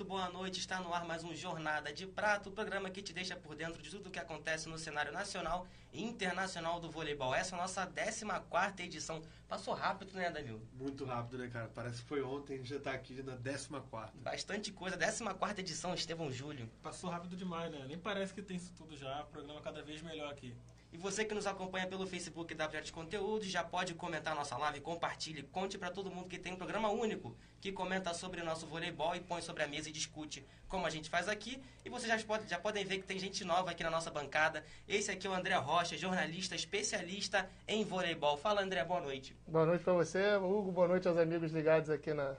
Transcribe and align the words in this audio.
muito 0.00 0.08
boa 0.08 0.30
noite. 0.30 0.60
Está 0.60 0.80
no 0.80 0.94
ar 0.94 1.04
mais 1.04 1.22
um 1.24 1.34
Jornada 1.34 1.92
de 1.92 2.06
Prato, 2.06 2.48
o 2.48 2.52
programa 2.52 2.88
que 2.88 3.02
te 3.02 3.12
deixa 3.12 3.36
por 3.36 3.54
dentro 3.54 3.82
de 3.82 3.90
tudo 3.90 4.06
o 4.06 4.10
que 4.10 4.18
acontece 4.18 4.66
no 4.66 4.78
cenário 4.78 5.12
nacional 5.12 5.66
e 5.92 6.02
internacional 6.02 6.80
do 6.80 6.90
voleibol. 6.90 7.34
Essa 7.34 7.54
é 7.54 7.58
a 7.58 7.60
nossa 7.60 7.86
14 7.86 8.82
edição. 8.82 9.20
Passou 9.46 9.74
rápido, 9.74 10.14
né, 10.14 10.30
Danilo? 10.30 10.66
Muito 10.72 11.04
rápido, 11.04 11.36
né, 11.36 11.48
cara? 11.48 11.70
Parece 11.74 12.00
que 12.00 12.08
foi 12.08 12.22
ontem, 12.22 12.54
a 12.54 12.56
gente 12.56 12.70
já 12.70 12.76
está 12.76 12.92
aqui 12.92 13.22
na 13.22 13.36
14. 13.36 14.16
Bastante 14.22 14.72
coisa. 14.72 14.96
14 14.96 15.60
edição, 15.60 15.92
Estevão 15.92 16.32
Júlio. 16.32 16.66
Passou 16.82 17.10
rápido 17.10 17.36
demais, 17.36 17.70
né? 17.70 17.84
Nem 17.86 17.98
parece 17.98 18.32
que 18.32 18.40
tem 18.40 18.56
isso 18.56 18.72
tudo 18.72 18.96
já. 18.96 19.20
O 19.20 19.26
programa 19.26 19.60
cada 19.60 19.82
vez 19.82 20.00
melhor 20.00 20.32
aqui. 20.32 20.56
E 20.92 20.98
você 20.98 21.24
que 21.24 21.34
nos 21.34 21.46
acompanha 21.46 21.86
pelo 21.86 22.04
Facebook 22.04 22.52
da 22.52 22.66
Projeto 22.66 22.92
Conteúdo, 22.92 23.44
já 23.44 23.62
pode 23.62 23.94
comentar 23.94 24.34
nossa 24.34 24.56
live, 24.56 24.80
compartilhe, 24.80 25.44
conte 25.44 25.78
para 25.78 25.88
todo 25.88 26.10
mundo 26.10 26.28
que 26.28 26.36
tem 26.36 26.52
um 26.52 26.56
programa 26.56 26.88
único 26.88 27.36
que 27.60 27.70
comenta 27.70 28.12
sobre 28.12 28.40
o 28.40 28.44
nosso 28.44 28.66
voleibol 28.66 29.14
e 29.14 29.20
põe 29.20 29.40
sobre 29.40 29.62
a 29.62 29.68
mesa 29.68 29.88
e 29.88 29.92
discute 29.92 30.44
como 30.68 30.84
a 30.86 30.90
gente 30.90 31.08
faz 31.08 31.28
aqui. 31.28 31.62
E 31.84 31.88
vocês 31.88 32.08
já, 32.08 32.26
pode, 32.26 32.48
já 32.48 32.58
podem 32.58 32.84
ver 32.84 32.98
que 32.98 33.06
tem 33.06 33.20
gente 33.20 33.44
nova 33.44 33.70
aqui 33.70 33.84
na 33.84 33.90
nossa 33.90 34.10
bancada. 34.10 34.64
Esse 34.88 35.12
aqui 35.12 35.28
é 35.28 35.30
o 35.30 35.32
André 35.34 35.54
Rocha, 35.54 35.96
jornalista 35.96 36.56
especialista 36.56 37.48
em 37.68 37.84
voleibol. 37.84 38.36
Fala, 38.36 38.60
André, 38.62 38.82
boa 38.84 39.00
noite. 39.00 39.36
Boa 39.46 39.66
noite 39.66 39.84
para 39.84 39.92
você, 39.92 40.36
Hugo. 40.36 40.72
Boa 40.72 40.88
noite 40.88 41.06
aos 41.06 41.18
amigos 41.18 41.52
ligados 41.52 41.88
aqui 41.88 42.12
na 42.12 42.34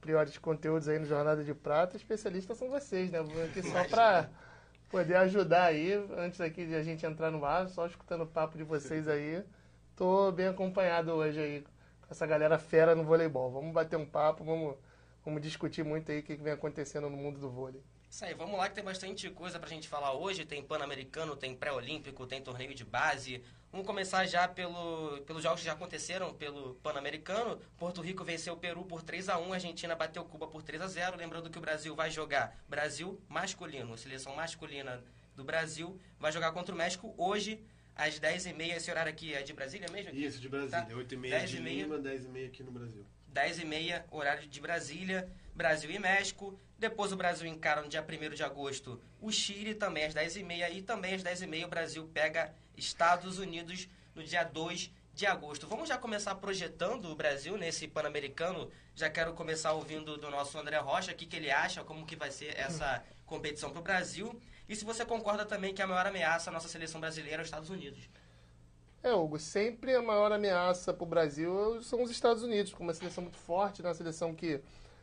Priori 0.00 0.30
de 0.30 0.40
Conteúdos 0.40 0.88
aí 0.88 0.98
no 0.98 1.04
Jornada 1.04 1.44
de 1.44 1.52
Prata. 1.52 1.96
Especialistas 1.96 2.56
são 2.56 2.70
vocês, 2.70 3.10
né? 3.10 3.18
Aqui 3.44 3.62
só 3.62 3.84
para 3.84 4.30
poder 4.92 5.16
ajudar 5.16 5.64
aí, 5.64 5.94
antes 6.18 6.38
aqui 6.38 6.66
de 6.66 6.74
a 6.74 6.82
gente 6.82 7.06
entrar 7.06 7.30
no 7.30 7.42
ar, 7.46 7.66
só 7.66 7.86
escutando 7.86 8.24
o 8.24 8.26
papo 8.26 8.58
de 8.58 8.62
vocês 8.62 9.08
aí. 9.08 9.42
Tô 9.96 10.30
bem 10.30 10.48
acompanhado 10.48 11.12
hoje 11.12 11.40
aí 11.40 11.60
com 11.62 12.08
essa 12.10 12.26
galera 12.26 12.58
fera 12.58 12.94
no 12.94 13.02
voleibol. 13.02 13.50
Vamos 13.50 13.72
bater 13.72 13.96
um 13.96 14.04
papo, 14.04 14.44
vamos, 14.44 14.76
vamos 15.24 15.40
discutir 15.40 15.82
muito 15.82 16.12
aí 16.12 16.18
o 16.18 16.22
que 16.22 16.36
vem 16.36 16.52
acontecendo 16.52 17.08
no 17.08 17.16
mundo 17.16 17.40
do 17.40 17.48
vôlei. 17.48 17.82
Isso 18.10 18.22
aí, 18.22 18.34
vamos 18.34 18.58
lá 18.58 18.68
que 18.68 18.74
tem 18.74 18.84
bastante 18.84 19.30
coisa 19.30 19.58
pra 19.58 19.70
gente 19.70 19.88
falar 19.88 20.12
hoje. 20.12 20.44
Tem 20.44 20.62
Pan-Americano, 20.62 21.34
tem 21.34 21.56
Pré-Olímpico, 21.56 22.26
tem 22.26 22.42
torneio 22.42 22.74
de 22.74 22.84
base. 22.84 23.42
Vamos 23.72 23.86
começar 23.86 24.26
já 24.26 24.46
pelo, 24.46 25.22
pelos 25.22 25.42
jogos 25.42 25.60
que 25.60 25.66
já 25.66 25.72
aconteceram 25.72 26.34
pelo 26.34 26.74
Pan-Americano. 26.82 27.58
Porto 27.78 28.02
Rico 28.02 28.22
venceu 28.22 28.52
o 28.52 28.56
Peru 28.58 28.84
por 28.84 29.02
3 29.02 29.30
a 29.30 29.38
1 29.38 29.50
a 29.50 29.54
Argentina 29.54 29.94
bateu 29.94 30.22
Cuba 30.26 30.46
por 30.46 30.62
3 30.62 30.82
a 30.82 30.86
0 30.86 31.16
Lembrando 31.16 31.48
que 31.48 31.56
o 31.56 31.60
Brasil 31.60 31.96
vai 31.96 32.10
jogar 32.10 32.54
Brasil 32.68 33.18
masculino, 33.30 33.96
seleção 33.96 34.36
masculina 34.36 35.02
do 35.34 35.42
Brasil, 35.42 35.98
vai 36.20 36.30
jogar 36.30 36.52
contra 36.52 36.74
o 36.74 36.76
México 36.76 37.14
hoje 37.16 37.64
às 37.96 38.20
10h30. 38.20 38.76
Esse 38.76 38.90
horário 38.90 39.10
aqui 39.10 39.32
é 39.32 39.42
de 39.42 39.54
Brasília 39.54 39.88
mesmo? 39.90 40.14
Isso, 40.14 40.38
de 40.38 40.50
Brasília. 40.50 40.84
Tá? 40.84 40.94
8h30 40.94 41.44
de 41.46 41.56
Lima, 41.56 41.98
10h30 41.98 42.46
aqui 42.48 42.62
no 42.62 42.72
Brasil. 42.72 43.06
10h30, 43.32 44.04
horário 44.10 44.46
de 44.46 44.60
Brasília, 44.60 45.32
Brasil 45.54 45.90
e 45.90 45.98
México. 45.98 46.58
Depois 46.78 47.10
o 47.10 47.16
Brasil 47.16 47.46
encara 47.46 47.80
no 47.80 47.88
dia 47.88 48.04
1 48.06 48.34
de 48.34 48.42
agosto 48.42 49.00
o 49.18 49.32
Chile, 49.32 49.74
também 49.74 50.04
às 50.04 50.12
10h30. 50.12 50.74
E 50.74 50.82
também 50.82 51.14
às 51.14 51.22
10h30 51.22 51.64
o 51.64 51.68
Brasil 51.68 52.10
pega 52.12 52.54
Estados 52.84 53.38
Unidos 53.38 53.88
no 54.14 54.22
dia 54.22 54.44
2 54.44 54.90
de 55.14 55.26
agosto. 55.26 55.66
Vamos 55.66 55.88
já 55.88 55.98
começar 55.98 56.34
projetando 56.36 57.10
o 57.10 57.14
Brasil 57.14 57.56
nesse 57.56 57.86
Pan-Americano. 57.86 58.70
Já 58.94 59.10
quero 59.10 59.32
começar 59.34 59.72
ouvindo 59.72 60.16
do 60.16 60.30
nosso 60.30 60.58
André 60.58 60.78
Rocha, 60.78 61.12
o 61.12 61.14
que, 61.14 61.26
que 61.26 61.36
ele 61.36 61.50
acha, 61.50 61.84
como 61.84 62.06
que 62.06 62.16
vai 62.16 62.30
ser 62.30 62.58
essa 62.58 63.02
competição 63.26 63.70
para 63.70 63.80
o 63.80 63.82
Brasil. 63.82 64.40
E 64.68 64.74
se 64.74 64.84
você 64.84 65.04
concorda 65.04 65.44
também 65.44 65.74
que 65.74 65.82
a 65.82 65.86
maior 65.86 66.06
ameaça 66.06 66.50
à 66.50 66.52
nossa 66.52 66.68
seleção 66.68 67.00
brasileira 67.00 67.38
é 67.38 67.42
os 67.42 67.48
Estados 67.48 67.70
Unidos. 67.70 68.08
É, 69.02 69.12
Hugo, 69.12 69.38
sempre 69.38 69.94
a 69.94 70.02
maior 70.02 70.30
ameaça 70.30 70.94
para 70.94 71.04
o 71.04 71.06
Brasil 71.06 71.82
são 71.82 72.02
os 72.02 72.10
Estados 72.10 72.42
Unidos, 72.42 72.72
com 72.72 72.84
uma 72.84 72.94
seleção 72.94 73.22
muito 73.22 73.36
forte, 73.36 73.82
né? 73.82 73.88
uma 73.88 73.94
seleção 73.94 74.34
que 74.34 74.60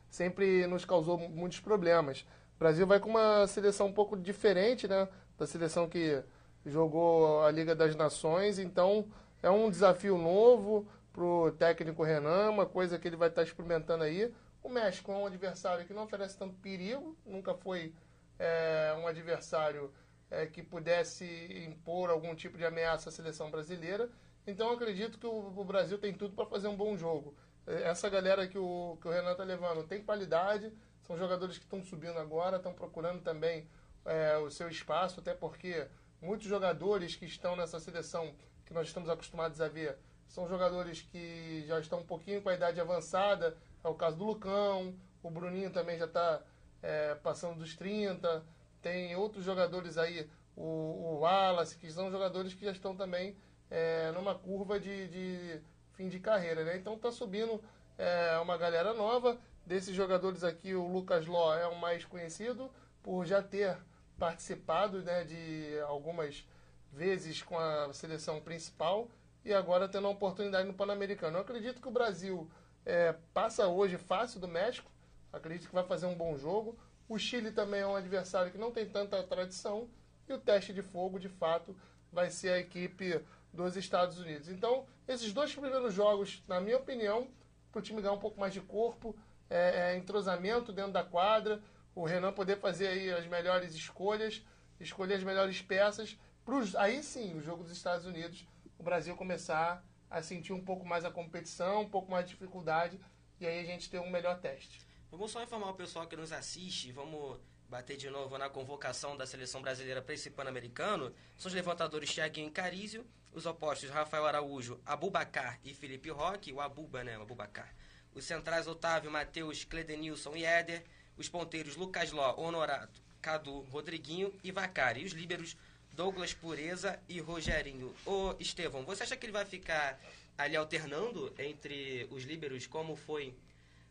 sempre 0.10 0.66
nos 0.68 0.86
causou 0.86 1.18
muitos 1.18 1.60
problemas. 1.60 2.26
O 2.56 2.60
Brasil 2.60 2.88
vai 2.88 3.00
com 3.00 3.10
uma 3.10 3.46
seleção 3.48 3.88
um 3.88 3.94
pouco 3.94 4.18
diferente, 4.18 4.88
né? 4.88 5.08
Da 5.38 5.46
seleção 5.46 5.88
que 5.88 6.22
jogou 6.70 7.44
a 7.44 7.52
Liga 7.52 7.76
das 7.76 7.96
Nações, 7.96 8.60
então 8.60 9.08
é 9.42 9.50
um 9.50 9.70
desafio 9.70 10.18
novo 10.18 10.88
para 11.12 11.24
o 11.24 11.52
técnico 11.52 12.04
Renan, 12.04 12.50
uma 12.50 12.66
coisa 12.66 12.98
que 12.98 13.08
ele 13.08 13.16
vai 13.16 13.30
estar 13.30 13.42
tá 13.42 13.48
experimentando 13.48 14.04
aí. 14.04 14.34
O 14.64 14.70
México 14.70 15.12
é 15.12 15.16
um 15.16 15.26
adversário 15.26 15.86
que 15.86 15.94
não 15.94 16.04
oferece 16.04 16.38
tanto 16.38 16.56
perigo, 16.56 17.18
nunca 17.26 17.54
foi 17.54 17.94
é, 18.38 18.96
um 19.00 19.08
adversário 19.08 19.92
é, 20.30 20.46
que 20.46 20.62
pudesse 20.62 21.26
impor 21.68 22.10
algum 22.10 22.36
tipo 22.36 22.58
de 22.58 22.66
ameaça 22.66 23.10
à 23.10 23.12
seleção 23.12 23.50
brasileira. 23.50 24.10
Então 24.46 24.72
acredito 24.72 25.18
que 25.18 25.26
o, 25.26 25.54
o 25.56 25.64
Brasil 25.64 25.98
tem 25.98 26.14
tudo 26.14 26.36
para 26.36 26.46
fazer 26.46 26.68
um 26.68 26.76
bom 26.76 26.96
jogo. 26.98 27.36
É, 27.66 27.84
essa 27.84 28.10
galera 28.10 28.48
que 28.48 28.58
o, 28.58 28.98
que 29.02 29.08
o 29.08 29.12
Renan 29.12 29.32
está 29.32 29.44
levando 29.44 29.84
tem 29.84 30.04
qualidade, 30.04 30.72
são 31.02 31.18
jogadores 31.18 31.58
que 31.58 31.64
estão 31.64 31.84
subindo 31.84 32.18
agora, 32.18 32.58
estão 32.58 32.74
procurando 32.74 33.22
também 33.22 33.68
é, 34.06 34.38
o 34.38 34.50
seu 34.50 34.70
espaço, 34.70 35.20
até 35.20 35.34
porque 35.34 35.88
muitos 36.22 36.48
jogadores 36.48 37.16
que 37.16 37.26
estão 37.26 37.56
nessa 37.56 37.80
seleção 37.80 38.34
que 38.66 38.74
nós 38.74 38.88
estamos 38.88 39.10
acostumados 39.10 39.60
a 39.62 39.68
ver 39.68 39.98
são 40.30 40.48
jogadores 40.48 41.02
que 41.02 41.66
já 41.68 41.80
estão 41.80 42.00
um 42.00 42.06
pouquinho 42.06 42.42
com 42.42 42.50
a 42.50 42.54
idade 42.54 42.80
avançada. 42.80 43.58
É 43.84 43.88
o 43.88 43.96
caso 43.96 44.18
do 44.18 44.26
Lucão, 44.26 44.96
o 45.24 45.30
Bruninho 45.30 45.72
também 45.72 45.98
já 45.98 46.06
está 46.06 46.42
é, 46.84 47.16
passando 47.16 47.58
dos 47.58 47.76
30. 47.76 48.44
Tem 48.82 49.16
outros 49.16 49.44
jogadores 49.44 49.98
aí, 49.98 50.30
o, 50.56 50.62
o 50.64 51.20
Wallace, 51.22 51.78
que 51.78 51.92
são 51.92 52.12
jogadores 52.12 52.54
que 52.54 52.64
já 52.64 52.72
estão 52.72 52.96
também 52.96 53.36
é, 53.72 54.12
numa 54.12 54.36
curva 54.36 54.80
de, 54.80 55.08
de, 55.08 55.62
fim 55.94 56.08
de 56.08 56.20
carreira. 56.20 56.64
Né? 56.64 56.78
Então 56.78 56.94
está 56.94 57.12
subindo 57.12 57.60
é, 57.98 58.38
uma 58.38 58.56
galera 58.56 58.94
nova. 58.94 59.38
Desses 59.66 59.96
jogadores 59.96 60.44
aqui, 60.44 60.76
o 60.76 60.88
Lucas 60.88 61.26
Ló 61.26 61.56
é 61.56 61.68
o 61.68 61.76
mais 61.76 62.06
conhecido 62.06 62.72
por 63.02 63.26
já 63.26 63.42
ter 63.42 63.78
participado 64.20 65.02
né, 65.02 65.24
de 65.24 65.80
algumas 65.88 66.46
vezes 66.92 67.42
com 67.42 67.58
a 67.58 67.92
seleção 67.94 68.42
principal 68.42 69.08
e 69.44 69.54
agora 69.54 69.88
tendo 69.88 70.08
a 70.08 70.12
oportunidade 70.12 70.68
no 70.68 70.74
Pan-Americano. 70.74 71.38
Eu 71.38 71.42
acredito 71.42 71.82
que 71.82 71.88
o 71.88 71.92
Brasil 71.92 72.50
é, 72.86 73.16
passa 73.34 73.68
hoje 73.68 73.98
fácil 73.98 74.40
do 74.40 74.48
México, 74.48 74.92
acredito 75.32 75.68
que 75.68 75.74
vai 75.74 75.86
fazer 75.86 76.06
um 76.06 76.16
bom 76.16 76.38
jogo. 76.38 76.78
O 77.08 77.18
Chile 77.18 77.52
também 77.52 77.82
é 77.82 77.88
um 77.88 77.96
adversário 77.96 78.52
que 78.52 78.58
não 78.58 78.72
tem 78.72 78.88
tanta 78.88 79.24
tradição. 79.24 79.90
E 80.28 80.34
o 80.34 80.38
teste 80.38 80.74
de 80.74 80.84
fogo, 80.84 81.20
de 81.20 81.30
fato, 81.30 81.76
vai 82.12 82.30
ser 82.30 82.50
a 82.50 82.60
equipe 82.60 83.20
dos 83.52 83.76
Estados 83.76 84.20
Unidos. 84.20 84.50
Então, 84.50 84.86
esses 85.08 85.34
dois 85.34 85.52
primeiros 85.52 85.94
jogos, 85.94 86.44
na 86.48 86.62
minha 86.62 86.78
opinião, 86.78 87.28
para 87.72 87.80
o 87.80 87.82
time 87.82 88.02
ganhar 88.02 88.14
um 88.14 88.20
pouco 88.20 88.40
mais 88.40 88.54
de 88.54 88.62
corpo, 88.62 89.16
é, 89.50 89.94
é, 89.94 89.98
entrosamento 89.98 90.72
dentro 90.72 90.92
da 90.92 91.04
quadra, 91.04 91.62
o 92.02 92.06
Renan 92.06 92.32
poder 92.32 92.58
fazer 92.58 92.88
aí 92.88 93.12
as 93.12 93.28
melhores 93.28 93.76
escolhas, 93.76 94.42
escolher 94.80 95.16
as 95.16 95.24
melhores 95.24 95.62
peças, 95.62 96.18
pros, 96.46 96.74
aí 96.78 97.04
sim, 97.04 97.36
o 97.36 97.42
jogo 97.42 97.64
dos 97.64 97.74
Estados 97.74 98.06
Unidos, 98.06 98.48
o 98.78 98.84
Brasil 98.84 99.18
começar 99.18 99.84
a 100.10 100.22
sentir 100.22 100.54
um 100.54 100.64
pouco 100.64 100.86
mais 100.86 101.04
a 101.04 101.12
competição, 101.12 101.82
um 101.82 101.90
pouco 101.90 102.10
mais 102.10 102.26
de 102.26 102.32
dificuldade, 102.32 102.98
e 103.38 103.46
aí 103.46 103.60
a 103.60 103.66
gente 103.66 103.90
ter 103.90 104.00
um 104.00 104.10
melhor 104.10 104.40
teste. 104.40 104.80
Vamos 105.12 105.30
só 105.30 105.44
informar 105.44 105.72
o 105.72 105.74
pessoal 105.74 106.08
que 106.08 106.16
nos 106.16 106.32
assiste, 106.32 106.90
vamos 106.94 107.38
bater 107.68 107.98
de 107.98 108.10
novo 108.10 108.38
na 108.38 108.50
convocação 108.50 109.18
da 109.18 109.28
seleção 109.28 109.62
brasileira 109.62 110.02
para 110.02 110.14
esse 110.14 110.30
Pan-Americano. 110.30 111.14
São 111.38 111.50
os 111.50 111.54
levantadores 111.54 112.14
Thiaguinho 112.14 112.48
e 112.48 112.52
Carizio, 112.52 113.06
os 113.34 113.46
opostos 113.46 113.90
Rafael 113.90 114.26
Araújo, 114.26 114.80
Abubacar 114.86 115.60
e 115.66 115.74
Felipe 115.74 116.10
Roque, 116.10 116.54
o 116.54 116.62
Abuba, 116.62 117.04
né, 117.04 117.18
o 117.18 117.24
Abubacar. 117.24 117.76
Os 118.14 118.24
centrais 118.24 118.68
Otávio, 118.68 119.12
Matheus, 119.12 119.66
Cledenilson 119.66 120.36
e 120.36 120.46
Éder, 120.46 120.84
os 121.20 121.30
ponteiros 121.30 121.76
Lucas 121.76 122.12
Ló, 122.12 122.34
Honorato, 122.38 123.02
Cadu, 123.22 123.60
Rodriguinho 123.72 124.34
e 124.44 124.52
Vacari. 124.52 125.02
E 125.02 125.06
os 125.06 125.12
líberos 125.12 125.56
Douglas 125.92 126.34
Pureza 126.34 126.98
e 127.10 127.20
Rogerinho. 127.20 127.94
Ô, 128.06 128.34
Estevão, 128.40 128.84
você 128.84 129.04
acha 129.04 129.18
que 129.18 129.26
ele 129.26 129.34
vai 129.34 129.46
ficar 129.46 130.00
ali 130.38 130.56
alternando 130.56 131.34
entre 131.38 132.08
os 132.10 132.24
líberos 132.24 132.66
como 132.66 132.96
foi 132.96 133.36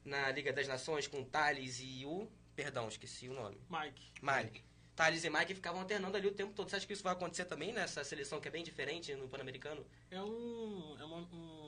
na 0.04 0.30
Liga 0.30 0.52
das 0.52 0.66
Nações 0.66 1.06
com 1.06 1.22
Thales 1.22 1.80
e 1.80 2.06
o. 2.06 2.26
Perdão, 2.56 2.88
esqueci 2.88 3.28
o 3.28 3.34
nome. 3.34 3.58
Mike. 3.68 4.10
Mike. 4.22 4.64
Thales 4.96 5.22
e 5.22 5.30
Mike 5.30 5.54
ficavam 5.54 5.82
alternando 5.82 6.16
ali 6.16 6.26
o 6.26 6.32
tempo 6.32 6.52
todo. 6.54 6.70
Você 6.70 6.76
acha 6.76 6.86
que 6.86 6.92
isso 6.92 7.04
vai 7.04 7.12
acontecer 7.12 7.44
também 7.44 7.72
nessa 7.72 8.02
seleção 8.02 8.40
que 8.40 8.48
é 8.48 8.50
bem 8.50 8.64
diferente 8.64 9.14
no 9.14 9.28
Pan-Americano? 9.28 9.86
É 10.10 10.20
um, 10.20 10.96
é 10.98 11.04
uma, 11.04 11.18
um, 11.18 11.67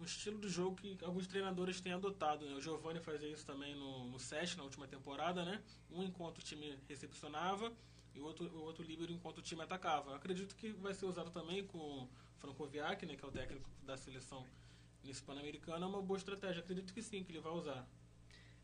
um, 0.00 0.04
estilo 0.04 0.38
de 0.40 0.48
jogo 0.48 0.76
que 0.76 0.98
alguns 1.02 1.26
treinadores 1.26 1.80
têm 1.80 1.92
adotado. 1.92 2.46
Né? 2.46 2.54
O 2.54 2.60
Giovanni 2.60 3.00
fazia 3.00 3.28
isso 3.28 3.44
também 3.44 3.74
no, 3.74 4.08
no 4.08 4.18
SESC, 4.18 4.56
na 4.56 4.64
última 4.64 4.86
temporada, 4.86 5.44
né? 5.44 5.62
Um 5.90 6.02
enquanto 6.02 6.38
o 6.38 6.42
time 6.42 6.78
recepcionava 6.88 7.72
e 8.14 8.20
o 8.20 8.24
outro, 8.24 8.46
o 8.46 8.62
outro 8.62 8.82
líbero 8.82 9.12
enquanto 9.12 9.38
o 9.38 9.42
time 9.42 9.62
atacava. 9.62 10.16
Acredito 10.16 10.54
que 10.56 10.72
vai 10.72 10.94
ser 10.94 11.06
usado 11.06 11.30
também 11.30 11.66
com 11.66 11.78
o 11.78 12.08
Francoviak, 12.38 13.04
né? 13.06 13.16
Que 13.16 13.24
é 13.24 13.28
o 13.28 13.32
técnico 13.32 13.68
da 13.82 13.96
seleção 13.96 14.46
nesse 15.04 15.22
Pan-Americano 15.22 15.84
é 15.84 15.88
uma 15.88 16.02
boa 16.02 16.18
estratégia. 16.18 16.60
Acredito 16.60 16.92
que 16.92 17.02
sim, 17.02 17.22
que 17.24 17.32
ele 17.32 17.40
vai 17.40 17.52
usar. 17.52 17.86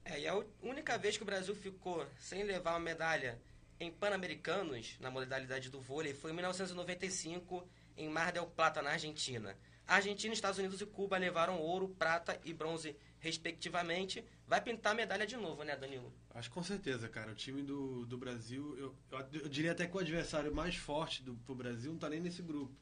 É, 0.04 0.20
e 0.20 0.28
a 0.28 0.34
única 0.62 0.98
vez 0.98 1.16
que 1.16 1.22
o 1.22 1.26
Brasil 1.26 1.54
ficou 1.54 2.06
sem 2.18 2.42
levar 2.44 2.72
uma 2.72 2.80
medalha 2.80 3.40
em 3.80 3.90
Pan-Americanos, 3.90 4.96
na 5.00 5.10
modalidade 5.10 5.70
do 5.70 5.80
vôlei, 5.80 6.14
foi 6.14 6.30
em 6.30 6.34
1995, 6.34 7.66
em 7.96 8.08
Mar 8.08 8.30
del 8.30 8.46
Plata, 8.46 8.82
na 8.82 8.90
Argentina. 8.90 9.56
Argentina, 9.86 10.32
Estados 10.32 10.58
Unidos 10.58 10.80
e 10.80 10.86
Cuba 10.86 11.18
levaram 11.18 11.58
ouro, 11.60 11.88
prata 11.88 12.40
e 12.44 12.52
bronze, 12.52 12.96
respectivamente, 13.18 14.24
vai 14.46 14.60
pintar 14.60 14.92
a 14.92 14.96
medalha 14.96 15.26
de 15.26 15.36
novo, 15.36 15.62
né, 15.62 15.76
Danilo? 15.76 16.12
Acho 16.34 16.50
com 16.50 16.62
certeza, 16.62 17.08
cara. 17.08 17.32
O 17.32 17.34
time 17.34 17.62
do, 17.62 18.06
do 18.06 18.16
Brasil, 18.16 18.76
eu, 18.78 18.94
eu, 19.10 19.40
eu 19.42 19.48
diria 19.48 19.72
até 19.72 19.86
que 19.86 19.96
o 19.96 20.00
adversário 20.00 20.54
mais 20.54 20.74
forte 20.76 21.22
do 21.22 21.34
pro 21.46 21.54
Brasil 21.54 21.92
não 21.92 21.98
tá 21.98 22.08
nem 22.08 22.20
nesse 22.20 22.42
grupo. 22.42 22.72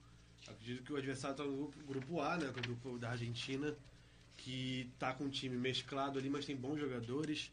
Acredito 0.49 0.83
que 0.83 0.93
o 0.93 0.97
adversário 0.97 1.37
tá 1.37 1.45
no 1.45 1.57
grupo, 1.57 1.85
grupo 1.85 2.21
A, 2.21 2.37
né? 2.37 2.47
É 2.47 2.51
o 2.51 2.53
grupo 2.53 2.99
da 2.99 3.11
Argentina, 3.11 3.77
que 4.37 4.91
tá 4.99 5.13
com 5.13 5.25
um 5.25 5.31
time 5.31 5.57
mesclado 5.57 6.19
ali, 6.19 6.31
mas 6.31 6.45
tem 6.45 6.57
bons 6.57 6.79
jogadores. 6.79 7.53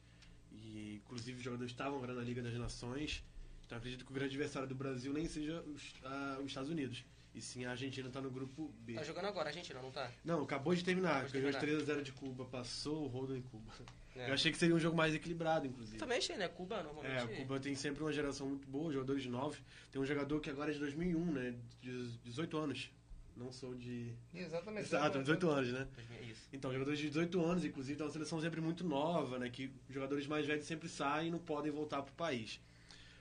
E 0.52 1.02
inclusive 1.04 1.38
os 1.38 1.44
jogadores 1.44 1.72
estavam 1.72 1.98
agora 1.98 2.14
na 2.14 2.22
Liga 2.22 2.42
das 2.42 2.54
Nações. 2.54 3.24
Então 3.66 3.78
acredito 3.78 4.06
que 4.06 4.12
o 4.12 4.14
grande 4.14 4.36
adversário 4.36 4.68
do 4.68 4.74
Brasil 4.74 5.14
nem 5.14 5.28
seja 5.28 5.62
os, 5.62 5.94
ah, 6.04 6.38
os 6.40 6.48
Estados 6.48 6.70
Unidos. 6.70 7.04
E 7.40 7.42
sim 7.42 7.64
a 7.64 7.72
Argentina 7.72 8.10
tá 8.10 8.20
no 8.20 8.30
grupo 8.30 8.70
B. 8.82 8.96
Tá 8.96 9.04
jogando 9.04 9.28
agora 9.28 9.48
a 9.48 9.50
Argentina, 9.52 9.82
não 9.82 9.90
tá? 9.92 10.12
Não, 10.26 10.44
acabou 10.44 10.76
de 10.76 10.84
terminar. 10.84 11.24
Acabou 11.24 11.50
de 11.50 11.58
terminar. 11.58 11.86
3x0 11.86 12.02
de 12.02 12.12
Cuba, 12.12 12.44
passou 12.44 13.06
o 13.06 13.08
rodo 13.08 13.34
em 13.34 13.42
Cuba. 13.42 13.72
É. 14.14 14.30
Eu 14.30 14.34
achei 14.34 14.52
que 14.52 14.58
seria 14.58 14.76
um 14.76 14.80
jogo 14.80 14.98
mais 14.98 15.16
equilibrado, 15.16 15.66
inclusive. 15.66 15.98
Também 15.98 16.18
achei, 16.18 16.36
né? 16.36 16.50
Cuba 16.50 16.84
normalmente. 16.84 17.32
É, 17.32 17.36
Cuba 17.38 17.58
tem 17.58 17.74
sempre 17.76 18.04
uma 18.04 18.12
geração 18.12 18.46
muito 18.46 18.68
boa, 18.68 18.92
jogadores 18.92 19.26
novos. 19.26 19.58
Tem 19.90 20.02
um 20.02 20.06
jogador 20.06 20.42
que 20.42 20.50
agora 20.50 20.70
é 20.70 20.74
de 20.74 20.80
2001, 20.80 21.32
né? 21.32 21.56
De 21.82 22.10
18 22.26 22.58
anos. 22.58 22.92
Não 23.38 23.54
sou 23.54 23.74
de. 23.74 24.14
Exatamente. 24.34 24.88
Exato, 24.88 25.20
18 25.20 25.50
anos, 25.50 25.72
né? 25.72 25.88
É 26.20 26.24
isso. 26.26 26.50
Então, 26.52 26.74
jogadores 26.74 27.00
de 27.00 27.08
18 27.08 27.42
anos, 27.42 27.64
inclusive, 27.64 27.96
tem 27.98 28.06
uma 28.06 28.12
seleção 28.12 28.42
sempre 28.42 28.60
muito 28.60 28.84
nova, 28.84 29.40
né? 29.40 29.50
Que 29.50 29.72
os 29.88 29.96
jogadores 29.96 30.28
mais 30.28 30.46
velhos 30.46 30.66
sempre 30.66 30.90
saem 30.90 31.30
e 31.30 31.32
não 31.32 31.40
podem 31.40 31.72
voltar 31.72 32.02
pro 32.02 32.14
país. 32.16 32.60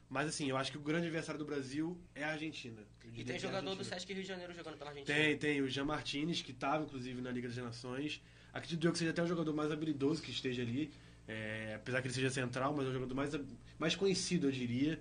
Mas, 0.08 0.28
assim, 0.28 0.48
eu 0.48 0.56
acho 0.56 0.72
que 0.72 0.78
o 0.78 0.80
grande 0.80 1.06
adversário 1.06 1.38
do 1.38 1.44
Brasil 1.44 1.98
é 2.14 2.24
a 2.24 2.30
Argentina. 2.30 2.82
E 3.14 3.24
tem 3.24 3.36
é 3.36 3.38
jogador 3.38 3.62
do 3.62 3.70
Argentina. 3.70 3.98
Sesc 3.98 4.12
Rio 4.12 4.22
de 4.22 4.28
Janeiro 4.28 4.54
jogando 4.54 4.78
pela 4.78 4.90
Argentina. 4.90 5.18
Tem, 5.18 5.36
tem. 5.36 5.60
O 5.60 5.68
Jean 5.68 5.84
Martinez, 5.84 6.40
que 6.40 6.52
estava, 6.52 6.84
inclusive, 6.84 7.20
na 7.20 7.30
Liga 7.30 7.48
das 7.48 7.56
Nações. 7.58 8.22
Acredito 8.52 8.86
eu 8.86 8.92
que 8.92 8.98
seja 8.98 9.10
até 9.10 9.22
o 9.22 9.26
jogador 9.26 9.52
mais 9.52 9.70
habilidoso 9.70 10.22
que 10.22 10.30
esteja 10.30 10.62
ali. 10.62 10.90
É, 11.26 11.74
apesar 11.76 12.00
que 12.00 12.06
ele 12.06 12.14
seja 12.14 12.30
central, 12.30 12.74
mas 12.74 12.86
é 12.86 12.88
o 12.88 12.92
jogador 12.92 13.14
mais, 13.14 13.32
mais 13.78 13.94
conhecido, 13.94 14.46
eu 14.46 14.50
diria, 14.50 14.98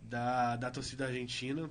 da, 0.00 0.56
da 0.56 0.70
torcida 0.70 1.06
argentina. 1.06 1.68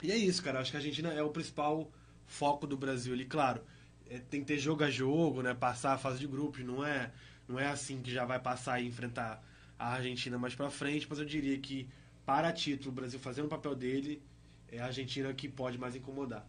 E 0.00 0.12
é 0.12 0.16
isso, 0.16 0.40
cara. 0.42 0.60
Acho 0.60 0.70
que 0.70 0.76
a 0.76 0.80
Argentina 0.80 1.12
é 1.12 1.22
o 1.22 1.30
principal 1.30 1.90
foco 2.26 2.64
do 2.64 2.76
Brasil 2.76 3.12
ali. 3.12 3.24
Claro, 3.24 3.60
é, 4.08 4.18
tem 4.18 4.40
que 4.40 4.46
ter 4.46 4.58
jogo 4.58 4.84
a 4.84 4.90
jogo, 4.90 5.42
né? 5.42 5.52
Passar 5.52 5.94
a 5.94 5.98
fase 5.98 6.20
de 6.20 6.28
grupos. 6.28 6.64
Não 6.64 6.86
é, 6.86 7.10
não 7.48 7.58
é 7.58 7.66
assim 7.66 8.00
que 8.00 8.12
já 8.12 8.24
vai 8.24 8.38
passar 8.38 8.80
e 8.80 8.86
enfrentar 8.86 9.42
a 9.78 9.94
Argentina 9.94 10.38
mais 10.38 10.54
pra 10.54 10.70
frente. 10.70 11.06
Mas 11.08 11.18
eu 11.18 11.24
diria 11.24 11.58
que, 11.58 11.88
para 12.24 12.52
título, 12.52 12.90
o 12.90 12.94
Brasil 12.94 13.18
fazendo 13.18 13.46
o 13.46 13.48
papel 13.48 13.74
dele, 13.74 14.22
é 14.70 14.78
a 14.78 14.86
Argentina 14.86 15.32
que 15.32 15.48
pode 15.48 15.78
mais 15.78 15.94
incomodar. 15.94 16.46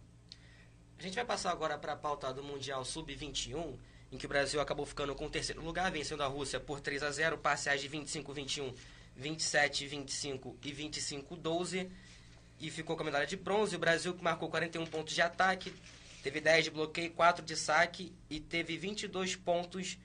A 0.98 1.02
gente 1.02 1.14
vai 1.14 1.24
passar 1.24 1.52
agora 1.52 1.78
para 1.78 1.92
a 1.92 1.96
pauta 1.96 2.32
do 2.32 2.42
Mundial 2.42 2.84
Sub-21, 2.84 3.76
em 4.10 4.18
que 4.18 4.26
o 4.26 4.28
Brasil 4.28 4.60
acabou 4.60 4.84
ficando 4.84 5.14
com 5.14 5.26
o 5.26 5.30
terceiro 5.30 5.62
lugar, 5.62 5.90
vencendo 5.92 6.22
a 6.22 6.26
Rússia 6.26 6.58
por 6.58 6.80
3 6.80 7.02
a 7.04 7.10
0 7.10 7.38
parciais 7.38 7.80
de 7.80 7.88
25-21, 7.88 8.74
27-25 9.20 10.56
e 10.64 10.72
25-12, 10.72 11.88
e 12.60 12.70
ficou 12.70 12.96
com 12.96 13.02
a 13.02 13.06
medalha 13.06 13.26
de 13.26 13.36
bronze. 13.36 13.76
O 13.76 13.78
Brasil 13.78 14.12
que 14.12 14.24
marcou 14.24 14.48
41 14.48 14.86
pontos 14.86 15.14
de 15.14 15.22
ataque, 15.22 15.72
teve 16.22 16.40
10 16.40 16.64
de 16.64 16.70
bloqueio, 16.72 17.12
4 17.12 17.44
de 17.44 17.54
saque 17.54 18.12
e 18.28 18.40
teve 18.40 18.76
22 18.76 19.36
pontos 19.36 19.98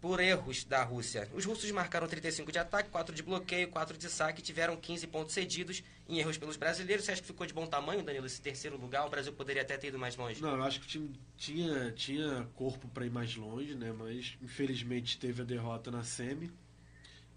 por 0.00 0.20
erros 0.20 0.64
da 0.64 0.82
Rússia. 0.82 1.28
Os 1.34 1.44
russos 1.44 1.70
marcaram 1.70 2.06
35 2.06 2.52
de 2.52 2.58
ataque, 2.58 2.88
4 2.90 3.14
de 3.14 3.22
bloqueio, 3.22 3.68
4 3.68 3.98
de 3.98 4.08
saque, 4.08 4.40
tiveram 4.40 4.76
15 4.76 5.06
pontos 5.08 5.34
cedidos 5.34 5.82
em 6.08 6.18
erros 6.18 6.38
pelos 6.38 6.56
brasileiros. 6.56 7.04
Você 7.04 7.12
acha 7.12 7.20
que 7.20 7.26
ficou 7.26 7.46
de 7.46 7.52
bom 7.52 7.66
tamanho, 7.66 8.02
Danilo, 8.02 8.26
esse 8.26 8.40
terceiro 8.40 8.76
lugar? 8.76 9.06
O 9.06 9.10
Brasil 9.10 9.32
poderia 9.32 9.62
até 9.62 9.76
ter 9.76 9.88
ido 9.88 9.98
mais 9.98 10.16
longe. 10.16 10.40
Não, 10.40 10.54
eu 10.54 10.62
acho 10.62 10.80
que 10.80 10.86
o 10.86 10.88
time 10.88 11.10
tinha, 11.36 11.90
tinha 11.92 12.48
corpo 12.54 12.86
para 12.88 13.04
ir 13.04 13.10
mais 13.10 13.34
longe, 13.34 13.74
né? 13.74 13.92
Mas 13.92 14.36
infelizmente 14.40 15.18
teve 15.18 15.42
a 15.42 15.44
derrota 15.44 15.90
na 15.90 16.04
semi. 16.04 16.50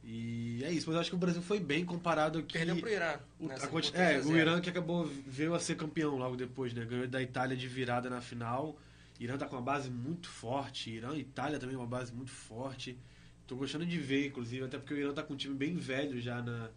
E 0.04 0.64
é 0.64 0.72
isso, 0.72 0.88
mas 0.88 0.96
eu 0.96 1.02
acho 1.02 1.10
que 1.12 1.16
o 1.16 1.20
Brasil 1.20 1.42
foi 1.42 1.60
bem 1.60 1.86
comparado 1.86 2.40
aqui. 2.40 2.54
Perdeu 2.54 2.76
pro 2.78 2.90
Irã. 2.90 3.20
O, 3.40 3.50
a 3.50 3.54
é, 3.54 3.58
3 3.58 3.66
a 3.66 4.20
o 4.20 4.32
0. 4.32 4.38
Irã 4.38 4.62
que 4.62 4.70
acabou 4.70 5.06
veio 5.06 5.54
a 5.54 5.60
ser 5.60 5.76
campeão 5.76 6.18
logo 6.18 6.36
depois, 6.36 6.74
né? 6.74 6.86
Ganhou 6.86 7.08
da 7.08 7.22
Itália 7.22 7.56
de 7.56 7.68
virada 7.68 8.10
na 8.10 8.20
final. 8.20 8.76
Irã 9.24 9.38
tá 9.38 9.46
com 9.46 9.56
uma 9.56 9.62
base 9.62 9.90
muito 9.90 10.28
forte. 10.30 10.90
Irã 10.90 11.14
e 11.16 11.20
Itália 11.20 11.60
também 11.60 11.76
uma 11.76 11.86
base 11.86 12.12
muito 12.12 12.32
forte. 12.32 12.98
Tô 13.46 13.56
gostando 13.56 13.86
de 13.86 13.98
ver, 14.00 14.28
inclusive, 14.28 14.64
até 14.66 14.78
porque 14.78 14.94
o 14.94 14.98
Irã 14.98 15.14
tá 15.14 15.22
com 15.24 15.34
um 15.34 15.38
time 15.38 15.54
bem 15.54 15.76
velho 15.76 16.20
já 16.20 16.42
na, 16.42 16.70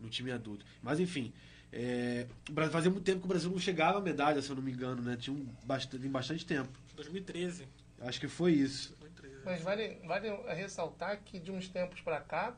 no 0.00 0.08
time 0.10 0.30
adulto. 0.30 0.66
Mas 0.82 1.00
enfim, 1.00 1.32
é, 1.72 2.26
o 2.48 2.52
Brasil- 2.52 2.72
fazia 2.72 2.90
muito 2.90 3.04
tempo 3.04 3.20
que 3.20 3.24
o 3.24 3.28
Brasil 3.28 3.50
não 3.50 3.58
chegava 3.58 3.98
a 3.98 4.00
medalha, 4.02 4.42
se 4.42 4.50
eu 4.50 4.56
não 4.56 4.62
me 4.62 4.72
engano, 4.72 5.00
né? 5.02 5.16
Tinha 5.16 5.34
um 5.34 5.46
bastante, 5.64 6.06
bastante 6.08 6.44
tempo. 6.44 6.70
2013. 6.96 7.66
Acho 8.00 8.20
que 8.20 8.28
foi 8.28 8.52
isso. 8.52 8.94
2013. 9.00 9.36
Mas 9.44 9.62
vale, 9.62 9.98
vale 10.06 10.28
ressaltar 10.54 11.18
que 11.24 11.38
de 11.38 11.50
uns 11.50 11.68
tempos 11.68 12.00
para 12.00 12.20
cá, 12.20 12.54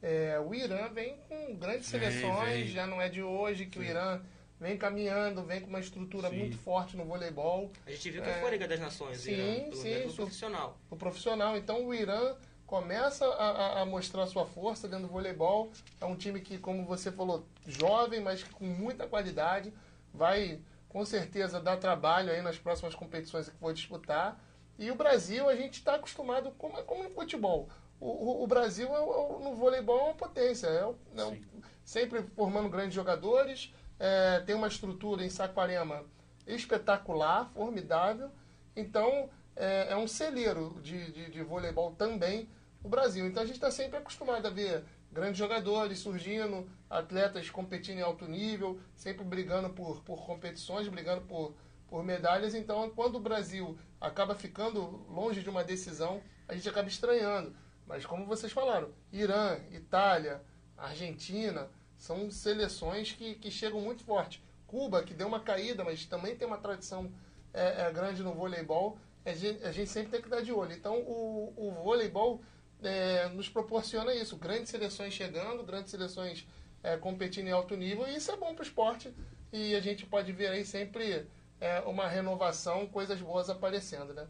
é, 0.00 0.38
o 0.38 0.54
Irã 0.54 0.88
vem 0.90 1.16
com 1.28 1.56
grandes 1.56 1.90
Vem, 1.90 2.00
seleções, 2.00 2.54
vem. 2.66 2.68
já 2.68 2.86
não 2.86 3.00
é 3.00 3.08
de 3.08 3.22
hoje 3.22 3.66
que 3.66 3.78
o 3.78 3.82
Sim. 3.82 3.88
Irã 3.88 4.20
vem 4.58 4.76
caminhando, 4.76 5.42
vem 5.42 5.60
com 5.60 5.68
uma 5.68 5.80
estrutura 5.80 6.30
Sim. 6.30 6.38
muito 6.38 6.56
forte 6.58 6.96
no 6.96 7.04
voleibol, 7.04 7.70
A 7.86 7.90
gente 7.90 8.10
viu 8.10 8.22
que 8.22 8.28
É. 8.28 8.40
foi 8.40 8.48
a 8.48 8.52
Liga 8.52 8.68
das 8.68 8.80
Nações, 8.80 9.18
Sim, 9.20 9.32
Irã, 9.32 9.64
pelo 9.64 9.76
sim, 9.76 10.06
isso- 10.06 10.16
profissional. 10.16 10.78
o 10.90 10.96
profissional. 10.96 11.56
Então 11.56 11.84
o 11.86 11.94
Irã 11.94 12.34
começa 12.66 13.24
a, 13.26 13.50
a- 13.50 13.82
a 13.82 13.86
mostrar 13.86 14.26
sua 14.26 14.44
força 14.46 14.88
dentro 14.88 15.06
do 15.06 15.12
voleibol. 15.12 15.70
É 16.00 16.04
um 16.04 16.16
time 16.16 16.40
que, 16.40 16.58
como 16.58 16.84
você 16.84 17.12
falou, 17.12 17.44
jovem, 17.66 18.20
mas 18.20 18.42
com 18.42 18.64
muita 18.64 19.06
qualidade. 19.06 19.72
Vai 20.12 20.60
com 20.88 21.04
certeza 21.04 21.60
dar 21.60 21.76
trabalho 21.76 22.32
aí 22.32 22.40
nas 22.40 22.56
próximas 22.58 22.94
competições 22.94 23.48
que 23.50 23.56
for 23.56 23.72
disputar. 23.74 24.40
E 24.78 24.90
o 24.90 24.94
Brasil, 24.94 25.48
a 25.48 25.54
gente 25.54 25.74
está 25.74 25.94
acostumado, 25.96 26.50
como, 26.58 26.82
como 26.84 27.02
no 27.04 27.10
futebol. 27.10 27.68
O, 28.00 28.06
o- 28.08 28.42
o 28.44 28.46
Brasil 28.46 28.88
é, 28.94 29.00
o- 29.00 29.38
no 29.40 29.54
voleibol 29.54 29.98
é 30.00 30.02
uma 30.04 30.14
potência. 30.14 30.66
É, 30.66 31.20
é 31.20 31.24
um- 31.24 31.40
sempre 31.84 32.22
formando 32.34 32.68
grandes 32.68 32.94
jogadores. 32.94 33.72
É, 33.98 34.40
tem 34.40 34.54
uma 34.54 34.68
estrutura 34.68 35.24
em 35.24 35.30
Saquarema 35.30 36.04
espetacular, 36.46 37.50
formidável. 37.52 38.30
Então, 38.74 39.28
é, 39.54 39.88
é 39.90 39.96
um 39.96 40.06
celeiro 40.06 40.78
de, 40.82 41.12
de, 41.12 41.30
de 41.30 41.42
voleibol 41.42 41.92
também 41.92 42.48
o 42.82 42.88
Brasil. 42.88 43.26
Então, 43.26 43.42
a 43.42 43.46
gente 43.46 43.56
está 43.56 43.70
sempre 43.70 43.98
acostumado 43.98 44.46
a 44.46 44.50
ver 44.50 44.84
grandes 45.10 45.38
jogadores 45.38 45.98
surgindo, 45.98 46.68
atletas 46.90 47.48
competindo 47.50 47.98
em 47.98 48.02
alto 48.02 48.28
nível, 48.28 48.78
sempre 48.94 49.24
brigando 49.24 49.70
por, 49.70 50.02
por 50.02 50.24
competições, 50.26 50.86
brigando 50.88 51.22
por, 51.22 51.54
por 51.88 52.04
medalhas. 52.04 52.54
Então, 52.54 52.90
quando 52.90 53.16
o 53.16 53.20
Brasil 53.20 53.78
acaba 54.00 54.34
ficando 54.34 55.04
longe 55.08 55.42
de 55.42 55.48
uma 55.48 55.64
decisão, 55.64 56.22
a 56.46 56.54
gente 56.54 56.68
acaba 56.68 56.88
estranhando. 56.88 57.56
Mas, 57.86 58.04
como 58.04 58.26
vocês 58.26 58.52
falaram, 58.52 58.90
Irã, 59.10 59.58
Itália, 59.70 60.42
Argentina, 60.76 61.70
são 61.96 62.30
seleções 62.30 63.12
que, 63.12 63.34
que 63.34 63.50
chegam 63.50 63.80
muito 63.80 64.04
forte. 64.04 64.42
Cuba, 64.66 65.02
que 65.02 65.14
deu 65.14 65.28
uma 65.28 65.40
caída, 65.40 65.84
mas 65.84 66.04
também 66.04 66.36
tem 66.36 66.46
uma 66.46 66.58
tradição 66.58 67.10
é, 67.52 67.86
é, 67.86 67.92
grande 67.92 68.22
no 68.22 68.34
voleibol, 68.34 68.98
a 69.24 69.32
gente, 69.32 69.64
a 69.64 69.72
gente 69.72 69.90
sempre 69.90 70.10
tem 70.10 70.22
que 70.22 70.28
dar 70.28 70.42
de 70.42 70.52
olho. 70.52 70.72
Então, 70.72 71.00
o, 71.00 71.52
o 71.56 71.70
voleibol 71.82 72.42
é, 72.82 73.28
nos 73.28 73.48
proporciona 73.48 74.14
isso: 74.14 74.36
grandes 74.36 74.70
seleções 74.70 75.14
chegando, 75.14 75.64
grandes 75.64 75.90
seleções 75.90 76.46
é, 76.82 76.96
competindo 76.96 77.48
em 77.48 77.52
alto 77.52 77.76
nível, 77.76 78.06
e 78.06 78.16
isso 78.16 78.30
é 78.30 78.36
bom 78.36 78.54
para 78.54 78.62
o 78.62 78.66
esporte. 78.66 79.12
E 79.52 79.74
a 79.74 79.80
gente 79.80 80.04
pode 80.06 80.32
ver 80.32 80.48
aí 80.48 80.64
sempre 80.64 81.26
é, 81.60 81.80
uma 81.80 82.06
renovação, 82.06 82.86
coisas 82.86 83.20
boas 83.20 83.48
aparecendo, 83.48 84.12
né? 84.12 84.26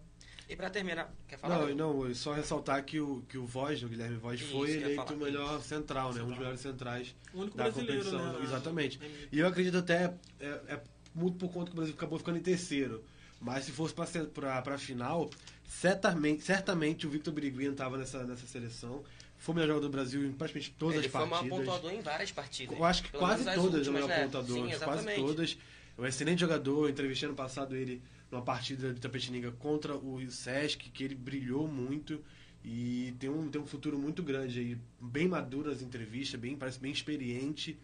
E 0.48 0.54
pra 0.54 0.70
terminar, 0.70 1.12
quer 1.26 1.38
falar? 1.38 1.66
Não, 1.74 2.02
não, 2.04 2.14
só 2.14 2.32
ressaltar 2.32 2.84
que 2.84 3.00
o, 3.00 3.22
que 3.28 3.36
o 3.36 3.44
Voz, 3.44 3.82
o 3.82 3.88
Guilherme 3.88 4.16
Voz, 4.16 4.40
Isso, 4.40 4.52
foi 4.52 4.70
eleito 4.76 5.12
o 5.12 5.16
melhor 5.16 5.60
central, 5.60 6.12
né? 6.12 6.22
Um 6.22 6.28
dos 6.28 6.38
melhores 6.38 6.60
centrais 6.60 7.14
O 7.34 7.40
único 7.40 7.56
da 7.56 7.70
competição. 7.72 8.32
né? 8.32 8.44
Exatamente. 8.44 9.00
E 9.32 9.38
eu 9.40 9.46
acredito 9.48 9.78
até, 9.78 10.14
é, 10.38 10.46
é 10.68 10.80
muito 11.14 11.36
por 11.36 11.50
conta 11.50 11.66
que 11.66 11.72
o 11.72 11.76
Brasil 11.76 11.94
acabou 11.94 12.18
ficando 12.18 12.38
em 12.38 12.42
terceiro. 12.42 13.02
Mas 13.40 13.64
se 13.64 13.72
fosse 13.72 13.92
pra, 14.32 14.62
pra 14.62 14.78
final, 14.78 15.28
certamente, 15.68 16.42
certamente 16.44 17.06
o 17.06 17.10
Victor 17.10 17.34
Biriguin 17.34 17.72
estava 17.72 17.98
nessa, 17.98 18.24
nessa 18.24 18.46
seleção. 18.46 19.02
Foi 19.36 19.52
o 19.52 19.56
melhor 19.56 19.74
jogador 19.74 19.88
do 19.88 19.92
Brasil 19.92 20.24
em 20.24 20.32
praticamente 20.32 20.74
todas 20.78 20.96
Ele 20.96 21.06
as 21.06 21.12
foi 21.12 21.22
o 21.22 21.26
maior 21.26 21.40
partidas. 21.42 21.58
pontuador 21.58 21.92
em 21.92 22.00
várias 22.00 22.32
partidas. 22.32 22.78
Eu 22.78 22.84
acho 22.84 23.02
que 23.02 23.10
Pelo 23.10 23.22
quase 23.22 23.44
todas 23.44 23.58
últimas, 23.64 23.86
é 23.86 23.90
o 23.90 23.92
melhor 23.92 24.08
né? 24.08 24.24
pontuador. 24.24 24.56
Sim, 24.70 24.78
quase 24.78 25.14
todas. 25.14 25.58
É 25.98 26.00
um 26.00 26.06
excelente 26.06 26.40
jogador. 26.40 26.84
Eu 26.86 26.88
entrevistei 26.90 27.28
ano 27.28 27.36
passado 27.36 27.76
ele 27.76 28.00
numa 28.30 28.42
partida 28.42 28.92
de 28.92 29.00
Tapetininga 29.00 29.52
contra 29.52 29.94
o 29.96 30.28
Sesc, 30.30 30.90
que 30.90 31.04
ele 31.04 31.14
brilhou 31.14 31.66
muito. 31.68 32.22
E 32.64 33.14
tem 33.20 33.30
um, 33.30 33.48
tem 33.48 33.60
um 33.60 33.66
futuro 33.66 33.98
muito 33.98 34.22
grande 34.22 34.58
aí. 34.58 34.78
Bem 35.00 35.28
maduro 35.28 35.70
as 35.70 35.82
entrevistas, 35.82 36.38
bem, 36.40 36.56
parece 36.56 36.80
bem 36.80 36.90
experiente. 36.90 37.78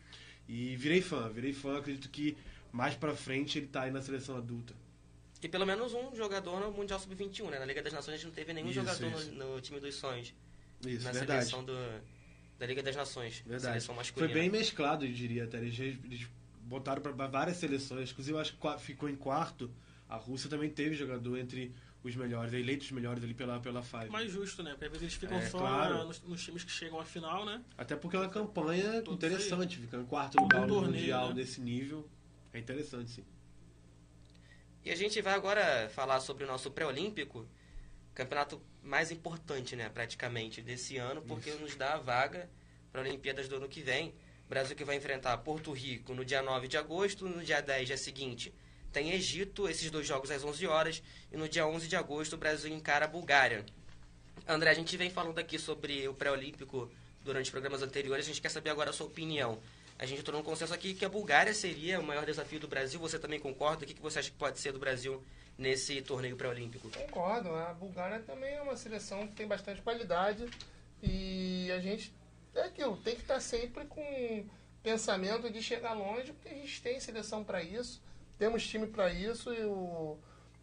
E 0.49 0.75
virei 0.77 1.01
fã, 1.01 1.29
virei 1.31 1.53
fã. 1.53 1.79
Acredito 1.79 2.09
que 2.11 2.37
mais 2.73 2.95
pra 2.97 3.15
frente 3.15 3.59
ele 3.59 3.69
tá 3.69 3.83
aí 3.83 3.91
na 3.93 4.03
seleção 4.03 4.37
adulta. 4.37 4.75
E 5.41 5.49
pelo 5.49 5.67
menos 5.67 5.93
um 5.93 6.15
jogador 6.15 6.61
no 6.61 6.73
Mundial 6.73 6.99
Sub-21, 6.99 7.51
né? 7.51 7.59
Na 7.59 7.65
Liga 7.65 7.83
das 7.83 7.93
Nações 7.93 8.15
a 8.15 8.17
gente 8.17 8.27
não 8.27 8.33
teve 8.35 8.53
nenhum 8.53 8.69
Isso, 8.71 8.75
jogador 8.75 9.11
no- 9.11 9.19
isso. 9.19 9.33
No, 9.33 9.61
time 9.61 9.81
dos 9.81 9.95
sonhos. 9.95 10.33
Isso, 10.87 11.05
na 11.05 11.13
verdade. 11.13 11.47
seleção 11.47 11.65
do, 11.65 11.75
da 12.59 12.67
Liga 12.67 12.83
das 12.83 12.97
Nações. 12.97 13.39
Verdade. 13.47 13.63
Seleção 13.63 13.95
Foi 13.95 14.03
masculina. 14.05 14.35
bem 14.35 14.51
mesclado, 14.51 15.05
eu 15.05 15.13
diria 15.13 15.45
até. 15.45 15.59
Eles, 15.59 15.79
eles 15.79 16.27
botaram 16.63 17.03
para 17.03 17.27
várias 17.29 17.57
seleções. 17.57 18.11
Inclusive, 18.11 18.37
eu 18.37 18.41
acho 18.41 18.57
que 18.57 18.79
ficou 18.81 19.09
em 19.09 19.17
quarto. 19.17 19.71
A 20.13 20.17
Rússia 20.17 20.51
também 20.51 20.69
teve 20.69 20.95
jogador 20.95 21.39
entre 21.39 21.75
os 22.05 22.15
melhores, 22.15 22.53
eleitos 22.53 22.87
os 22.89 22.93
melhores 22.93 23.25
ali 23.25 23.33
pela, 23.33 23.59
pela 23.61 23.83
Five. 23.83 24.11
Mais 24.11 24.31
justo, 24.31 24.63
né? 24.63 24.73
Porque 24.73 24.85
às 24.85 24.91
vezes 24.91 25.03
eles 25.05 25.15
ficam 25.15 25.39
É, 25.39 25.49
só 25.49 25.59
claro. 25.59 26.05
nos, 26.05 26.21
nos 26.21 26.45
times 26.45 26.63
que 26.65 26.71
chegam 26.71 27.01
à 27.01 27.05
final, 27.05 27.47
né? 27.47 27.63
Até 27.79 27.97
porque 27.97 28.15
é 28.17 28.19
uma 28.19 28.29
campanha 28.29 29.01
Todos 29.01 29.15
interessante, 29.15 29.79
ficar 29.79 29.97
em 29.97 30.05
quarto 30.05 30.39
lugar 30.39 30.67
no 30.67 30.75
torneio, 30.75 31.01
Mundial 31.01 31.29
né? 31.29 31.37
nesse 31.37 31.63
nível. 31.63 32.07
É 32.53 32.59
interessante, 32.59 33.11
sim. 33.11 33.25
E 34.85 34.91
a 34.91 34.95
gente 34.95 35.19
vai 35.23 35.33
agora 35.33 35.89
falar 35.89 36.21
sobre 36.21 36.45
o 36.45 36.47
nosso 36.47 36.71
pré-olímpico, 36.71 37.49
campeonato 38.15 38.61
mais 38.83 39.11
importante, 39.11 39.75
né, 39.75 39.89
praticamente, 39.89 40.61
desse 40.61 40.99
ano, 40.99 41.23
porque 41.23 41.53
nos 41.53 41.75
dá 41.75 41.95
a 41.95 41.99
vaga 41.99 42.51
para 42.91 43.01
Olimpíadas 43.01 43.49
do 43.49 43.57
ano 43.57 43.69
que 43.69 43.81
vem. 43.81 44.13
Brasil 44.47 44.77
que 44.77 44.85
vai 44.85 44.97
enfrentar 44.97 45.39
Porto 45.39 45.73
Rico 45.73 46.13
no 46.13 46.23
dia 46.23 46.43
9 46.43 46.69
de 46.69 46.77
agosto, 46.77 47.27
no 47.27 47.43
dia 47.43 47.63
10, 47.63 47.87
dia 47.87 47.97
seguinte, 47.97 48.53
tem 48.93 49.11
Egito, 49.13 49.69
esses 49.69 49.91
dois 49.91 50.07
jogos 50.07 50.31
às 50.31 50.45
11 50.45 50.67
horas, 50.67 51.03
e 51.33 51.37
no 51.37 51.49
dia 51.49 51.67
11 51.67 51.89
de 51.89 51.97
agosto 51.97 52.35
o 52.35 52.39
Brasil 52.39 52.73
encara 52.73 53.07
a 53.07 53.09
Bulgária. 53.09 53.65
André, 54.47 54.71
a 54.71 54.75
gente 54.75 54.97
vem 54.97 55.11
falando 55.11 55.39
aqui 55.39 55.59
sobre 55.59 56.07
o 56.07 56.15
pré-olímpico 56.15 56.91
durante 57.25 57.47
os 57.47 57.51
programas 57.51 57.83
anteriores, 57.83 58.27
a 58.27 58.29
gente 58.29 58.41
quer 58.41 58.51
saber 58.51 58.71
agora 58.71 58.91
a 58.91 58.93
sua 58.93 59.07
opinião. 59.07 59.59
A 59.99 60.07
gente 60.07 60.21
entrou 60.21 60.37
num 60.37 60.45
consenso 60.45 60.75
aqui 60.75 60.95
que 60.95 61.05
a 61.05 61.09
Bulgária 61.09 61.55
seria 61.55 62.01
o 62.01 62.03
maior 62.03 62.27
desafio 62.27 62.59
do 62.59 62.67
Brasil. 62.67 62.99
Você 62.99 63.21
também 63.21 63.39
concorda? 63.39 63.85
O 63.85 63.87
que 63.87 64.01
você 64.01 64.19
acha 64.19 64.31
que 64.31 64.37
pode 64.37 64.59
ser 64.59 64.73
do 64.73 64.79
Brasil 64.81 65.23
nesse 65.57 66.03
torneio 66.03 66.37
pré-olímpico? 66.37 66.91
Concordo, 66.91 67.51
a 67.55 67.73
Bulgária 67.73 68.19
também 68.21 68.53
é 68.53 68.63
uma 68.63 68.77
seleção 68.77 69.29
que 69.29 69.35
tem 69.35 69.47
bastante 69.47 69.81
qualidade 69.81 70.45
e 71.01 71.71
a 71.71 71.79
gente 71.79 72.13
é 72.55 72.63
aquilo, 72.63 72.97
tem 72.97 73.15
que 73.15 73.23
estar 73.23 73.41
sempre 73.41 73.85
com 73.87 74.45
pensamento 74.83 75.51
de 75.51 75.63
chegar 75.63 75.93
longe, 75.93 76.33
porque 76.33 76.49
a 76.49 76.55
gente 76.55 76.83
tem 76.83 76.99
seleção 76.99 77.45
para 77.45 77.63
isso, 77.63 78.03
temos 78.43 78.67
time 78.67 78.89
para 78.89 79.09
isso 79.13 79.55
e 79.55 79.65
o, 79.65 80.19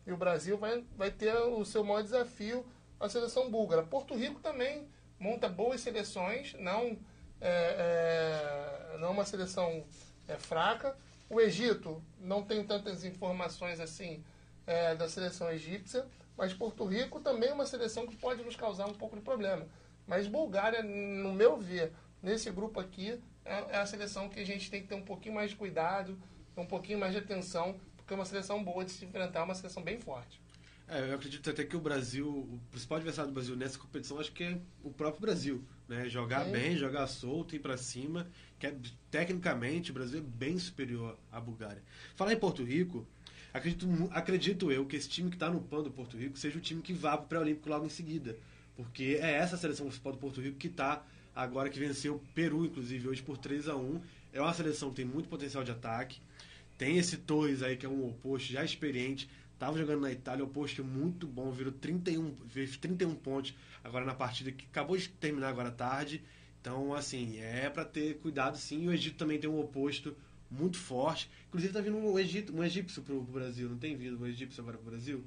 e 0.06 0.12
o 0.12 0.18
Brasil 0.18 0.58
vai, 0.58 0.84
vai 0.98 1.10
ter 1.10 1.34
o 1.34 1.64
seu 1.64 1.82
maior 1.82 2.04
desafio, 2.04 2.66
a 3.00 3.08
seleção 3.08 3.50
búlgara. 3.50 3.84
Porto 3.84 4.14
Rico 4.18 4.42
também 4.42 4.86
monta 5.18 5.48
boas 5.48 5.80
seleções, 5.80 6.54
não 6.60 6.98
é, 7.40 8.92
é, 8.92 8.98
não 8.98 9.08
é 9.08 9.12
uma 9.12 9.24
seleção 9.24 9.86
é, 10.28 10.36
fraca. 10.36 10.94
O 11.30 11.40
Egito 11.40 12.04
não 12.20 12.44
tem 12.44 12.66
tantas 12.66 13.06
informações 13.06 13.80
assim 13.80 14.26
é, 14.68 14.94
da 14.94 15.08
seleção 15.08 15.50
egípcia, 15.50 16.06
mas 16.36 16.54
Porto 16.54 16.84
Rico 16.84 17.22
também 17.22 17.48
é 17.48 17.54
uma 17.54 17.66
seleção 17.66 18.06
que 18.06 18.18
pode 18.18 18.44
nos 18.44 18.58
causar 18.58 18.88
um 18.88 18.94
pouco 18.94 19.16
de 19.16 19.22
problema. 19.22 19.66
Mas 20.06 20.28
Bulgária, 20.28 20.84
no 20.84 21.32
meu 21.32 21.56
ver, 21.56 21.94
nesse 22.22 22.52
grupo 22.52 22.78
aqui, 22.78 23.18
é, 23.46 23.54
é 23.70 23.78
a 23.78 23.86
seleção 23.86 24.28
que 24.28 24.42
a 24.42 24.46
gente 24.46 24.70
tem 24.70 24.82
que 24.82 24.90
ter 24.90 24.96
um 24.96 25.06
pouquinho 25.06 25.36
mais 25.36 25.52
de 25.52 25.56
cuidado, 25.56 26.20
um 26.62 26.66
pouquinho 26.66 27.00
mais 27.00 27.14
de 27.14 27.20
atenção, 27.20 27.80
porque 27.96 28.14
é 28.14 28.16
uma 28.16 28.26
seleção 28.26 28.64
boa 28.64 28.84
de 28.86 28.92
se 28.92 29.06
enfrentar, 29.06 29.40
é 29.40 29.44
uma 29.44 29.56
seleção 29.56 29.84
bem 29.84 30.00
forte. 30.00 30.40
É, 30.88 31.12
eu 31.12 31.16
acredito 31.16 31.48
até 31.48 31.64
que 31.64 31.78
o 31.78 31.80
Brasil, 31.80 32.28
o 32.28 32.60
principal 32.72 32.98
adversário 32.98 33.30
do 33.30 33.34
Brasil 33.34 33.56
nessa 33.56 33.78
competição, 33.78 34.20
acho 34.20 34.32
que 34.32 34.44
é 34.44 34.58
o 34.84 34.90
próprio 34.90 35.22
Brasil. 35.22 35.64
Né? 35.88 36.10
Jogar 36.10 36.46
Sim. 36.46 36.52
bem, 36.52 36.76
jogar 36.76 37.06
solto, 37.06 37.56
ir 37.56 37.60
pra 37.60 37.78
cima. 37.78 38.28
Que 38.58 38.68
é, 38.68 38.76
tecnicamente, 39.12 39.92
o 39.92 39.94
Brasil 39.94 40.20
é 40.20 40.24
bem 40.24 40.58
superior 40.58 41.16
à 41.32 41.40
Bulgária. 41.40 41.84
Falar 42.16 42.34
em 42.34 42.40
Porto 42.40 42.64
Rico, 42.64 43.08
acredito, 43.54 43.88
acredito 44.12 44.72
eu 44.72 44.84
que 44.84 44.96
esse 44.96 45.08
time 45.08 45.30
que 45.30 45.36
está 45.36 45.48
no 45.48 45.62
pano 45.62 45.84
do 45.84 45.92
Porto 45.92 46.18
Rico 46.18 46.40
seja 46.40 46.58
o 46.58 46.62
time 46.62 46.82
que 46.82 46.92
vá 46.92 47.16
pro 47.16 47.28
pré-olímpico 47.28 47.70
logo 47.70 47.86
em 47.86 47.90
seguida. 47.90 48.36
Porque 48.76 49.20
é 49.22 49.34
essa 49.34 49.58
seleção 49.58 49.86
principal 49.86 50.14
do 50.14 50.18
Porto 50.18 50.42
Rico 50.42 50.58
que 50.58 50.68
está 50.68 51.06
agora 51.36 51.70
que 51.70 51.80
venceu 51.80 52.16
o 52.16 52.20
Peru, 52.34 52.66
inclusive, 52.66 53.08
hoje 53.08 53.22
por 53.22 53.38
3 53.38 53.68
a 53.70 53.76
1 53.76 54.02
É 54.34 54.42
uma 54.42 54.54
seleção 54.54 54.90
que 54.90 54.96
tem 54.96 55.06
muito 55.06 55.30
potencial 55.30 55.64
de 55.64 55.70
ataque. 55.70 56.20
Tem 56.80 56.98
esse 56.98 57.18
Torres 57.18 57.62
aí, 57.62 57.76
que 57.76 57.86
é 57.86 57.90
um 57.90 58.08
oposto 58.08 58.54
já 58.54 58.64
experiente. 58.64 59.30
Tava 59.60 59.78
jogando 59.78 60.00
na 60.00 60.12
Itália, 60.14 60.46
oposto 60.46 60.82
muito 60.82 61.28
bom, 61.28 61.52
virou 61.52 61.74
31, 61.74 62.34
fez 62.48 62.78
31 62.78 63.14
pontos 63.16 63.54
agora 63.84 64.06
na 64.06 64.16
partida 64.16 64.50
que 64.50 64.66
acabou 64.66 64.96
de 64.96 65.10
terminar 65.10 65.50
agora 65.50 65.68
à 65.68 65.74
tarde. 65.74 66.24
Então, 66.62 66.94
assim, 66.94 67.38
é 67.40 67.70
para 67.70 67.84
ter 67.84 68.20
cuidado 68.20 68.58
sim. 68.58 68.88
O 68.88 68.94
Egito 68.94 69.18
também 69.18 69.38
tem 69.38 69.50
um 69.50 69.60
oposto 69.60 70.16
muito 70.50 70.78
forte. 70.78 71.30
Inclusive 71.50 71.74
tá 71.74 71.82
vindo 71.82 71.98
um, 71.98 72.18
Egito, 72.18 72.56
um 72.56 72.64
egípcio 72.64 73.02
pro, 73.02 73.22
pro 73.26 73.34
Brasil, 73.34 73.68
não 73.68 73.78
tem 73.78 73.98
vindo 73.98 74.18
um 74.18 74.26
egípcio 74.26 74.62
agora 74.62 74.78
pro 74.78 74.90
Brasil? 74.90 75.26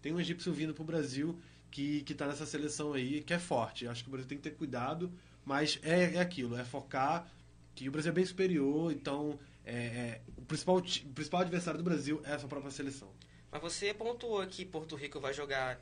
Tem 0.00 0.10
um 0.10 0.18
egípcio 0.18 0.54
vindo 0.54 0.72
pro 0.72 0.84
Brasil 0.84 1.38
que, 1.70 2.00
que 2.00 2.14
tá 2.14 2.26
nessa 2.26 2.46
seleção 2.46 2.94
aí, 2.94 3.20
que 3.20 3.34
é 3.34 3.38
forte. 3.38 3.86
Acho 3.86 4.02
que 4.02 4.08
o 4.08 4.10
Brasil 4.10 4.28
tem 4.28 4.38
que 4.38 4.44
ter 4.44 4.56
cuidado, 4.56 5.12
mas 5.44 5.78
é, 5.82 6.14
é 6.14 6.20
aquilo, 6.20 6.56
é 6.56 6.64
focar 6.64 7.30
que 7.74 7.88
o 7.88 7.92
Brasil 7.92 8.10
é 8.10 8.14
bem 8.14 8.24
superior, 8.24 8.90
então 8.90 9.38
é, 9.64 10.20
o, 10.36 10.42
principal, 10.42 10.76
o 10.76 10.82
principal 10.82 11.40
adversário 11.40 11.78
do 11.78 11.84
Brasil 11.84 12.20
é 12.24 12.32
a 12.32 12.38
sua 12.38 12.48
própria 12.48 12.70
seleção. 12.70 13.08
Mas 13.50 13.62
você 13.62 13.94
pontuou 13.94 14.44
que 14.46 14.64
Porto 14.64 14.96
Rico 14.96 15.20
vai 15.20 15.32
jogar 15.32 15.80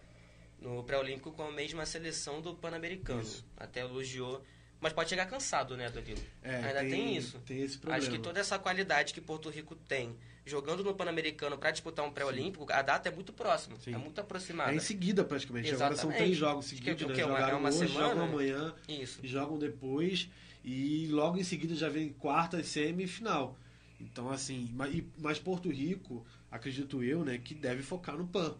no 0.60 0.84
pré-olímpico 0.84 1.32
com 1.32 1.42
a 1.42 1.50
mesma 1.50 1.84
seleção 1.84 2.40
do 2.40 2.54
Pan-Americano. 2.54 3.26
Até 3.56 3.80
elogiou. 3.80 4.44
Mas 4.80 4.92
pode 4.92 5.08
chegar 5.10 5.26
cansado, 5.26 5.76
né, 5.76 5.88
Danilo? 5.90 6.20
É, 6.42 6.56
Ainda 6.56 6.80
tem, 6.80 7.16
isso. 7.16 7.38
Tem 7.40 7.62
esse 7.62 7.78
problema. 7.78 8.02
Acho 8.02 8.10
que 8.10 8.18
toda 8.18 8.40
essa 8.40 8.58
qualidade 8.58 9.14
que 9.14 9.20
Porto 9.20 9.48
Rico 9.48 9.76
tem 9.76 10.16
jogando 10.44 10.82
no 10.82 10.92
Pan-Americano 10.94 11.56
para 11.56 11.70
disputar 11.70 12.04
um 12.04 12.10
pré-olímpico, 12.10 12.66
a 12.72 12.82
data 12.82 13.08
é 13.08 13.12
muito 13.12 13.32
próxima, 13.32 13.76
Sim. 13.78 13.94
é 13.94 13.96
muito 13.96 14.20
aproximada. 14.20 14.72
É 14.72 14.74
em 14.74 14.80
seguida, 14.80 15.24
praticamente. 15.24 15.68
Agora 15.68 15.94
são 15.94 16.10
Exatamente. 16.10 16.18
três 16.18 16.36
jogos 16.36 16.66
seguidos, 16.66 17.02
é 17.02 17.04
o 17.04 17.08
né? 17.08 17.14
Jogaram 17.14 17.56
é 17.56 17.60
uma 17.60 17.68
hoje, 17.68 17.78
semana? 17.78 18.08
jogam 18.08 18.24
amanhã, 18.24 18.74
Isso. 18.88 19.20
jogam 19.22 19.58
depois. 19.58 20.28
E 20.64 21.08
logo 21.10 21.38
em 21.38 21.44
seguida 21.44 21.74
já 21.74 21.88
vem 21.88 22.08
quarta, 22.10 22.60
e 22.60 23.06
final. 23.06 23.58
Então, 24.02 24.30
assim, 24.30 24.70
ma- 24.74 24.88
mas 25.18 25.38
Porto 25.38 25.70
Rico, 25.70 26.26
acredito 26.50 27.02
eu, 27.02 27.24
né, 27.24 27.38
que 27.38 27.54
deve 27.54 27.82
focar 27.82 28.16
no 28.16 28.26
PAN. 28.26 28.54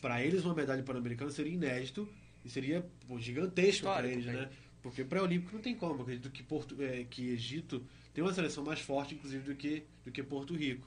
Para 0.00 0.22
eles, 0.24 0.44
uma 0.44 0.54
medalha 0.54 0.82
pan-americana 0.82 1.30
seria 1.30 1.52
inédito 1.52 2.08
e 2.44 2.50
seria 2.50 2.86
pô, 3.06 3.18
gigantesco 3.18 3.86
para 3.86 4.06
eles, 4.08 4.24
pra 4.24 4.32
né? 4.34 4.50
Porque 4.82 5.04
pré-olímpico 5.04 5.54
não 5.54 5.60
tem 5.60 5.74
como. 5.74 6.02
Acredito 6.02 6.30
que, 6.30 6.42
Porto, 6.42 6.80
é, 6.80 7.04
que 7.04 7.30
Egito 7.30 7.84
tem 8.14 8.22
uma 8.22 8.32
seleção 8.32 8.64
mais 8.64 8.80
forte, 8.80 9.14
inclusive, 9.14 9.42
do 9.44 9.54
que, 9.56 9.82
do 10.04 10.12
que 10.12 10.22
Porto 10.22 10.54
Rico. 10.54 10.86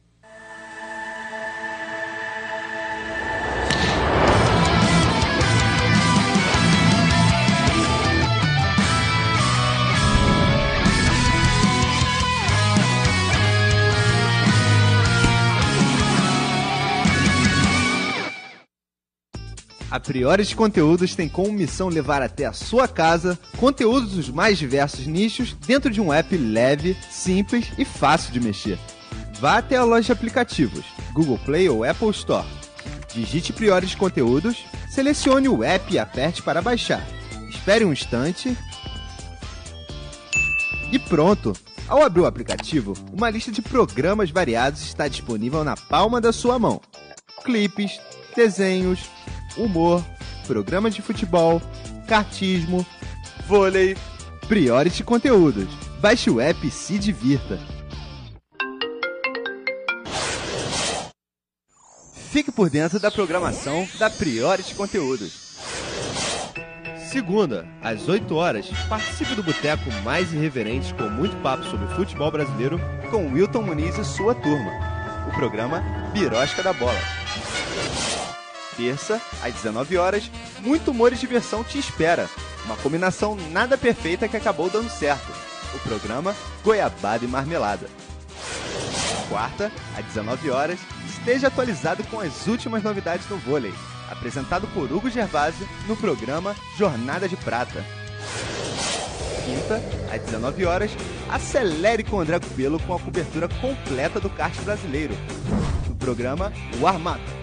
A 19.91 19.99
Priores 19.99 20.53
Conteúdos 20.53 21.15
tem 21.15 21.27
como 21.27 21.51
missão 21.51 21.89
levar 21.89 22.21
até 22.21 22.45
a 22.45 22.53
sua 22.53 22.87
casa 22.87 23.37
conteúdos 23.57 24.13
dos 24.13 24.29
mais 24.29 24.57
diversos 24.57 25.05
nichos 25.05 25.51
dentro 25.51 25.91
de 25.91 25.99
um 25.99 26.13
app 26.13 26.37
leve, 26.37 26.95
simples 27.09 27.67
e 27.77 27.83
fácil 27.83 28.31
de 28.31 28.39
mexer. 28.39 28.79
Vá 29.37 29.57
até 29.57 29.75
a 29.75 29.83
loja 29.83 30.05
de 30.05 30.11
aplicativos, 30.13 30.85
Google 31.11 31.37
Play 31.39 31.67
ou 31.67 31.83
Apple 31.83 32.09
Store. 32.11 32.47
Digite 33.13 33.51
Priores 33.51 33.93
Conteúdos, 33.93 34.63
selecione 34.89 35.49
o 35.49 35.61
app 35.61 35.93
e 35.93 35.99
aperte 35.99 36.41
para 36.41 36.61
baixar. 36.61 37.05
Espere 37.49 37.83
um 37.83 37.91
instante. 37.91 38.57
E 40.89 40.97
pronto! 40.99 41.51
Ao 41.89 42.01
abrir 42.01 42.21
o 42.21 42.25
aplicativo, 42.25 42.93
uma 43.11 43.29
lista 43.29 43.51
de 43.51 43.61
programas 43.61 44.31
variados 44.31 44.83
está 44.83 45.09
disponível 45.09 45.65
na 45.65 45.75
palma 45.75 46.21
da 46.21 46.31
sua 46.31 46.57
mão. 46.57 46.79
Clipes, 47.43 47.99
desenhos, 48.33 49.09
humor, 49.57 50.03
programas 50.45 50.93
de 50.93 51.01
futebol, 51.01 51.61
cartismo, 52.07 52.85
vôlei, 53.47 53.95
Priority 54.47 55.03
Conteúdos. 55.03 55.67
Baixe 55.99 56.29
o 56.29 56.41
app 56.41 56.67
e 56.67 56.71
se 56.71 56.97
divirta. 56.97 57.59
Fique 62.31 62.51
por 62.51 62.69
dentro 62.69 62.99
da 62.99 63.11
programação 63.11 63.87
da 63.99 64.09
Priority 64.09 64.73
Conteúdos. 64.73 65.51
Segunda, 67.11 67.67
às 67.81 68.07
8 68.07 68.33
horas, 68.33 68.67
participe 68.87 69.35
do 69.35 69.43
boteco 69.43 69.91
mais 70.01 70.31
irreverente 70.31 70.93
com 70.93 71.09
muito 71.09 71.35
papo 71.41 71.65
sobre 71.65 71.93
futebol 71.93 72.31
brasileiro 72.31 72.79
com 73.09 73.33
Wilton 73.33 73.63
Muniz 73.63 73.97
e 73.97 74.05
sua 74.05 74.33
turma. 74.33 74.71
O 75.27 75.35
programa 75.35 75.83
Birosca 76.13 76.63
da 76.63 76.71
Bola. 76.71 76.99
Terça, 78.81 79.21
às 79.43 79.53
19 79.53 79.95
horas, 79.97 80.31
muito 80.61 80.89
humor 80.89 81.13
e 81.13 81.15
diversão 81.15 81.63
te 81.63 81.77
espera. 81.77 82.27
Uma 82.65 82.75
combinação 82.77 83.35
nada 83.51 83.77
perfeita 83.77 84.27
que 84.27 84.35
acabou 84.35 84.71
dando 84.71 84.89
certo. 84.89 85.31
O 85.75 85.79
programa 85.79 86.35
Goiabada 86.63 87.23
e 87.23 87.27
Marmelada. 87.27 87.87
Quarta, 89.29 89.71
às 89.95 90.03
19 90.05 90.49
horas, 90.49 90.79
esteja 91.07 91.47
atualizado 91.47 92.03
com 92.05 92.19
as 92.19 92.47
últimas 92.47 92.81
novidades 92.81 93.29
no 93.29 93.37
vôlei 93.37 93.71
apresentado 94.11 94.67
por 94.67 94.91
Hugo 94.91 95.09
Gervásio 95.09 95.67
no 95.87 95.95
programa 95.95 96.55
Jornada 96.77 97.27
de 97.29 97.37
Prata. 97.37 97.83
Quinta, 99.45 99.81
às 100.13 100.21
19 100.21 100.65
horas, 100.65 100.91
acelere 101.29 102.03
com 102.03 102.19
André 102.19 102.39
Cupelo 102.39 102.79
com 102.81 102.93
a 102.93 102.99
cobertura 102.99 103.47
completa 103.47 104.19
do 104.19 104.29
kart 104.29 104.55
brasileiro, 104.61 105.15
no 105.87 105.95
programa 105.95 106.51
Warm 106.79 107.07
Up. 107.07 107.40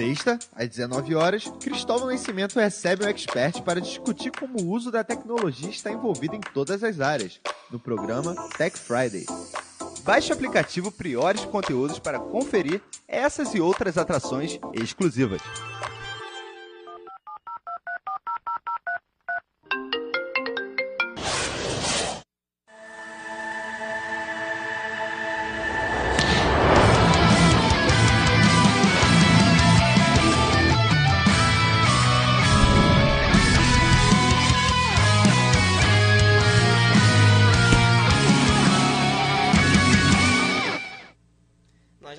Sexta, 0.00 0.38
às 0.56 0.66
19 0.66 1.14
horas, 1.14 1.44
Cristóvão 1.60 2.08
Nascimento 2.08 2.58
recebe 2.58 3.04
um 3.04 3.08
expert 3.08 3.60
para 3.60 3.82
discutir 3.82 4.30
como 4.30 4.58
o 4.58 4.70
uso 4.70 4.90
da 4.90 5.04
tecnologia 5.04 5.68
está 5.68 5.92
envolvido 5.92 6.34
em 6.34 6.40
todas 6.40 6.82
as 6.82 7.00
áreas, 7.00 7.38
no 7.70 7.78
programa 7.78 8.34
Tech 8.56 8.78
Friday. 8.78 9.26
Baixe 10.02 10.30
o 10.30 10.34
aplicativo 10.34 10.90
Priores 10.90 11.44
Conteúdos 11.44 11.98
para 11.98 12.18
conferir 12.18 12.80
essas 13.06 13.54
e 13.54 13.60
outras 13.60 13.98
atrações 13.98 14.58
exclusivas. 14.72 15.42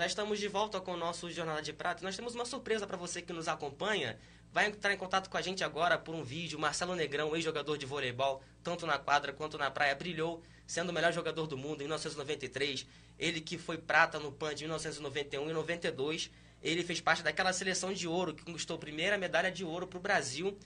Estamos 0.05 0.39
de 0.39 0.47
volta 0.47 0.79
com 0.79 0.93
o 0.93 0.97
nosso 0.97 1.29
Jornada 1.29 1.61
de 1.61 1.73
Prata. 1.73 2.03
Nós 2.03 2.15
temos 2.15 2.33
uma 2.33 2.45
surpresa 2.45 2.87
para 2.87 2.97
você 2.97 3.21
que 3.21 3.33
nos 3.33 3.47
acompanha. 3.47 4.17
Vai 4.51 4.67
entrar 4.67 4.93
em 4.93 4.97
contato 4.97 5.29
com 5.29 5.37
a 5.37 5.41
gente 5.41 5.63
agora 5.63 5.97
por 5.97 6.15
um 6.15 6.23
vídeo. 6.23 6.57
Marcelo 6.57 6.95
Negrão, 6.95 7.35
ex-jogador 7.35 7.77
de 7.77 7.85
voleibol, 7.85 8.41
tanto 8.63 8.87
na 8.87 8.97
quadra 8.97 9.31
quanto 9.31 9.57
na 9.57 9.69
praia, 9.69 9.93
brilhou 9.93 10.41
sendo 10.65 10.89
o 10.89 10.93
melhor 10.93 11.11
jogador 11.11 11.45
do 11.45 11.57
mundo 11.57 11.81
em 11.81 11.83
1993. 11.83 12.87
Ele 13.19 13.41
que 13.41 13.57
foi 13.57 13.77
prata 13.77 14.17
no 14.19 14.31
PAN 14.31 14.55
de 14.55 14.63
1991 14.63 15.49
e 15.49 15.53
92. 15.53 16.31
Ele 16.63 16.83
fez 16.83 17.01
parte 17.01 17.21
daquela 17.21 17.51
seleção 17.53 17.93
de 17.93 18.07
ouro 18.07 18.33
que 18.33 18.43
conquistou 18.43 18.77
a 18.77 18.79
primeira 18.79 19.17
medalha 19.17 19.51
de 19.51 19.63
ouro 19.63 19.85
para 19.85 19.99
o 19.99 20.01
Brasil 20.01 20.57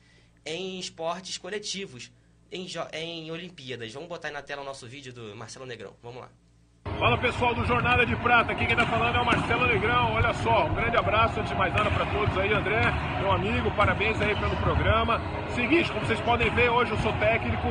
em 0.46 0.80
esportes 0.80 1.38
coletivos, 1.38 2.12
em, 2.52 2.68
em 2.94 3.32
Olimpíadas. 3.32 3.92
Vamos 3.92 4.08
botar 4.08 4.28
aí 4.28 4.34
na 4.34 4.42
tela 4.42 4.62
o 4.62 4.66
nosso 4.66 4.88
vídeo 4.88 5.12
do 5.12 5.36
Marcelo 5.36 5.66
Negrão. 5.66 5.96
Vamos 6.02 6.22
lá. 6.22 6.45
Fala 7.06 7.18
pessoal 7.18 7.54
do 7.54 7.66
Jornada 7.66 8.06
de 8.06 8.16
Prata, 8.16 8.54
aqui 8.54 8.66
quem 8.66 8.76
tá 8.76 8.86
falando 8.86 9.18
é 9.18 9.22
o 9.22 9.26
Marcelo 9.26 9.68
Negrão. 9.68 10.14
Olha 10.14 10.34
só, 10.34 10.66
um 10.66 10.74
grande 10.74 10.96
abraço 10.96 11.40
antes 11.40 11.52
de 11.52 11.58
mais 11.58 11.74
nada 11.74 11.92
para 11.92 12.06
todos 12.06 12.38
aí, 12.38 12.54
André, 12.54 12.82
meu 13.20 13.32
amigo, 13.32 13.70
parabéns 13.72 14.20
aí 14.22 14.34
pelo 14.34 14.56
programa. 14.56 15.20
Seguinte, 15.50 15.92
como 15.92 16.06
vocês 16.06 16.20
podem 16.22 16.50
ver, 16.52 16.70
hoje 16.70 16.92
eu 16.92 16.98
sou 16.98 17.12
técnico 17.14 17.68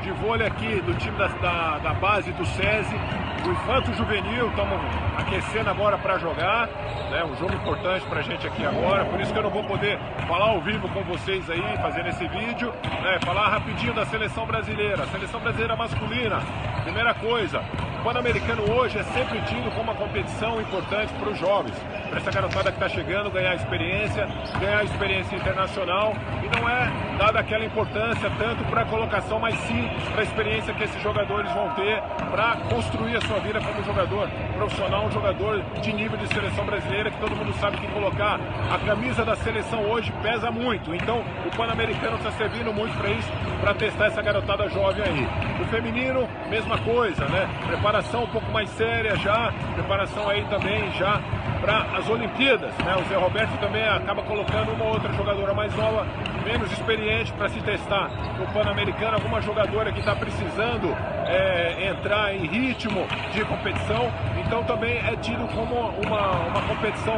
de 0.00 0.12
vôlei 0.12 0.46
aqui 0.46 0.80
do 0.82 0.94
time 0.94 1.16
da, 1.18 1.26
da, 1.26 1.78
da 1.78 1.94
base 1.94 2.30
do 2.32 2.46
SESI, 2.46 2.96
do 3.42 3.50
Infanto 3.50 3.92
Juvenil, 3.94 4.48
estamos 4.48 4.80
aquecendo 5.18 5.70
agora 5.70 5.98
para 5.98 6.16
jogar, 6.18 6.68
né? 7.10 7.24
Um 7.24 7.36
jogo 7.36 7.54
importante 7.54 8.06
pra 8.06 8.22
gente 8.22 8.46
aqui 8.46 8.64
agora, 8.64 9.04
por 9.06 9.20
isso 9.20 9.32
que 9.32 9.38
eu 9.38 9.42
não 9.42 9.50
vou 9.50 9.64
poder 9.64 9.98
falar 10.28 10.46
ao 10.46 10.60
vivo 10.60 10.88
com 10.90 11.02
vocês 11.02 11.50
aí, 11.50 11.76
fazendo 11.82 12.08
esse 12.08 12.26
vídeo, 12.28 12.72
né? 13.02 13.18
Falar 13.24 13.48
rapidinho 13.48 13.92
da 13.92 14.06
seleção 14.06 14.46
brasileira, 14.46 15.04
seleção 15.06 15.40
brasileira 15.40 15.74
masculina. 15.74 16.40
Primeira 16.84 17.12
coisa, 17.12 17.60
o 17.60 17.87
Pan-Americano 18.08 18.62
hoje 18.72 18.96
é 18.96 19.02
sempre 19.02 19.38
tido 19.42 19.70
como 19.72 19.92
uma 19.92 19.94
competição 19.94 20.58
importante 20.58 21.12
para 21.12 21.28
os 21.28 21.38
jovens, 21.38 21.76
para 22.08 22.18
essa 22.18 22.30
garotada 22.30 22.72
que 22.72 22.82
está 22.82 22.88
chegando 22.88 23.30
ganhar 23.30 23.54
experiência, 23.54 24.26
ganhar 24.58 24.82
experiência 24.82 25.36
internacional. 25.36 26.14
E 26.42 26.58
não 26.58 26.66
é 26.66 26.90
dada 27.18 27.38
aquela 27.38 27.66
importância 27.66 28.30
tanto 28.38 28.64
para 28.70 28.80
a 28.80 28.84
colocação, 28.86 29.38
mas 29.38 29.58
sim 29.58 29.90
para 30.12 30.22
a 30.22 30.24
experiência 30.24 30.72
que 30.72 30.84
esses 30.84 31.02
jogadores 31.02 31.52
vão 31.52 31.68
ter 31.74 32.00
para 32.30 32.56
construir 32.72 33.14
a 33.14 33.20
sua 33.20 33.40
vida 33.40 33.60
como 33.60 33.84
jogador 33.84 34.26
profissional, 34.56 35.04
um 35.04 35.10
jogador 35.10 35.62
de 35.82 35.92
nível 35.92 36.16
de 36.16 36.28
seleção 36.28 36.64
brasileira 36.64 37.07
todo 37.18 37.36
mundo 37.36 37.52
sabe 37.54 37.76
que 37.76 37.86
colocar 37.88 38.38
a 38.70 38.78
camisa 38.78 39.24
da 39.24 39.36
seleção 39.36 39.82
hoje 39.90 40.12
pesa 40.22 40.50
muito. 40.50 40.94
Então 40.94 41.22
o 41.46 41.56
Pan-Americano 41.56 42.16
está 42.16 42.30
servindo 42.32 42.72
muito 42.72 42.96
para 42.96 43.10
isso, 43.10 43.28
para 43.60 43.74
testar 43.74 44.06
essa 44.06 44.22
garotada 44.22 44.68
jovem 44.68 45.04
aí. 45.04 45.28
O 45.60 45.66
feminino, 45.66 46.28
mesma 46.48 46.78
coisa, 46.78 47.24
né? 47.26 47.48
preparação 47.66 48.24
um 48.24 48.28
pouco 48.28 48.50
mais 48.50 48.68
séria 48.70 49.16
já, 49.16 49.52
preparação 49.74 50.28
aí 50.28 50.44
também 50.46 50.90
já 50.92 51.20
para 51.60 51.82
as 51.98 52.08
Olimpíadas. 52.08 52.72
Né? 52.78 52.96
O 52.96 53.08
Zé 53.08 53.16
Roberto 53.16 53.58
também 53.60 53.86
acaba 53.86 54.22
colocando 54.22 54.72
uma 54.72 54.86
outra 54.86 55.12
jogadora 55.12 55.54
mais 55.54 55.74
nova, 55.76 56.06
menos 56.42 56.70
experiente 56.72 57.32
para 57.32 57.48
se 57.48 57.60
testar 57.60 58.08
no 58.38 58.46
Pan-Americano, 58.52 59.14
alguma 59.14 59.40
jogadora 59.40 59.92
que 59.92 60.00
está 60.00 60.14
precisando 60.14 60.88
é, 61.26 61.88
entrar 61.88 62.34
em 62.34 62.46
ritmo 62.46 63.06
de 63.32 63.44
competição, 63.44 64.10
então 64.44 64.64
também 64.64 64.98
é 64.98 65.16
tido 65.16 65.46
como 65.54 65.74
uma, 65.74 66.30
uma 66.46 66.62
competição 66.68 67.16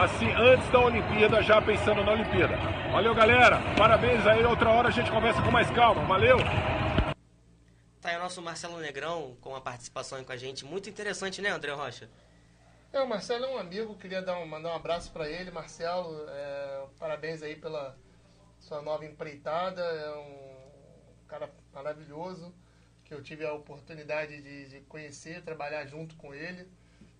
assim 0.00 0.30
antes 0.32 0.68
da 0.70 0.80
Olimpíada, 0.80 1.42
já 1.42 1.60
pensando 1.60 2.04
na 2.04 2.12
Olimpíada. 2.12 2.56
Valeu 2.92 3.14
galera, 3.14 3.60
parabéns 3.76 4.26
aí, 4.26 4.44
outra 4.44 4.70
hora 4.70 4.88
a 4.88 4.92
gente 4.92 5.10
conversa 5.10 5.40
com 5.42 5.50
mais 5.50 5.70
calma, 5.70 6.04
valeu! 6.04 6.38
Tá 8.00 8.10
aí 8.10 8.16
o 8.16 8.20
nosso 8.20 8.40
Marcelo 8.40 8.78
Negrão 8.78 9.36
com 9.40 9.56
a 9.56 9.60
participação 9.60 10.22
com 10.22 10.32
a 10.32 10.36
gente. 10.36 10.64
Muito 10.64 10.88
interessante, 10.88 11.42
né, 11.42 11.50
André 11.50 11.72
Rocha? 11.72 12.08
É, 12.92 13.00
o 13.00 13.08
Marcelo 13.08 13.44
é 13.44 13.48
um 13.48 13.58
amigo, 13.58 13.96
queria 13.96 14.22
dar 14.22 14.38
um, 14.38 14.46
mandar 14.46 14.70
um 14.70 14.76
abraço 14.76 15.10
para 15.10 15.28
ele. 15.28 15.50
Marcelo, 15.50 16.24
é, 16.28 16.84
parabéns 16.98 17.42
aí 17.42 17.56
pela 17.56 17.96
sua 18.66 18.82
nova 18.82 19.04
empreitada. 19.04 19.80
É 19.80 20.16
um 20.16 21.26
cara 21.28 21.50
maravilhoso 21.72 22.52
que 23.04 23.14
eu 23.14 23.22
tive 23.22 23.46
a 23.46 23.52
oportunidade 23.52 24.42
de, 24.42 24.68
de 24.68 24.80
conhecer, 24.82 25.42
trabalhar 25.42 25.86
junto 25.86 26.16
com 26.16 26.34
ele. 26.34 26.68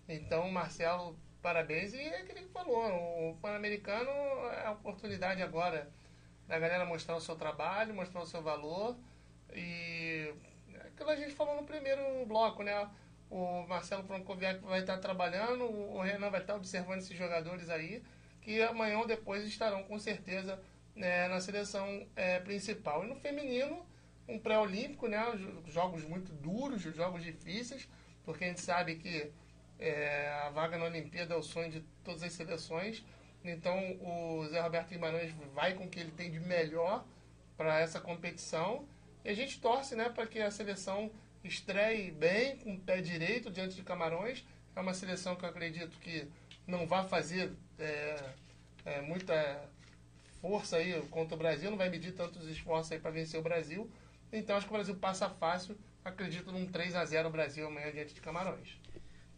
Então, 0.07 0.49
Marcelo, 0.51 1.17
parabéns. 1.41 1.93
E 1.93 2.01
é 2.01 2.21
aquele 2.21 2.41
que 2.41 2.49
falou, 2.49 3.31
o 3.31 3.37
Pan-Americano 3.41 4.09
é 4.51 4.67
a 4.67 4.71
oportunidade 4.71 5.41
agora 5.41 5.89
da 6.47 6.59
galera 6.59 6.85
mostrar 6.85 7.15
o 7.15 7.21
seu 7.21 7.35
trabalho, 7.35 7.93
mostrar 7.93 8.21
o 8.21 8.25
seu 8.25 8.41
valor. 8.41 8.97
E 9.53 10.33
aquilo 10.85 11.09
a 11.09 11.15
gente 11.15 11.33
falou 11.33 11.55
no 11.55 11.63
primeiro 11.63 12.25
bloco, 12.25 12.63
né? 12.63 12.89
O 13.29 13.65
Marcelo 13.67 14.03
Francoviac 14.03 14.59
vai 14.61 14.81
estar 14.81 14.97
trabalhando, 14.97 15.63
o 15.65 16.01
Renan 16.01 16.29
vai 16.29 16.41
estar 16.41 16.55
observando 16.55 16.99
esses 16.99 17.17
jogadores 17.17 17.69
aí, 17.69 18.01
que 18.41 18.61
amanhã 18.61 18.99
ou 18.99 19.07
depois 19.07 19.45
estarão 19.45 19.83
com 19.83 19.99
certeza 19.99 20.61
né, 20.97 21.27
na 21.27 21.39
seleção 21.39 22.05
é, 22.15 22.39
principal. 22.39 23.05
E 23.05 23.07
no 23.07 23.15
feminino, 23.15 23.85
um 24.27 24.37
pré-olímpico, 24.37 25.07
né? 25.07 25.19
Jogos 25.67 26.03
muito 26.03 26.33
duros, 26.33 26.81
jogos 26.81 27.23
difíceis, 27.23 27.87
porque 28.25 28.43
a 28.43 28.47
gente 28.47 28.61
sabe 28.61 28.95
que 28.95 29.31
é, 29.79 30.27
a 30.45 30.49
vaga 30.49 30.77
na 30.77 30.85
Olimpíada 30.85 31.33
é 31.33 31.37
o 31.37 31.43
sonho 31.43 31.71
de 31.71 31.81
todas 32.03 32.23
as 32.23 32.33
seleções. 32.33 33.05
Então 33.43 33.77
o 34.01 34.45
Zé 34.49 34.59
Roberto 34.59 34.89
Guimarães 34.89 35.31
vai 35.53 35.75
com 35.75 35.85
o 35.85 35.89
que 35.89 35.99
ele 35.99 36.11
tem 36.11 36.29
de 36.29 36.39
melhor 36.39 37.05
para 37.55 37.79
essa 37.79 38.01
competição 38.01 38.87
e 39.23 39.29
a 39.29 39.33
gente 39.33 39.59
torce 39.59 39.95
né, 39.95 40.09
para 40.09 40.25
que 40.25 40.39
a 40.39 40.51
seleção 40.51 41.11
estreie 41.43 42.11
bem, 42.11 42.57
com 42.57 42.73
o 42.73 42.79
pé 42.79 43.01
direito 43.01 43.49
diante 43.49 43.75
de 43.75 43.83
Camarões. 43.83 44.45
É 44.75 44.79
uma 44.79 44.93
seleção 44.93 45.35
que 45.35 45.45
eu 45.45 45.49
acredito 45.49 45.97
que 45.99 46.27
não 46.65 46.85
vai 46.85 47.07
fazer 47.07 47.51
é, 47.79 48.23
é, 48.85 49.01
muita 49.01 49.69
força 50.41 50.77
aí 50.77 51.01
contra 51.09 51.35
o 51.35 51.37
Brasil, 51.37 51.69
não 51.69 51.77
vai 51.77 51.89
medir 51.89 52.13
tantos 52.13 52.47
esforços 52.47 52.91
aí 52.91 52.99
para 52.99 53.11
vencer 53.11 53.39
o 53.39 53.43
Brasil. 53.43 53.89
Então 54.31 54.55
acho 54.55 54.65
que 54.65 54.71
o 54.71 54.75
Brasil 54.75 54.95
passa 54.95 55.29
fácil. 55.29 55.77
Acredito 56.03 56.51
num 56.51 56.65
3 56.65 56.95
a 56.95 57.05
0 57.05 57.29
Brasil 57.29 57.67
amanhã 57.67 57.91
diante 57.91 58.13
de 58.13 58.21
Camarões. 58.21 58.77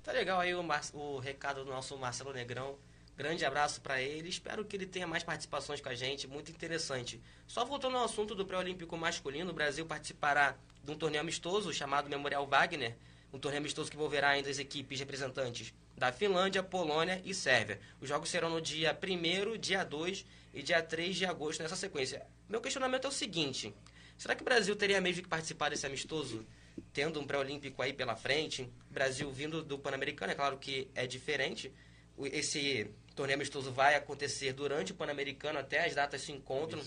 Tá 0.04 0.12
legal 0.12 0.40
aí 0.40 0.54
o, 0.56 0.64
Mar- 0.64 0.82
o 0.94 1.20
recado 1.20 1.64
do 1.64 1.72
nosso 1.72 1.98
Marcelo 1.98 2.34
Negrão. 2.34 2.78
Grande 3.18 3.44
abraço 3.44 3.82
pra 3.82 4.02
ele. 4.02 4.30
Espero 4.30 4.64
que 4.64 4.76
ele 4.78 4.86
tenha 4.86 5.06
mais 5.06 5.24
participações 5.24 5.82
com 5.82 5.90
a 5.90 5.96
gente. 5.96 6.28
Muito 6.28 6.52
interessante. 6.52 7.22
Só 7.48 7.66
voltando 7.66 7.98
ao 7.98 8.06
assunto 8.06 8.34
do 8.34 8.46
pré-olímpico 8.46 8.96
masculino, 8.98 9.52
o 9.52 9.54
Brasil 9.54 9.86
participará 9.86 10.56
de 10.84 10.92
um 10.92 10.96
torneio 10.98 11.22
amistoso 11.22 11.74
chamado 11.74 12.10
Memorial 12.10 12.48
Wagner. 12.48 12.96
Um 13.34 13.38
torneio 13.38 13.62
amistoso 13.62 13.92
que 13.92 13.98
envolverá 13.98 14.30
ainda 14.30 14.50
as 14.50 14.58
equipes 14.58 15.00
representantes 15.00 15.74
da 16.00 16.14
Finlândia, 16.14 16.64
Polônia 16.64 17.22
e 17.26 17.34
Sérvia. 17.34 17.78
Os 18.00 18.08
jogos 18.08 18.30
serão 18.30 18.50
no 18.50 18.62
dia 18.62 18.98
1 18.98 19.58
dia 19.58 19.84
2 19.84 20.26
e 20.54 20.64
dia 20.64 20.82
3 20.82 21.16
de 21.18 21.26
agosto 21.26 21.62
nessa 21.62 21.76
sequência. 21.76 22.26
Meu 22.48 22.62
questionamento 22.62 23.06
é 23.06 23.10
o 23.10 23.12
seguinte: 23.12 23.76
será 24.18 24.34
que 24.34 24.42
o 24.42 24.46
Brasil 24.46 24.76
teria 24.78 25.02
mesmo 25.02 25.22
que 25.22 25.28
participar 25.28 25.70
desse 25.70 25.86
amistoso? 25.86 26.46
Tendo 26.94 27.20
um 27.20 27.28
pré-olímpico 27.28 27.82
aí 27.82 27.92
pela 27.92 28.16
frente, 28.16 28.72
Brasil 28.90 29.30
vindo 29.30 29.62
do 29.62 29.78
Pan-Americano, 29.78 30.32
é 30.32 30.36
claro 30.36 30.58
que 30.58 30.90
é 30.96 31.06
diferente. 31.06 31.72
Esse 32.18 32.90
torneio 33.14 33.36
amistoso 33.36 33.70
vai 33.70 33.96
acontecer 33.96 34.54
durante 34.54 34.94
o 34.94 34.96
Pan-Americano, 34.96 35.60
até 35.60 35.86
as 35.86 35.94
datas 35.94 36.22
se 36.22 36.32
encontram. 36.32 36.82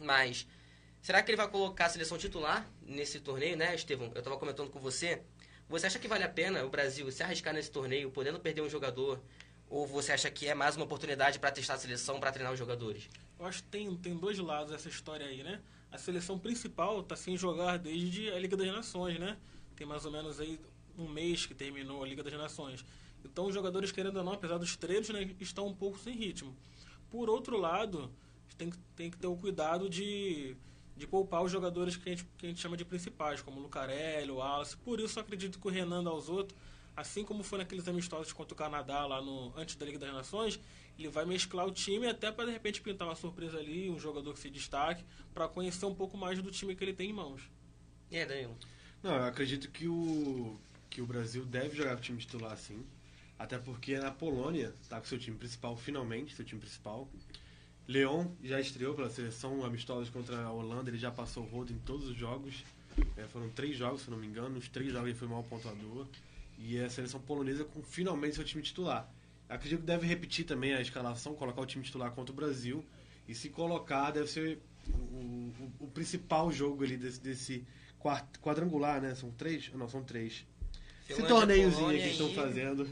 Mas 0.00 0.46
será 1.02 1.20
que 1.20 1.30
ele 1.32 1.36
vai 1.36 1.48
colocar 1.48 1.86
a 1.86 1.88
seleção 1.88 2.16
titular 2.16 2.70
nesse 2.80 3.18
torneio, 3.18 3.56
né, 3.56 3.74
Estevão? 3.74 4.12
Eu 4.14 4.20
estava 4.20 4.36
comentando 4.36 4.70
com 4.70 4.78
você. 4.78 5.22
Você 5.68 5.86
acha 5.86 5.98
que 5.98 6.08
vale 6.08 6.24
a 6.24 6.28
pena 6.28 6.64
o 6.64 6.70
Brasil 6.70 7.10
se 7.12 7.22
arriscar 7.22 7.52
nesse 7.52 7.70
torneio, 7.70 8.10
podendo 8.10 8.40
perder 8.40 8.62
um 8.62 8.70
jogador? 8.70 9.20
Ou 9.68 9.86
você 9.86 10.12
acha 10.12 10.30
que 10.30 10.46
é 10.48 10.54
mais 10.54 10.76
uma 10.76 10.86
oportunidade 10.86 11.38
para 11.38 11.50
testar 11.50 11.74
a 11.74 11.78
seleção, 11.78 12.18
para 12.18 12.32
treinar 12.32 12.54
os 12.54 12.58
jogadores? 12.58 13.10
Eu 13.38 13.44
acho 13.44 13.62
que 13.62 13.68
tem, 13.68 13.94
tem 13.98 14.16
dois 14.16 14.38
lados 14.38 14.72
essa 14.72 14.88
história 14.88 15.26
aí, 15.26 15.42
né? 15.42 15.60
A 15.92 15.98
seleção 15.98 16.38
principal 16.38 17.02
tá 17.02 17.14
sem 17.14 17.36
jogar 17.36 17.76
desde 17.78 18.30
a 18.30 18.38
Liga 18.38 18.56
das 18.56 18.66
Nações, 18.68 19.20
né? 19.20 19.36
Tem 19.76 19.86
mais 19.86 20.06
ou 20.06 20.10
menos 20.10 20.40
aí 20.40 20.58
um 20.96 21.06
mês 21.06 21.44
que 21.44 21.54
terminou 21.54 22.02
a 22.02 22.06
Liga 22.06 22.22
das 22.22 22.32
Nações. 22.32 22.82
Então 23.22 23.44
os 23.46 23.52
jogadores, 23.52 23.92
querendo 23.92 24.16
ou 24.16 24.24
não, 24.24 24.32
apesar 24.32 24.56
dos 24.56 24.74
treinos, 24.74 25.10
né, 25.10 25.34
estão 25.38 25.66
um 25.66 25.74
pouco 25.74 25.98
sem 25.98 26.14
ritmo. 26.14 26.56
Por 27.10 27.28
outro 27.28 27.58
lado, 27.58 28.10
tem, 28.56 28.72
tem 28.96 29.10
que 29.10 29.18
ter 29.18 29.26
o 29.26 29.36
cuidado 29.36 29.88
de, 29.90 30.56
de 30.98 31.06
poupar 31.06 31.42
os 31.42 31.52
jogadores 31.52 31.96
que 31.96 32.08
a, 32.08 32.12
gente, 32.12 32.28
que 32.36 32.46
a 32.46 32.48
gente 32.48 32.60
chama 32.60 32.76
de 32.76 32.84
principais, 32.84 33.40
como 33.40 33.58
o 33.58 33.62
Lucarelli, 33.62 34.30
o 34.30 34.36
Wallace. 34.36 34.76
Por 34.76 34.98
isso 34.98 35.18
eu 35.18 35.22
acredito 35.22 35.58
que 35.58 35.66
o 35.66 35.70
Renan 35.70 36.02
Dalzotto, 36.02 36.54
assim 36.96 37.24
como 37.24 37.42
foi 37.42 37.58
naqueles 37.58 37.86
amistosos 37.86 38.32
contra 38.32 38.52
o 38.52 38.56
Canadá 38.56 39.06
lá 39.06 39.22
no 39.22 39.52
antes 39.56 39.76
da 39.76 39.86
Liga 39.86 39.98
das 39.98 40.12
Nações, 40.12 40.58
ele 40.98 41.08
vai 41.08 41.24
mesclar 41.24 41.66
o 41.66 41.70
time 41.70 42.08
até 42.08 42.32
para 42.32 42.46
de 42.46 42.50
repente 42.50 42.80
pintar 42.80 43.06
uma 43.06 43.14
surpresa 43.14 43.58
ali, 43.58 43.88
um 43.88 43.98
jogador 43.98 44.34
que 44.34 44.40
se 44.40 44.50
destaque, 44.50 45.04
para 45.32 45.46
conhecer 45.46 45.86
um 45.86 45.94
pouco 45.94 46.18
mais 46.18 46.42
do 46.42 46.50
time 46.50 46.74
que 46.74 46.82
ele 46.82 46.92
tem 46.92 47.10
em 47.10 47.12
mãos. 47.12 47.48
Aí, 48.10 48.26
Danilo? 48.26 48.56
Não, 49.00 49.14
eu 49.14 49.24
acredito 49.24 49.70
que 49.70 49.86
o, 49.86 50.58
que 50.90 51.00
o 51.00 51.06
Brasil 51.06 51.44
deve 51.44 51.76
jogar 51.76 51.94
com 51.94 52.00
o 52.00 52.04
time 52.04 52.18
titular 52.18 52.56
sim. 52.58 52.84
Até 53.38 53.56
porque 53.56 53.96
na 53.96 54.10
Polônia 54.10 54.74
tá 54.88 54.98
com 54.98 55.06
seu 55.06 55.18
time 55.18 55.36
principal, 55.36 55.76
finalmente, 55.76 56.34
seu 56.34 56.44
time 56.44 56.60
principal. 56.60 57.08
Leon 57.88 58.26
já 58.44 58.60
estreou 58.60 58.94
pela 58.94 59.08
seleção 59.08 59.64
amistosa 59.64 60.10
contra 60.12 60.42
a 60.42 60.52
Holanda, 60.52 60.90
ele 60.90 60.98
já 60.98 61.10
passou 61.10 61.42
o 61.42 61.46
rodo 61.46 61.72
em 61.72 61.78
todos 61.78 62.06
os 62.06 62.14
jogos. 62.16 62.62
É, 63.16 63.24
foram 63.24 63.48
três 63.48 63.76
jogos, 63.76 64.02
se 64.02 64.10
não 64.10 64.18
me 64.18 64.26
engano, 64.26 64.58
os 64.58 64.68
três 64.68 64.92
jogos 64.92 65.08
ele 65.08 65.18
foi 65.18 65.26
mal 65.28 65.42
pontuador. 65.44 66.06
E 66.58 66.76
é 66.76 66.84
a 66.84 66.90
seleção 66.90 67.18
polonesa 67.20 67.64
com 67.64 67.82
finalmente 67.82 68.34
seu 68.34 68.44
time 68.44 68.62
titular. 68.62 69.10
Acredito 69.48 69.80
que 69.80 69.86
deve 69.86 70.06
repetir 70.06 70.44
também 70.44 70.74
a 70.74 70.80
escalação, 70.82 71.34
colocar 71.34 71.62
o 71.62 71.66
time 71.66 71.82
titular 71.82 72.10
contra 72.12 72.32
o 72.32 72.36
Brasil. 72.36 72.84
E 73.26 73.34
se 73.34 73.48
colocar, 73.48 74.10
deve 74.10 74.26
ser 74.26 74.58
o, 74.92 74.96
o- 74.96 75.72
o 75.80 75.86
principal 75.86 76.50
jogo 76.52 76.84
ali 76.84 76.96
desse, 76.96 77.20
desse 77.20 77.64
quadrangular, 78.42 79.00
né? 79.00 79.14
São 79.14 79.30
três? 79.30 79.70
Não, 79.72 79.88
são 79.88 80.02
três. 80.02 80.44
Esse 81.08 81.20
torneiozinho 81.28 81.88
que 82.02 82.08
estão 82.10 82.28
fazendo. 82.34 82.88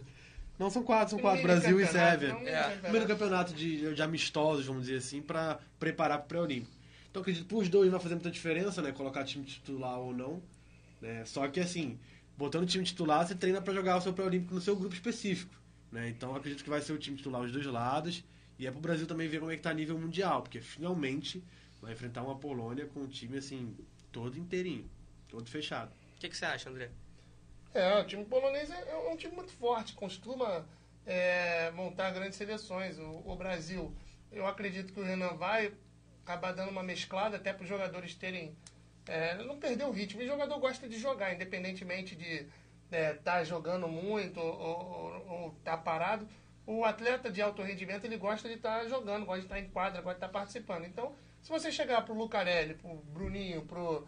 Não, 0.59 0.71
são 0.71 0.83
quatro, 0.83 1.11
são 1.11 1.19
quatro. 1.19 1.43
Brasil 1.43 1.81
e 1.81 1.87
Sérvia. 1.87 2.29
É. 2.29 2.33
campeonato. 2.33 2.81
Primeiro 2.81 3.07
campeonato 3.07 3.55
de, 3.55 3.95
de 3.95 4.03
amistosos, 4.03 4.67
vamos 4.67 4.87
dizer 4.87 4.99
assim, 4.99 5.21
para 5.21 5.59
preparar 5.79 6.19
para 6.19 6.25
o 6.25 6.29
pré-olímpico. 6.29 6.75
Então 7.11 7.21
acredito 7.21 7.47
que 7.47 7.55
os 7.55 7.69
dois 7.69 7.87
não 7.87 7.93
vai 7.93 8.01
fazer 8.01 8.15
muita 8.15 8.31
diferença, 8.31 8.81
né? 8.81 8.93
Colocar 8.93 9.25
time 9.25 9.45
titular 9.45 9.99
ou 9.99 10.15
não. 10.15 10.43
Né? 11.01 11.25
Só 11.25 11.47
que 11.49 11.61
assim, 11.61 11.99
botando 12.37 12.65
o 12.65 12.67
time 12.67 12.85
titular, 12.85 13.27
você 13.27 13.35
treina 13.35 13.61
para 13.61 13.75
jogar 13.75 13.97
o 13.97 14.01
seu 14.01 14.13
pré-olímpico 14.13 14.55
no 14.55 14.61
seu 14.61 14.77
grupo 14.77 14.95
específico. 14.95 15.55
Né? 15.93 16.09
Então 16.09 16.35
acredito 16.35 16.65
que 16.65 16.71
vai 16.71 16.81
ser 16.81 16.93
o 16.93 16.99
time 16.99 17.17
titular 17.17 17.43
os 17.43 17.53
dois 17.53 17.67
lados. 17.67 18.25
E 18.59 18.67
é 18.67 18.71
pro 18.71 18.81
Brasil 18.81 19.07
também 19.07 19.29
ver 19.29 19.39
como 19.39 19.51
é 19.51 19.57
que 19.57 19.63
tá 19.63 19.71
a 19.71 19.75
nível 19.75 19.99
mundial, 19.99 20.43
porque 20.43 20.61
finalmente 20.61 21.45
vai 21.81 21.93
enfrentar 21.93 22.23
uma 22.23 22.37
Polônia 22.37 22.87
com 22.87 23.01
um 23.01 23.07
time 23.07 23.37
assim, 23.37 23.77
todo 24.11 24.39
inteirinho, 24.39 24.89
todo 25.29 25.49
fechado. 25.49 25.93
O 26.17 26.21
que, 26.21 26.29
que 26.31 26.37
você 26.37 26.47
acha, 26.47 26.71
André? 26.71 26.91
É, 27.77 28.01
o 28.01 28.07
time 28.07 28.25
polonês 28.25 28.71
é, 28.71 28.91
é 28.91 29.11
um 29.13 29.17
time 29.17 29.35
muito 29.35 29.53
forte, 29.53 29.93
costuma 29.95 30.67
é, 31.05 31.71
montar 31.73 32.11
grandes 32.11 32.37
seleções. 32.37 32.99
O, 32.99 33.23
o 33.27 33.37
Brasil, 33.37 33.95
eu 34.33 34.47
acredito 34.47 34.93
que 34.93 35.01
o 35.01 35.05
Renan 35.05 35.35
vai 35.35 35.73
acabar 36.25 36.53
dando 36.53 36.71
uma 36.71 36.83
mesclada 36.83 37.37
até 37.37 37.53
para 37.53 37.63
os 37.63 37.69
jogadores 37.69 38.15
terem. 38.15 38.57
é, 39.07 39.35
não 39.45 39.59
perder 39.59 39.85
o 39.85 39.93
ritmo. 39.93 40.23
O 40.23 40.27
jogador 40.27 40.59
gosta 40.59 40.89
de 40.89 40.99
jogar, 40.99 41.35
independentemente 41.35 42.17
de 42.17 42.47
estar 42.91 43.45
jogando 43.45 43.89
muito 43.89 44.41
ou 44.41 45.55
estar 45.59 45.77
parado. 45.79 46.29
O 46.67 46.85
atleta 46.85 47.31
de 47.31 47.41
alto 47.43 47.63
rendimento 47.63 48.05
ele 48.05 48.17
gosta 48.17 48.49
de 48.49 48.55
estar 48.55 48.87
jogando, 48.89 49.25
gosta 49.27 49.41
de 49.41 49.47
estar 49.47 49.61
em 49.61 49.69
quadra, 49.69 50.01
gosta 50.03 50.19
de 50.19 50.27
estar 50.27 50.39
participando. 50.39 50.85
Então, 50.85 51.15
se 51.43 51.49
você 51.51 51.71
chegar 51.71 52.03
pro 52.05 52.15
Lucarelli, 52.15 52.75
pro 52.75 52.95
Bruninho, 53.13 53.63
pro, 53.67 54.07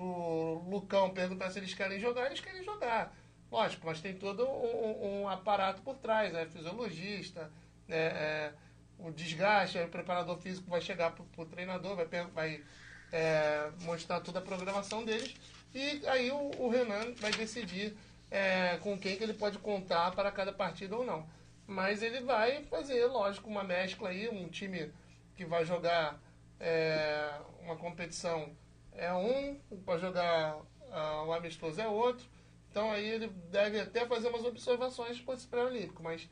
pro 0.00 0.62
Lucão 0.70 1.10
perguntar 1.10 1.50
se 1.50 1.58
eles 1.58 1.74
querem 1.74 2.00
jogar, 2.00 2.26
eles 2.26 2.40
querem 2.40 2.64
jogar. 2.64 3.14
Lógico, 3.52 3.86
mas 3.86 4.00
tem 4.00 4.14
todo 4.14 4.48
um, 4.48 5.22
um- 5.22 5.28
aparato 5.28 5.82
por 5.82 5.96
trás, 5.96 6.32
né? 6.32 6.46
Fisiologista, 6.46 7.50
né? 7.86 7.96
É, 7.98 8.52
o 8.98 9.10
desgaste, 9.10 9.78
o 9.78 9.88
preparador 9.88 10.38
físico 10.38 10.70
vai 10.70 10.80
chegar 10.80 11.10
pro, 11.12 11.24
pro 11.24 11.44
treinador, 11.46 11.96
vai, 11.96 12.06
vai 12.34 12.64
é, 13.12 13.70
mostrar 13.82 14.20
toda 14.20 14.38
a 14.38 14.42
programação 14.42 15.04
deles. 15.04 15.34
E 15.74 16.06
aí 16.06 16.30
o, 16.30 16.50
o 16.58 16.68
Renan 16.70 17.12
vai 17.18 17.32
decidir 17.32 17.96
é, 18.30 18.78
com 18.82 18.98
quem 18.98 19.16
que 19.16 19.22
ele 19.24 19.34
pode 19.34 19.58
contar 19.58 20.12
para 20.12 20.30
cada 20.32 20.52
partida 20.52 20.96
ou 20.96 21.04
não. 21.04 21.28
Mas 21.66 22.02
ele 22.02 22.20
vai 22.20 22.64
fazer, 22.64 23.06
lógico, 23.06 23.48
uma 23.48 23.62
mescla 23.64 24.08
aí, 24.10 24.28
um 24.28 24.48
time 24.48 24.92
que 25.36 25.44
vai 25.44 25.64
jogar 25.64 26.18
é, 26.58 27.30
uma 27.62 27.76
competição 27.76 28.54
é 28.92 29.12
um, 29.12 29.58
para 29.84 29.98
jogar 29.98 30.60
ah, 30.90 31.24
o 31.24 31.32
amistoso 31.32 31.80
é 31.80 31.88
outro. 31.88 32.26
Então 32.70 32.90
aí 32.90 33.08
ele 33.08 33.28
deve 33.50 33.80
até 33.80 34.06
fazer 34.06 34.28
umas 34.28 34.44
observações 34.44 35.20
para 35.20 35.34
esse 35.34 35.46
pré-olímpico. 35.46 36.02
Mas 36.02 36.28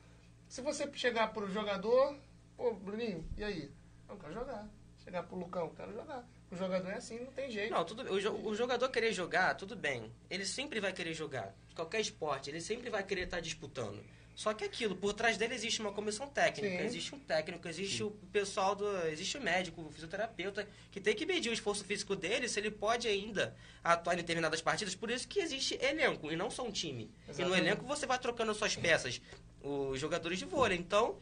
se 0.48 0.60
você 0.60 0.90
chegar 0.94 1.32
para 1.32 1.44
o 1.44 1.50
jogador, 1.50 2.16
pô, 2.56 2.72
Bruninho, 2.74 3.28
e 3.36 3.44
aí? 3.44 3.72
Não 4.08 4.16
quero 4.16 4.32
jogar. 4.32 4.68
Chegar 5.04 5.22
pro 5.24 5.38
Lucão, 5.38 5.74
quero 5.74 5.92
jogar. 5.92 6.26
O 6.50 6.56
jogador 6.56 6.90
é 6.90 6.96
assim, 6.96 7.18
não 7.20 7.32
tem 7.32 7.50
jeito. 7.50 7.72
Não, 7.72 7.84
tudo, 7.84 8.02
o, 8.04 8.48
o 8.48 8.54
jogador 8.54 8.88
querer 8.90 9.12
jogar, 9.12 9.54
tudo 9.54 9.76
bem. 9.76 10.12
Ele 10.30 10.44
sempre 10.44 10.80
vai 10.80 10.92
querer 10.92 11.14
jogar. 11.14 11.54
Qualquer 11.74 12.00
esporte, 12.00 12.50
ele 12.50 12.60
sempre 12.60 12.88
vai 12.90 13.02
querer 13.02 13.22
estar 13.22 13.40
disputando. 13.40 14.02
Só 14.38 14.54
que 14.54 14.62
aquilo, 14.62 14.94
por 14.94 15.12
trás 15.14 15.36
dele 15.36 15.52
existe 15.52 15.80
uma 15.80 15.90
comissão 15.90 16.28
técnica, 16.28 16.78
Sim. 16.78 16.84
existe 16.84 17.12
um 17.12 17.18
técnico, 17.18 17.66
existe 17.66 18.04
o 18.04 18.12
pessoal 18.30 18.76
do. 18.76 18.86
Existe 19.08 19.36
o 19.36 19.40
médico, 19.40 19.82
o 19.82 19.90
fisioterapeuta, 19.90 20.64
que 20.92 21.00
tem 21.00 21.12
que 21.12 21.26
medir 21.26 21.50
o 21.50 21.52
esforço 21.52 21.84
físico 21.84 22.14
dele, 22.14 22.48
se 22.48 22.60
ele 22.60 22.70
pode 22.70 23.08
ainda 23.08 23.56
atuar 23.82 24.14
em 24.14 24.18
determinadas 24.18 24.62
partidas. 24.62 24.94
Por 24.94 25.10
isso 25.10 25.26
que 25.26 25.40
existe 25.40 25.76
elenco, 25.84 26.30
e 26.30 26.36
não 26.36 26.52
só 26.52 26.64
um 26.64 26.70
time. 26.70 27.02
E 27.02 27.26
no 27.26 27.32
Exatamente. 27.32 27.60
elenco 27.62 27.84
você 27.84 28.06
vai 28.06 28.16
trocando 28.16 28.54
suas 28.54 28.76
peças, 28.76 29.20
os 29.60 29.98
jogadores 29.98 30.38
de 30.38 30.44
vôlei. 30.44 30.78
Então, 30.78 31.18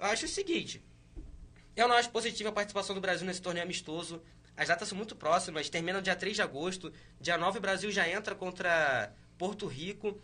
eu 0.00 0.06
acho 0.06 0.24
o 0.24 0.28
seguinte. 0.28 0.82
Eu 1.76 1.86
não 1.86 1.94
acho 1.94 2.08
positiva 2.08 2.48
a 2.48 2.52
participação 2.52 2.94
do 2.94 3.02
Brasil 3.02 3.26
nesse 3.26 3.42
torneio 3.42 3.66
amistoso. 3.66 4.22
As 4.56 4.68
datas 4.68 4.88
são 4.88 4.96
muito 4.96 5.14
próximas, 5.14 5.68
termina 5.68 5.98
no 5.98 6.02
dia 6.02 6.16
3 6.16 6.34
de 6.34 6.40
agosto. 6.40 6.90
Dia 7.20 7.36
9 7.36 7.58
o 7.58 7.60
Brasil 7.60 7.90
já 7.90 8.08
entra 8.08 8.34
contra 8.34 9.12
Porto 9.36 9.66
Rico. 9.66 10.18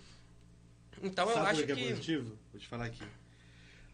Então 1.00 1.28
eu 1.28 1.34
Sabe 1.34 1.46
acho 1.48 1.60
por 1.60 1.66
que 1.66 1.72
é 1.72 1.76
que. 1.76 1.88
positivo? 1.90 2.38
Vou 2.52 2.60
te 2.60 2.68
falar 2.68 2.86
aqui. 2.86 3.02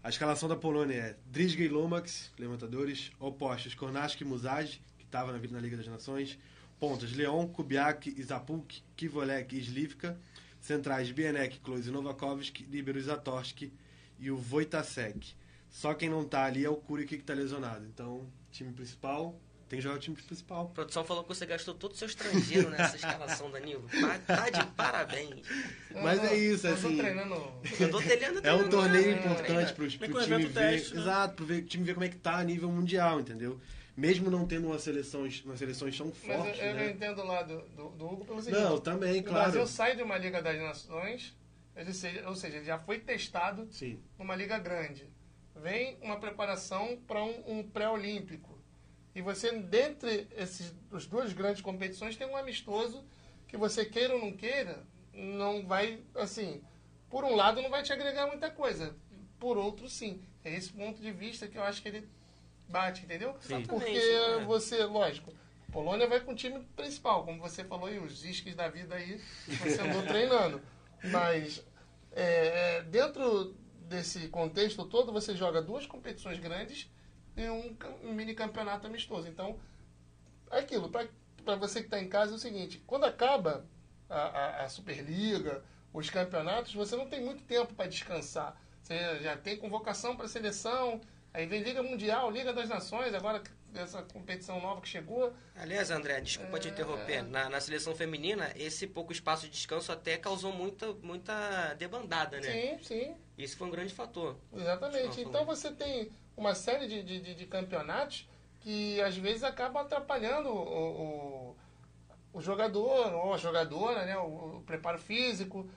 A 0.03 0.09
escalação 0.09 0.49
da 0.49 0.57
Polônia 0.57 0.95
é 0.95 1.17
Drizga 1.27 1.63
e 1.63 1.69
Lomax, 1.69 2.33
levantadores. 2.39 3.11
Opostos, 3.19 3.75
Kornaski 3.75 4.25
e 4.25 4.27
Musaji, 4.27 4.81
que 4.97 5.05
estava 5.05 5.33
na, 5.33 5.39
na 5.39 5.61
Liga 5.61 5.77
das 5.77 5.87
Nações. 5.87 6.39
Pontas, 6.79 7.13
Leon, 7.13 7.47
Kubiak, 7.49 8.09
Izapuk, 8.19 8.83
Kivolek 8.97 9.57
e 9.57 9.61
Slivka. 9.61 10.19
Centrais, 10.61 11.11
Bienek, 11.11 11.61
Klose 11.61 11.91
Novakovski, 11.91 12.65
Libero 12.65 13.01
Zatorski 13.01 13.73
e 14.19 14.31
o 14.31 14.37
Wojtasek. 14.37 15.35
Só 15.71 15.95
quem 15.95 16.09
não 16.09 16.25
tá 16.25 16.45
ali 16.45 16.65
é 16.65 16.71
o 16.71 16.77
Kurik 16.77 17.17
que 17.17 17.23
tá 17.23 17.35
lesionado. 17.35 17.85
Então, 17.87 18.27
time 18.51 18.73
principal, 18.73 19.39
tem 19.69 19.79
que 19.79 19.83
jogar 19.83 19.97
o 19.97 19.99
time 19.99 20.17
principal. 20.17 20.63
A 20.67 20.75
produção 20.75 21.05
falou 21.05 21.23
que 21.23 21.29
você 21.29 21.45
gastou 21.45 21.75
todo 21.75 21.93
o 21.93 21.95
seu 21.97 22.07
estrangeiro 22.07 22.71
nessa 22.71 22.97
escalação, 22.97 23.51
Danilo. 23.51 23.89
Pa- 24.01 24.19
Tá 24.37 24.51
de 24.51 24.65
parabéns. 24.73 25.47
Mas 25.91 26.25
é 26.25 26.37
isso, 26.37 26.67
eu 26.67 26.81
tô 26.81 26.87
assim. 26.89 26.97
treinando. 26.97 27.35
Eu 27.81 27.91
tô 27.91 28.01
telhando, 28.03 28.39
É 28.39 28.41
um 28.41 28.43
treinando, 28.43 28.69
torneio 28.71 29.13
né? 29.13 29.19
importante 29.19 29.73
pro, 29.75 29.87
pro 30.09 30.23
time 30.25 30.47
ver. 30.47 30.53
teste, 30.53 30.95
né? 30.95 31.01
Exato, 31.03 31.35
pro 31.35 31.45
ver- 31.47 31.63
time 31.65 31.85
ver 31.85 31.95
como 31.95 32.05
é 32.05 32.09
que 32.09 32.17
tá 32.17 32.37
a 32.39 32.45
nível 32.45 32.71
mundial, 32.71 33.21
entendeu? 33.21 33.61
mesmo 33.97 34.31
não 34.31 34.47
tendo 34.47 34.69
uma 34.69 34.79
seleção, 34.79 35.27
uma 35.45 35.57
seleções 35.57 35.99
tão 35.99 36.07
Mas 36.07 36.29
eu, 36.31 36.37
fortes, 36.45 36.63
eu 36.63 36.75
né? 36.75 36.91
entendo 36.93 37.21
o 37.21 37.27
lado 37.27 37.61
do, 37.77 37.89
do 37.89 38.07
Hugo 38.07 38.25
pelo 38.25 38.41
seguinte. 38.41 38.63
Não, 38.63 38.79
também, 38.79 39.19
o 39.19 39.25
claro. 39.25 39.51
Brasil 39.51 39.67
sai 39.67 39.97
de 39.97 40.05
uma 40.05 40.17
Liga 40.17 40.41
das 40.41 40.57
Nações, 40.57 41.37
ou 42.25 42.37
seja, 42.37 42.59
ele 42.59 42.65
já 42.65 42.79
foi 42.79 43.01
testado 43.01 43.67
Sim. 43.73 44.01
numa 44.17 44.37
liga 44.37 44.57
grande. 44.61 45.11
Vem 45.57 45.99
uma 46.01 46.17
preparação 46.21 46.97
para 47.09 47.25
um, 47.25 47.43
um 47.59 47.63
pré-olímpico. 47.65 48.58
E 49.19 49.21
você, 49.21 49.51
dentre 49.51 50.29
esses, 50.37 50.73
as 50.93 51.05
duas 51.05 51.33
grandes 51.33 51.61
competições, 51.61 52.17
tem 52.17 52.25
um 52.25 52.37
amistoso 52.37 53.05
que 53.49 53.57
você 53.57 53.85
queira 53.85 54.15
ou 54.15 54.21
não 54.21 54.31
queira, 54.31 54.79
não 55.13 55.67
vai, 55.67 55.99
assim, 56.15 56.63
por 57.11 57.25
um 57.25 57.35
lado 57.35 57.61
não 57.61 57.69
vai 57.69 57.83
te 57.83 57.93
agregar 57.93 58.29
muita 58.29 58.49
coisa, 58.49 58.95
por 59.41 59.57
outro 59.59 59.89
sim. 59.89 60.23
É 60.45 60.55
esse 60.55 60.73
ponto 60.73 61.03
de 61.03 61.11
vista 61.11 61.49
que 61.49 61.59
eu 61.59 61.65
acho 61.65 61.83
que 61.83 61.89
ele 61.89 62.09
bate, 62.69 63.07
entendeu? 63.07 63.35
Sim. 63.41 63.65
Porque 63.67 63.91
Exatamente, 63.91 64.43
é. 64.43 64.45
você, 64.45 64.85
lógico, 64.85 65.35
a 65.69 65.73
Polônia 65.73 66.07
vai 66.07 66.21
com 66.21 66.31
o 66.31 66.37
time 66.37 66.61
principal, 66.77 67.25
como 67.25 67.41
você 67.41 67.65
falou 67.65 67.89
aí, 67.89 67.99
os 67.99 68.25
isques 68.25 68.55
da 68.55 68.69
vida 68.69 68.95
aí, 68.95 69.21
você 69.49 69.81
andou 69.81 70.03
treinando. 70.07 70.63
Mas 71.11 71.61
é, 72.13 72.77
é, 72.77 72.83
dentro 72.83 73.57
desse 73.81 74.29
contexto 74.29 74.85
todo, 74.85 75.13
você 75.13 75.35
joga 75.35 75.61
duas 75.61 75.87
competições 75.87 76.39
grandes 76.39 76.89
e 77.39 77.49
um, 77.49 77.77
um 78.03 78.13
mini 78.13 78.35
campeonato 78.35 78.87
amistoso. 78.87 79.29
Então, 79.29 79.59
é 80.51 80.59
aquilo, 80.59 80.91
para 80.91 81.57
você 81.57 81.81
que 81.81 81.87
está 81.87 82.01
em 82.01 82.09
casa, 82.09 82.33
é 82.33 82.35
o 82.35 82.39
seguinte: 82.39 82.83
quando 82.87 83.05
acaba 83.05 83.65
a, 84.11 84.17
a, 84.17 84.65
a 84.65 84.69
Superliga, 84.69 85.63
os 85.93 86.11
campeonatos, 86.11 86.75
você 86.75 86.97
não 86.97 87.09
tem 87.09 87.25
muito 87.25 87.45
tempo 87.45 87.75
para 87.75 87.89
descansar. 87.89 88.61
Você 88.83 89.19
já 89.21 89.37
tem 89.37 89.57
convocação 89.57 90.17
para 90.17 90.27
seleção, 90.27 91.01
aí 91.33 91.47
vem 91.47 91.63
Liga 91.63 91.83
Mundial, 91.83 92.31
Liga 92.31 92.53
das 92.53 92.69
Nações, 92.69 93.15
agora 93.15 93.43
essa 93.75 94.03
competição 94.03 94.61
nova 94.61 94.81
que 94.81 94.89
chegou. 94.89 95.33
Aliás, 95.55 95.91
André, 95.91 96.21
desculpa 96.21 96.59
te 96.59 96.69
interromper. 96.69 97.23
Na, 97.23 97.51
na 97.51 97.61
seleção 97.61 97.95
feminina, 97.95 98.51
esse 98.57 98.87
pouco 98.87 99.13
espaço 99.13 99.45
de 99.45 99.51
descanso 99.51 99.93
até 99.93 100.17
causou 100.17 100.53
muita, 100.53 100.93
muita 100.95 101.75
debandada, 101.75 102.41
né? 102.41 102.51
Sim, 102.51 102.79
sim. 102.83 103.17
Isso 103.37 103.57
foi 103.57 103.69
um 103.69 103.71
grande 103.71 103.93
fator. 103.93 104.37
Exatamente. 104.53 105.21
Então 105.21 105.45
você 105.45 105.71
tem 105.71 106.11
uma 106.39 106.55
série 106.55 106.87
de, 106.89 107.03
de, 107.03 107.35
de- 107.35 107.47
campeonatos 107.47 108.29
que 108.61 109.01
às 109.03 109.17
vezes 109.17 109.45
acabam 109.45 109.83
atrapalhando 109.83 110.49
o, 110.49 111.53
o, 111.53 111.57
o 112.33 112.41
jogador 112.41 113.15
ou 113.15 113.35
a 113.35 113.37
jogadora, 113.37 114.05
né? 114.05 114.17
O, 114.19 114.59
o 114.59 114.63
preparo 114.63 114.99
físico, 114.99 115.69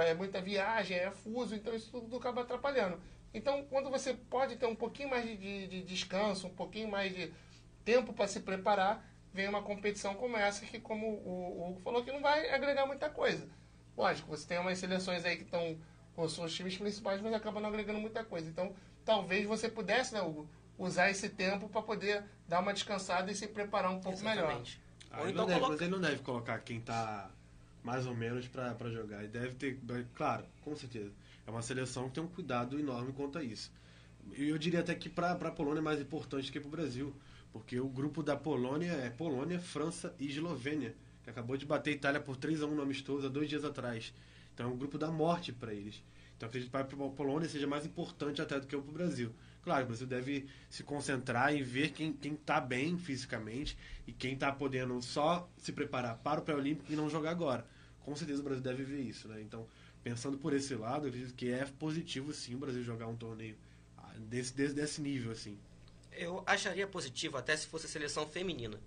é 0.00 0.14
muita 0.14 0.40
viagem, 0.40 0.96
é 0.96 1.10
fuso, 1.10 1.54
então 1.54 1.74
isso 1.74 1.90
tudo 1.90 2.16
acaba 2.16 2.42
atrapalhando. 2.42 3.00
Então, 3.32 3.64
quando 3.64 3.90
você 3.90 4.14
pode 4.14 4.56
ter 4.56 4.66
um 4.66 4.76
pouquinho 4.76 5.10
mais 5.10 5.24
de, 5.24 5.36
de- 5.36 5.66
de 5.68 5.82
descanso, 5.82 6.46
um 6.46 6.54
pouquinho 6.54 6.88
mais 6.90 7.14
de 7.14 7.32
tempo 7.84 8.12
para 8.12 8.26
se 8.28 8.40
preparar, 8.40 9.04
vem 9.32 9.48
uma 9.48 9.62
competição 9.62 10.14
como 10.14 10.36
essa 10.36 10.64
que, 10.64 10.78
como 10.80 11.06
o 11.08 11.70
Hugo 11.70 11.80
falou, 11.80 12.04
que 12.04 12.12
não 12.12 12.20
vai 12.22 12.48
agregar 12.50 12.86
muita 12.86 13.10
coisa. 13.10 13.48
Lógico, 13.96 14.28
você 14.28 14.46
tem 14.46 14.58
umas 14.58 14.78
seleções 14.78 15.24
aí 15.24 15.36
que 15.36 15.44
estão 15.44 15.78
com 16.14 16.28
seus 16.28 16.54
times 16.54 16.76
principais, 16.76 17.20
mas 17.20 17.32
acaba 17.34 17.60
não 17.60 17.68
agregando 17.68 18.00
muita 18.00 18.24
coisa. 18.24 18.48
Então, 18.48 18.74
talvez 19.04 19.46
você 19.46 19.68
pudesse, 19.68 20.14
né, 20.14 20.22
Hugo, 20.22 20.48
usar 20.78 21.10
esse 21.10 21.28
tempo 21.28 21.68
para 21.68 21.82
poder 21.82 22.24
dar 22.48 22.60
uma 22.60 22.72
descansada 22.72 23.30
e 23.30 23.34
se 23.34 23.46
preparar 23.46 23.90
um 23.90 24.00
pouco 24.00 24.18
melhor. 24.20 24.44
Exatamente. 24.44 24.80
Ah, 25.10 25.20
Ou 25.20 25.22
ele 25.24 25.32
então 25.32 25.42
não 25.42 25.48
deve, 25.48 25.60
coloca... 25.60 25.72
Mas 25.72 25.82
ele 25.82 25.90
não 25.90 26.00
deve 26.00 26.22
colocar 26.22 26.58
quem 26.60 26.80
tá 26.80 27.30
mais 27.82 28.06
ou 28.06 28.16
menos 28.16 28.48
pra 28.48 28.74
jogar. 28.90 29.18
Ele 29.20 29.28
deve 29.28 29.54
ter. 29.54 29.78
Claro, 30.14 30.44
com 30.62 30.74
certeza. 30.74 31.12
É 31.46 31.50
uma 31.50 31.62
seleção 31.62 32.08
que 32.08 32.14
tem 32.14 32.24
um 32.24 32.28
cuidado 32.28 32.80
enorme 32.80 33.12
quanto 33.12 33.38
a 33.38 33.44
isso. 33.44 33.70
E 34.36 34.48
eu 34.48 34.56
diria 34.56 34.80
até 34.80 34.94
que 34.94 35.10
pra, 35.10 35.34
pra 35.34 35.50
Polônia 35.50 35.80
é 35.80 35.82
mais 35.82 36.00
importante 36.00 36.50
que 36.50 36.58
pro 36.58 36.70
Brasil. 36.70 37.14
Porque 37.52 37.78
o 37.78 37.88
grupo 37.88 38.22
da 38.22 38.36
Polônia 38.36 38.90
é 38.92 39.10
Polônia, 39.10 39.60
França 39.60 40.14
e 40.18 40.26
Eslovênia. 40.26 40.96
Que 41.22 41.30
acabou 41.30 41.56
de 41.56 41.66
bater 41.66 41.90
a 41.90 41.92
Itália 41.92 42.20
por 42.20 42.36
3 42.36 42.62
a 42.62 42.66
1 42.66 42.74
no 42.74 42.82
amistoso 42.82 43.26
há 43.26 43.30
dois 43.30 43.48
dias 43.48 43.64
atrás. 43.64 44.12
Então 44.52 44.66
é 44.66 44.72
um 44.72 44.76
grupo 44.76 44.96
da 44.98 45.10
morte 45.10 45.52
para 45.52 45.72
eles. 45.72 46.02
Então 46.36 46.48
acredito 46.48 46.66
que 46.66 46.72
para 46.72 46.82
a 46.82 47.10
Polônia 47.10 47.48
seja 47.48 47.66
mais 47.66 47.86
importante 47.86 48.42
até 48.42 48.58
do 48.58 48.66
que 48.66 48.76
para 48.76 48.90
o 48.90 48.92
Brasil. 48.92 49.34
Claro, 49.62 49.84
o 49.84 49.86
Brasil 49.86 50.06
deve 50.06 50.46
se 50.68 50.82
concentrar 50.82 51.54
em 51.54 51.62
ver 51.62 51.92
quem 51.92 52.14
está 52.22 52.60
bem 52.60 52.98
fisicamente 52.98 53.78
e 54.06 54.12
quem 54.12 54.34
está 54.34 54.52
podendo 54.52 55.00
só 55.00 55.48
se 55.56 55.72
preparar 55.72 56.18
para 56.18 56.40
o 56.40 56.44
pré-olímpico 56.44 56.92
e 56.92 56.96
não 56.96 57.08
jogar 57.08 57.30
agora. 57.30 57.66
Com 58.00 58.14
certeza 58.14 58.40
o 58.40 58.44
Brasil 58.44 58.62
deve 58.62 58.84
ver 58.84 59.00
isso, 59.00 59.26
né? 59.26 59.40
Então, 59.40 59.66
pensando 60.02 60.36
por 60.36 60.52
esse 60.52 60.74
lado, 60.74 61.06
eu 61.06 61.08
acredito 61.08 61.34
que 61.34 61.50
é 61.50 61.64
positivo 61.64 62.32
sim 62.34 62.54
o 62.54 62.58
Brasil 62.58 62.82
jogar 62.82 63.06
um 63.06 63.16
torneio 63.16 63.56
ah, 63.96 64.12
desse, 64.18 64.54
desse, 64.54 64.74
desse 64.74 65.00
nível, 65.00 65.32
assim. 65.32 65.58
Eu 66.12 66.42
acharia 66.46 66.86
positivo 66.86 67.38
até 67.38 67.56
se 67.56 67.66
fosse 67.66 67.88
seleção 67.88 68.26
feminina. 68.28 68.78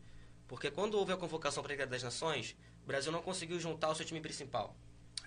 Porque 0.48 0.70
quando 0.70 0.94
houve 0.94 1.12
a 1.12 1.18
convocação 1.18 1.64
para 1.64 1.74
a 1.74 1.76
Liga 1.76 1.88
das 1.88 2.04
Nações, 2.04 2.56
o 2.84 2.88
Brasil 2.88 3.12
não 3.12 3.22
conseguiu 3.22 3.60
juntar 3.60 3.90
o 3.90 3.96
seu 3.96 4.06
time 4.06 4.22
principal. 4.22 4.78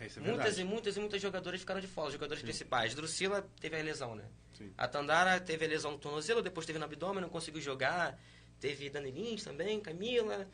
É, 0.00 0.06
é 0.06 0.20
muitas 0.20 0.58
e 0.58 0.64
muitas 0.64 0.96
e 0.96 1.00
muitas 1.00 1.20
jogadoras 1.20 1.60
ficaram 1.60 1.80
de 1.80 1.86
fora, 1.86 2.08
os 2.08 2.14
jogadores 2.14 2.42
principais. 2.42 2.94
Drusila 2.94 3.46
teve 3.60 3.78
a 3.78 3.82
lesão, 3.82 4.14
né? 4.14 4.24
Sim. 4.56 4.72
A 4.76 4.88
Tandara 4.88 5.38
teve 5.38 5.66
a 5.66 5.68
lesão 5.68 5.92
no 5.92 5.98
tornozelo, 5.98 6.40
depois 6.42 6.64
teve 6.66 6.78
no 6.78 6.84
abdômen, 6.86 7.20
não 7.20 7.28
conseguiu 7.28 7.60
jogar. 7.60 8.18
Teve 8.58 8.88
Dani 8.90 9.10
Lins 9.10 9.44
também, 9.44 9.80
Camila. 9.80 10.46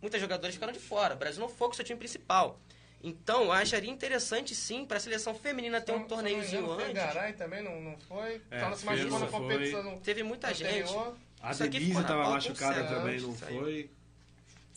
Muitas 0.00 0.20
jogadoras 0.20 0.54
ficaram 0.54 0.72
de 0.72 0.78
fora. 0.80 1.14
O 1.14 1.18
Brasil 1.18 1.40
não 1.40 1.48
foi 1.48 1.68
com 1.68 1.72
o 1.72 1.76
seu 1.76 1.84
time 1.84 1.98
principal. 1.98 2.58
Então, 3.02 3.44
eu 3.44 3.52
acharia 3.52 3.90
interessante 3.90 4.54
sim 4.54 4.84
para 4.84 4.96
a 4.96 5.00
seleção 5.00 5.34
feminina 5.34 5.80
ter 5.80 5.92
um 5.92 5.96
Só- 5.96 6.02
só 6.02 6.14
torneiozinho 6.14 6.62
engano, 6.64 6.72
antes. 6.74 6.86
Fegaray 7.02 7.32
também 7.32 7.62
não, 7.62 7.80
não 7.80 7.98
foi. 7.98 8.40
É, 8.50 8.60
Só 8.60 8.68
não 8.70 8.76
se 8.76 8.86
machucou 8.86 9.18
na 9.18 9.26
competição 9.26 9.98
Teve 10.00 10.22
muita 10.22 10.54
gente. 10.54 10.82
anterior. 10.82 11.16
A 11.40 11.50
Isso 11.50 11.64
aqui 11.64 11.78
Denise 11.80 12.00
estava 12.00 12.30
machucada 12.30 12.82
um 12.84 12.88
também, 12.88 13.20
não 13.20 13.34
foi? 13.34 13.90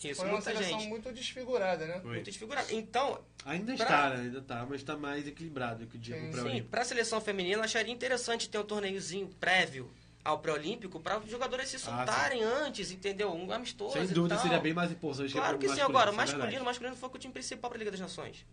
Isso, 0.04 0.16
Foi 0.16 0.26
uma 0.26 0.34
muita 0.34 0.52
seleção 0.52 0.80
gente. 0.80 0.90
muito 0.90 1.12
desfigurada, 1.12 1.86
né? 1.88 2.00
Foi. 2.02 2.12
Muito 2.16 2.26
desfigurado. 2.26 2.68
Então, 2.74 3.24
Ainda 3.46 3.76
Pra- 3.76 3.86
está, 3.86 4.10
né? 4.10 4.22
Ainda 4.24 4.40
está, 4.40 4.66
mas 4.66 4.82
está 4.82 4.98
mais 4.98 5.28
equilibrado 5.28 5.86
que 5.88 5.96
o 5.96 6.00
dia 6.00 6.20
Sim, 6.20 6.32
pro 6.32 6.50
sim, 6.50 6.64
para 6.64 6.82
a 6.82 6.86
seleção 6.86 7.22
feminina, 7.22 7.58
eu 7.58 7.64
acharia 7.64 7.94
interessante 7.94 8.50
ter 8.50 8.58
um 8.58 8.64
torneiozinho 8.64 9.28
prévio 9.40 9.90
ao 10.24 10.40
pré-olímpico 10.40 11.00
para 11.00 11.20
os 11.20 11.30
jogadores 11.30 11.70
se 11.70 11.78
soltarem 11.80 12.44
antes, 12.44 12.92
entendeu? 12.92 13.32
Um 13.34 13.52
amistoso 13.52 13.94
Sem 13.94 14.04
e 14.04 14.08
dúvida 14.08 14.36
tal. 14.36 14.44
seria 14.44 14.60
bem 14.60 14.74
mais 14.74 14.92
importante 14.92 15.32
Claro 15.32 15.58
que 15.60 15.68
que 15.68 15.74
sim, 15.76 15.82
agora, 15.82 16.10
é 16.10 16.14
masculino, 16.14 16.62
o 16.64 16.66
masculino 16.66 16.96
foi 16.96 17.10
com 17.10 17.16
o 17.16 17.20
time 17.20 17.34
principal 17.34 17.70
para 17.70 17.78
a 17.78 17.80
Liga 17.80 17.92
das 17.92 18.00
Nações. 18.00 18.46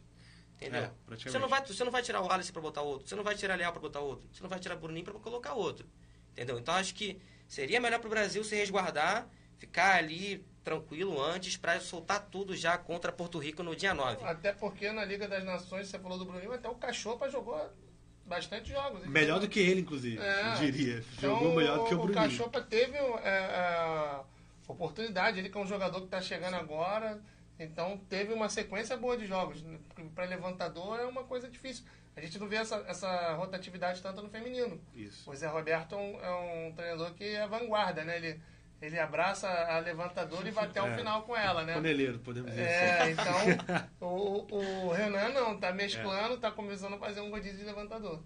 Entendeu? 0.61 0.83
É, 0.83 1.17
você, 1.17 1.39
não 1.39 1.49
vai, 1.49 1.65
você 1.65 1.83
não 1.83 1.91
vai 1.91 2.03
tirar 2.03 2.21
o 2.23 2.31
Alice 2.31 2.53
para 2.53 2.63
botar 2.63 2.83
outro, 2.83 3.09
você 3.09 3.17
não 3.17 3.25
vai 3.25 3.35
tirar 3.35 3.55
o 3.55 3.59
Leal 3.59 3.73
para 3.73 3.81
botar 3.81 4.01
outro, 4.01 4.29
você 4.33 4.43
não 4.43 4.51
vai 4.51 4.61
tirar 4.61 4.77
o 4.77 4.79
Bruninho 4.79 5.05
para 5.05 5.15
colocar 5.15 5.55
outro. 5.55 5.89
Entendeu? 6.33 6.59
Então 6.59 6.75
acho 6.75 6.95
que 6.95 7.19
seria 7.49 7.81
melhor 7.81 7.99
para 7.99 8.07
o 8.07 8.11
Brasil 8.11 8.45
se 8.45 8.55
resguardar, 8.55 9.27
ficar 9.59 9.97
ali 9.97 10.45
tranquilo 10.65 11.21
antes 11.21 11.57
para 11.57 11.81
soltar 11.81 12.21
tudo 12.31 12.57
já 12.57 12.79
contra 12.79 13.11
Porto 13.13 13.39
Rico 13.39 13.63
no 13.63 13.75
dia 13.75 13.93
9. 13.95 14.25
Até 14.25 14.53
porque 14.53 14.91
na 14.93 15.05
Liga 15.05 15.27
das 15.29 15.45
Nações, 15.45 15.89
você 15.89 15.99
falou 15.99 16.19
do 16.19 16.25
Bruninho, 16.25 16.53
até 16.53 16.69
o 16.69 16.75
Cachopa 16.75 17.29
jogou 17.29 17.61
bastante 18.25 18.71
jogos. 18.71 19.05
Melhor 19.07 19.41
do 19.41 19.49
que 19.49 19.59
ele, 19.61 19.81
inclusive, 19.81 20.23
É. 20.23 20.53
eu 20.53 20.57
diria. 20.57 21.05
Então, 21.19 21.31
Jogou 21.31 21.55
melhor 21.57 21.79
do 21.79 21.85
que 21.87 21.95
o 21.95 21.99
O 21.99 22.03
Bruninho. 22.07 22.23
Cachopa 22.31 22.61
teve 22.61 22.97
é, 22.97 23.39
a 23.57 24.23
oportunidade, 24.69 25.39
ele 25.39 25.49
que 25.49 25.59
é 25.59 25.61
um 25.61 25.67
jogador 25.67 25.99
que 25.99 26.07
está 26.07 26.21
chegando 26.21 26.55
agora, 26.55 27.21
então 27.59 27.99
teve 28.09 28.33
uma 28.33 28.49
sequência 28.49 28.97
boa 28.97 29.17
de 29.17 29.27
jogos. 29.27 29.65
Para 30.15 30.25
levantador 30.27 30.99
é 31.01 31.05
uma 31.05 31.25
coisa 31.25 31.49
difícil. 31.49 31.85
A 32.15 32.21
gente 32.21 32.39
não 32.39 32.47
vê 32.47 32.57
essa, 32.57 32.77
essa 32.87 33.35
rotatividade 33.35 34.03
tanto 34.03 34.23
no 34.23 34.29
feminino. 34.29 34.81
Isso. 34.95 35.31
O 35.31 35.35
Zé 35.35 35.47
Roberto 35.47 35.95
é 35.95 35.99
um, 35.99 36.21
é 36.21 36.31
um 36.69 36.73
treinador 36.75 37.13
que 37.15 37.25
é 37.25 37.47
vanguarda, 37.47 38.05
né? 38.05 38.17
Ele, 38.17 38.41
ele 38.83 38.99
abraça 38.99 39.49
a 39.49 39.79
levantadora 39.79 40.47
e 40.47 40.51
vai 40.51 40.65
até 40.65 40.83
o 40.83 40.87
É. 40.89 40.97
final 40.97 41.23
com 41.23 41.37
ela, 41.37 41.65
né? 41.65 41.75
Paneleiro, 41.75 42.19
podemos 42.19 42.51
dizer 42.51 42.69
assim. 42.69 42.75
É, 42.75 43.11
então 43.13 43.89
o, 44.01 44.87
o 44.89 44.93
Renan 44.93 45.29
não, 45.29 45.57
tá 45.59 45.73
mesclando, 45.73 46.37
tá 46.37 46.51
começando 46.51 46.95
a 46.95 46.99
fazer 46.99 47.21
um 47.21 47.31
rodízio 47.31 47.59
de 47.59 47.65
levantador. 47.65 48.21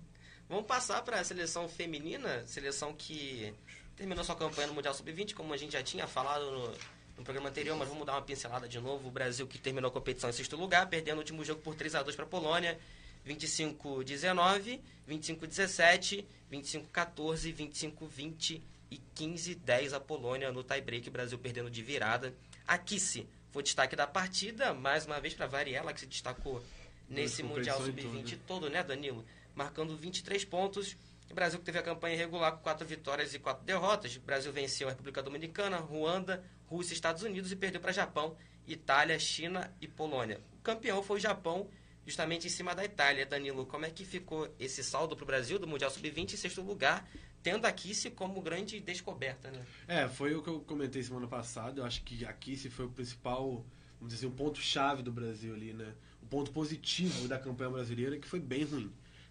Vamos 0.49 0.65
passar 0.67 1.03
para 1.03 1.21
a 1.21 1.25
seleção 1.25 1.69
feminina, 1.69 2.43
seleção 2.47 2.95
que 2.95 3.53
terminou 3.97 4.25
sua 4.25 4.35
campanha 4.37 4.69
no 4.69 4.75
Mundial 4.75 4.95
Sub-20, 4.95 5.35
como 5.35 5.53
a 5.53 5.57
gente 5.57 5.73
já 5.73 5.83
tinha 5.83 6.07
falado 6.07 6.51
no, 6.51 6.73
no 7.19 7.25
programa 7.25 7.49
anterior, 7.51 7.77
mas 7.77 7.89
vamos 7.89 8.07
dar 8.07 8.13
uma 8.15 8.23
pincelada 8.23 8.67
de 8.69 8.81
novo. 8.81 9.09
O 9.09 9.11
Brasil 9.11 9.47
que 9.47 9.59
terminou 9.59 9.89
a 9.91 9.93
competição 9.93 10.31
em 10.31 10.33
sexto 10.33 10.57
lugar, 10.57 10.87
perdendo 10.89 11.17
o 11.17 11.21
último 11.21 11.45
jogo 11.45 11.61
por 11.61 11.75
3 11.75 11.97
a 11.97 12.03
2 12.03 12.17
para 12.17 12.25
a 12.25 12.29
Polônia, 12.29 12.79
25-19, 13.27 14.81
25-17, 15.09 16.25
25-14, 16.51 17.55
25-20 17.55 18.63
e 18.91 19.01
15-10 19.15 19.93
a 19.93 20.01
Polônia 20.01 20.53
no 20.53 20.63
tie-break, 20.63 21.11
Brasil 21.11 21.39
perdendo 21.39 21.71
de 21.71 21.83
virada. 21.83 22.35
A 22.67 22.79
Kissi 22.79 23.29
foi 23.51 23.63
destaque 23.63 23.97
da 23.97 24.07
partida, 24.07 24.75
mais 24.75 25.07
uma 25.07 25.21
vez 25.21 25.35
para 25.35 25.47
variar, 25.47 25.83
ela 25.83 25.93
que 25.93 26.01
se 26.01 26.07
destacou 26.07 26.63
nesse 27.09 27.43
Mundial 27.43 27.79
competições 27.79 28.31
Sub-20 28.31 28.39
todo, 28.47 28.69
né, 28.69 28.83
Danilo? 28.83 29.25
Marcando 29.55 29.97
23 29.97 30.45
pontos. 30.45 30.97
O 31.31 31.35
Brasil 31.35 31.59
que 31.59 31.65
teve 31.65 31.79
a 31.79 31.83
campanha 31.83 32.15
irregular 32.15 32.53
com 32.53 32.63
quatro 32.63 32.87
vitórias 32.87 33.35
e 33.35 33.39
quatro 33.39 33.65
derrotas. 33.65 34.15
O 34.17 34.21
Brasil 34.21 34.53
venceu 34.53 34.89
a 34.89 34.91
República 34.91 35.23
Dominicana, 35.23 35.79
Ruanda, 35.79 36.45
Rússia 36.67 36.93
e 36.93 36.95
Estados 36.95 37.23
Unidos 37.23 37.51
e 37.51 37.57
perdeu 37.57 37.81
para 37.81 37.93
Japão, 37.93 38.37
Itália, 38.67 39.19
China 39.19 39.73
e 39.81 39.89
Polônia. 39.89 40.41
O 40.59 40.63
campeão 40.63 41.03
foi 41.03 41.17
o 41.17 41.21
Japão, 41.21 41.69
justamente 42.05 42.47
em 42.47 42.51
cima 42.51 42.75
da 42.75 42.85
Itália. 42.85 43.27
Danilo, 43.27 43.67
como 43.67 43.87
é 43.87 43.91
que 43.91 44.05
ficou 44.05 44.55
esse 44.59 44.85
saldo 44.85 45.17
para 45.17 45.25
o 45.25 45.27
Brasil 45.27 45.59
do 45.59 45.67
Mundial 45.67 45.91
Sub-20 45.91 46.35
em 46.35 46.37
sexto 46.37 46.63
lugar, 46.63 47.09
tendo 47.47 47.65
a 47.65 47.71
Kiss 47.71 48.11
como 48.11 48.43
grande 48.43 48.81
descoberta, 48.81 49.53
né? 49.53 49.65
É, 49.87 50.09
foi 50.09 50.35
o 50.35 50.43
que 50.43 50.49
eu 50.49 50.59
comentei 50.59 51.01
semana 51.01 51.29
passada. 51.29 51.81
Eu 51.81 51.85
acho 51.85 52.03
que 52.03 52.25
a 52.25 52.33
Kiss 52.33 52.69
foi 52.71 52.87
o 52.87 52.91
principal, 52.91 53.65
vamos 54.01 54.13
dizer 54.13 54.27
assim, 54.27 54.35
um 54.35 54.37
ponto-chave 54.37 55.01
do 55.01 55.13
Brasil 55.13 55.55
ali, 55.55 55.73
né? 55.73 55.95
O 56.21 56.27
ponto 56.27 56.51
positivo 56.51 57.29
da 57.29 57.39
campanha 57.39 57.71
brasileira 57.71 58.19
que 58.19 58.27
foi 58.27 58.41
bem 58.41 58.65
ruim. 58.65 58.91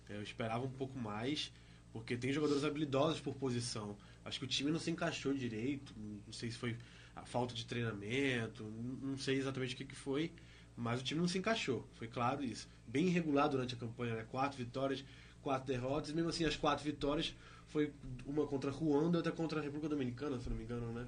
É, 0.09 0.15
Eu 0.15 0.23
esperava 0.23 0.63
um 0.65 0.69
pouco 0.69 0.97
mais, 0.97 1.51
porque 1.91 2.15
tem 2.15 2.31
jogadores 2.31 2.63
habilidosos 2.63 3.19
por 3.19 3.35
posição. 3.35 3.97
Acho 4.23 4.39
que 4.39 4.45
o 4.45 4.47
time 4.47 4.71
não 4.71 4.79
se 4.79 4.89
encaixou 4.89 5.33
direito. 5.33 5.93
Não 5.97 6.31
sei 6.31 6.49
se 6.49 6.57
foi 6.57 6.77
a 7.17 7.25
falta 7.25 7.53
de 7.53 7.65
treinamento, 7.65 8.63
não 8.63 9.17
sei 9.17 9.39
exatamente 9.39 9.73
o 9.73 9.77
que, 9.77 9.83
que 9.83 9.95
foi, 9.95 10.31
mas 10.77 11.01
o 11.01 11.03
time 11.03 11.19
não 11.19 11.27
se 11.27 11.37
encaixou. 11.37 11.85
Foi 11.95 12.07
claro 12.07 12.41
isso. 12.41 12.65
Bem 12.87 13.07
irregular 13.07 13.49
durante 13.49 13.75
a 13.75 13.77
campanha, 13.77 14.15
né? 14.15 14.25
Quatro 14.31 14.57
vitórias, 14.57 15.03
quatro 15.41 15.67
derrotas. 15.67 16.13
Mesmo 16.13 16.29
assim, 16.29 16.45
as 16.45 16.55
quatro 16.55 16.85
vitórias 16.85 17.35
foi 17.69 17.91
uma 18.25 18.45
contra 18.47 18.71
Ruanda 18.71 19.17
e 19.17 19.17
outra 19.17 19.31
contra 19.31 19.59
a 19.59 19.63
República 19.63 19.89
Dominicana, 19.89 20.39
se 20.39 20.49
não 20.49 20.57
me 20.57 20.63
engano, 20.63 20.91
né? 20.93 21.05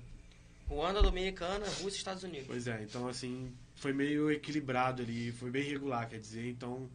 Ruanda, 0.67 1.01
Dominicana, 1.01 1.65
Rússia 1.65 1.87
e 1.87 1.97
Estados 1.97 2.23
Unidos. 2.23 2.47
Pois 2.47 2.67
é, 2.67 2.83
então 2.83 3.07
assim, 3.07 3.51
foi 3.75 3.93
meio 3.93 4.29
equilibrado 4.29 5.01
ali, 5.01 5.31
foi 5.31 5.49
bem 5.49 5.63
regular, 5.63 6.09
quer 6.09 6.19
dizer, 6.19 6.49
então 6.49 6.89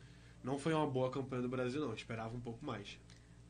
não 0.44 0.58
foi 0.58 0.74
uma 0.74 0.86
boa 0.86 1.10
campanha 1.10 1.42
do 1.42 1.48
Brasil, 1.48 1.80
não. 1.80 1.94
Esperava 1.94 2.36
um 2.36 2.40
pouco 2.40 2.64
mais. 2.64 2.98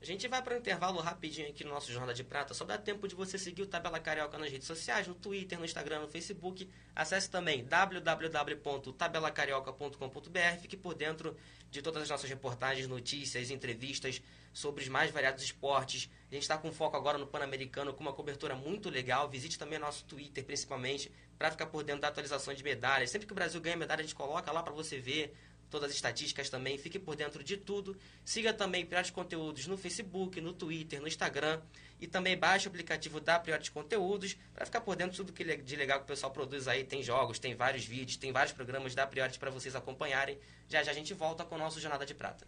A 0.03 0.05
gente 0.05 0.27
vai 0.27 0.43
para 0.43 0.57
um 0.57 0.59
intervalo 0.59 1.01
rapidinho 1.01 1.49
aqui 1.49 1.63
no 1.63 1.71
nosso 1.71 1.93
Jornal 1.93 2.13
de 2.13 2.25
Prata. 2.25 2.53
Só 2.53 2.65
dá 2.65 2.77
tempo 2.77 3.07
de 3.07 3.15
você 3.15 3.39
seguir 3.39 3.63
o 3.63 3.69
Tabela 3.69 4.01
Carioca 4.01 4.37
nas 4.37 4.51
redes 4.51 4.67
sociais, 4.67 5.07
no 5.07 5.15
Twitter, 5.15 5.57
no 5.57 5.65
Instagram, 5.65 6.01
no 6.01 6.09
Facebook. 6.09 6.69
Acesse 6.93 7.31
também 7.31 7.65
www.tabelacarioca.com.br. 7.65 10.61
Fique 10.61 10.77
por 10.77 10.95
dentro 10.95 11.37
de 11.71 11.81
todas 11.81 12.03
as 12.03 12.09
nossas 12.09 12.29
reportagens, 12.29 12.89
notícias, 12.89 13.53
entrevistas 13.53 14.21
sobre 14.53 14.83
os 14.83 14.89
mais 14.89 15.13
variados 15.13 15.45
esportes. 15.45 16.11
A 16.29 16.35
gente 16.35 16.43
está 16.43 16.59
com 16.59 16.73
foco 16.73 16.97
agora 16.97 17.17
no 17.17 17.29
Pan-Americano, 17.29 17.95
com 17.95 18.01
uma 18.01 18.13
cobertura 18.13 18.57
muito 18.57 18.91
legal. 18.91 19.29
Visite 19.29 19.57
também 19.57 19.79
nosso 19.79 20.05
Twitter, 20.05 20.45
principalmente, 20.45 21.13
para 21.39 21.53
ficar 21.53 21.67
por 21.67 21.85
dentro 21.85 22.03
da 22.03 22.09
atualização 22.09 22.53
de 22.53 22.65
medalhas. 22.65 23.09
Sempre 23.09 23.29
que 23.29 23.33
o 23.33 23.37
Brasil 23.37 23.61
ganha 23.61 23.77
medalha, 23.77 24.01
a 24.01 24.03
gente 24.03 24.17
coloca 24.17 24.51
lá 24.51 24.65
para 24.65 24.73
você 24.73 24.99
ver 24.99 25.33
todas 25.73 25.91
as 25.91 25.97
estatísticas 25.97 26.49
também. 26.49 26.79
Fique 26.79 26.99
por 26.99 27.17
dentro 27.17 27.43
de 27.43 27.57
tudo. 27.57 27.97
Siga 28.25 28.53
também 28.53 28.85
Prioridade 28.85 29.11
Conteúdos 29.11 29.67
no 29.67 29.77
Facebook, 29.77 30.41
no 30.41 30.53
Twitter, 30.53 31.01
no 31.01 31.09
Instagram. 31.09 31.61
E 32.01 32.07
também 32.07 32.37
baixe 32.37 32.67
o 32.67 32.69
aplicativo 32.69 33.21
da 33.21 33.39
Prioridade 33.39 33.71
Conteúdos 33.71 34.37
para 34.55 34.67
ficar 34.67 34.81
por 34.83 34.95
dentro 34.95 35.13
de 35.13 35.17
tudo 35.17 35.33
que 35.33 35.45
de 35.57 35.77
legal 35.77 35.99
que 35.99 36.05
o 36.05 36.09
pessoal 36.09 36.31
produz 36.31 36.69
aí. 36.69 36.85
Tem 36.85 37.03
jogos, 37.03 37.39
tem 37.39 37.55
vários 37.55 37.85
vídeos, 37.85 38.17
tem 38.17 38.31
vários 38.31 38.53
programas 38.53 38.95
da 38.95 39.07
Prioridade 39.07 39.39
para 39.39 39.51
vocês 39.51 39.75
acompanharem. 39.75 40.39
Já 40.69 40.83
já 40.83 40.91
a 40.91 40.95
gente 40.95 41.15
volta 41.15 41.45
com 41.45 41.55
o 41.55 41.59
nosso 41.59 41.81
Jornada 41.81 42.05
de 42.05 42.15
Prata. 42.15 42.47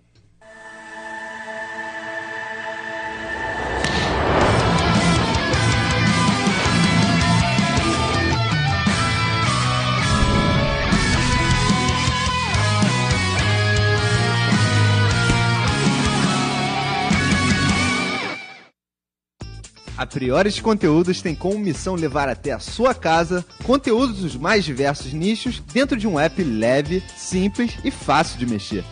A 20.04 20.06
Priores 20.06 20.60
Conteúdos 20.60 21.22
tem 21.22 21.34
como 21.34 21.58
missão 21.58 21.94
levar 21.94 22.28
até 22.28 22.52
a 22.52 22.58
sua 22.58 22.94
casa 22.94 23.42
conteúdos 23.64 24.18
dos 24.18 24.36
mais 24.36 24.62
diversos 24.62 25.14
nichos 25.14 25.60
dentro 25.72 25.96
de 25.96 26.06
um 26.06 26.20
app 26.20 26.44
leve, 26.44 27.02
simples 27.16 27.78
e 27.82 27.90
fácil 27.90 28.38
de 28.38 28.44
mexer. 28.44 28.84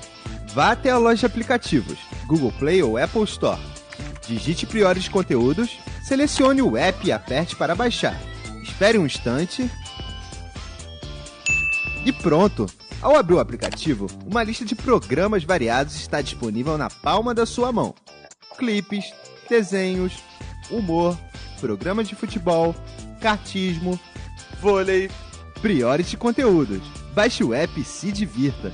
Vá 0.54 0.72
até 0.72 0.88
a 0.88 0.96
loja 0.96 1.18
de 1.20 1.26
aplicativos, 1.26 1.98
Google 2.26 2.50
Play 2.58 2.82
ou 2.82 2.96
Apple 2.96 3.24
Store. 3.24 3.60
Digite 4.26 4.64
Priores 4.64 5.06
Conteúdos, 5.06 5.78
selecione 6.02 6.62
o 6.62 6.78
app 6.78 7.06
e 7.06 7.12
aperte 7.12 7.54
para 7.56 7.74
baixar. 7.74 8.18
Espere 8.62 8.96
um 8.96 9.04
instante. 9.04 9.70
E 12.06 12.10
pronto! 12.10 12.64
Ao 13.02 13.16
abrir 13.16 13.34
o 13.34 13.40
aplicativo, 13.40 14.06
uma 14.24 14.42
lista 14.42 14.64
de 14.64 14.74
programas 14.74 15.44
variados 15.44 15.94
está 15.94 16.22
disponível 16.22 16.78
na 16.78 16.88
palma 16.88 17.34
da 17.34 17.44
sua 17.44 17.70
mão. 17.70 17.94
Clipes, 18.56 19.12
desenhos, 19.46 20.14
humor, 20.76 21.18
programas 21.60 22.08
de 22.08 22.14
futebol, 22.14 22.74
cartismo, 23.20 23.98
vôlei, 24.60 25.10
Priority 25.60 26.16
Conteúdos. 26.16 26.82
Baixe 27.14 27.44
o 27.44 27.54
app 27.54 27.80
e 27.80 27.84
se 27.84 28.10
divirta. 28.10 28.72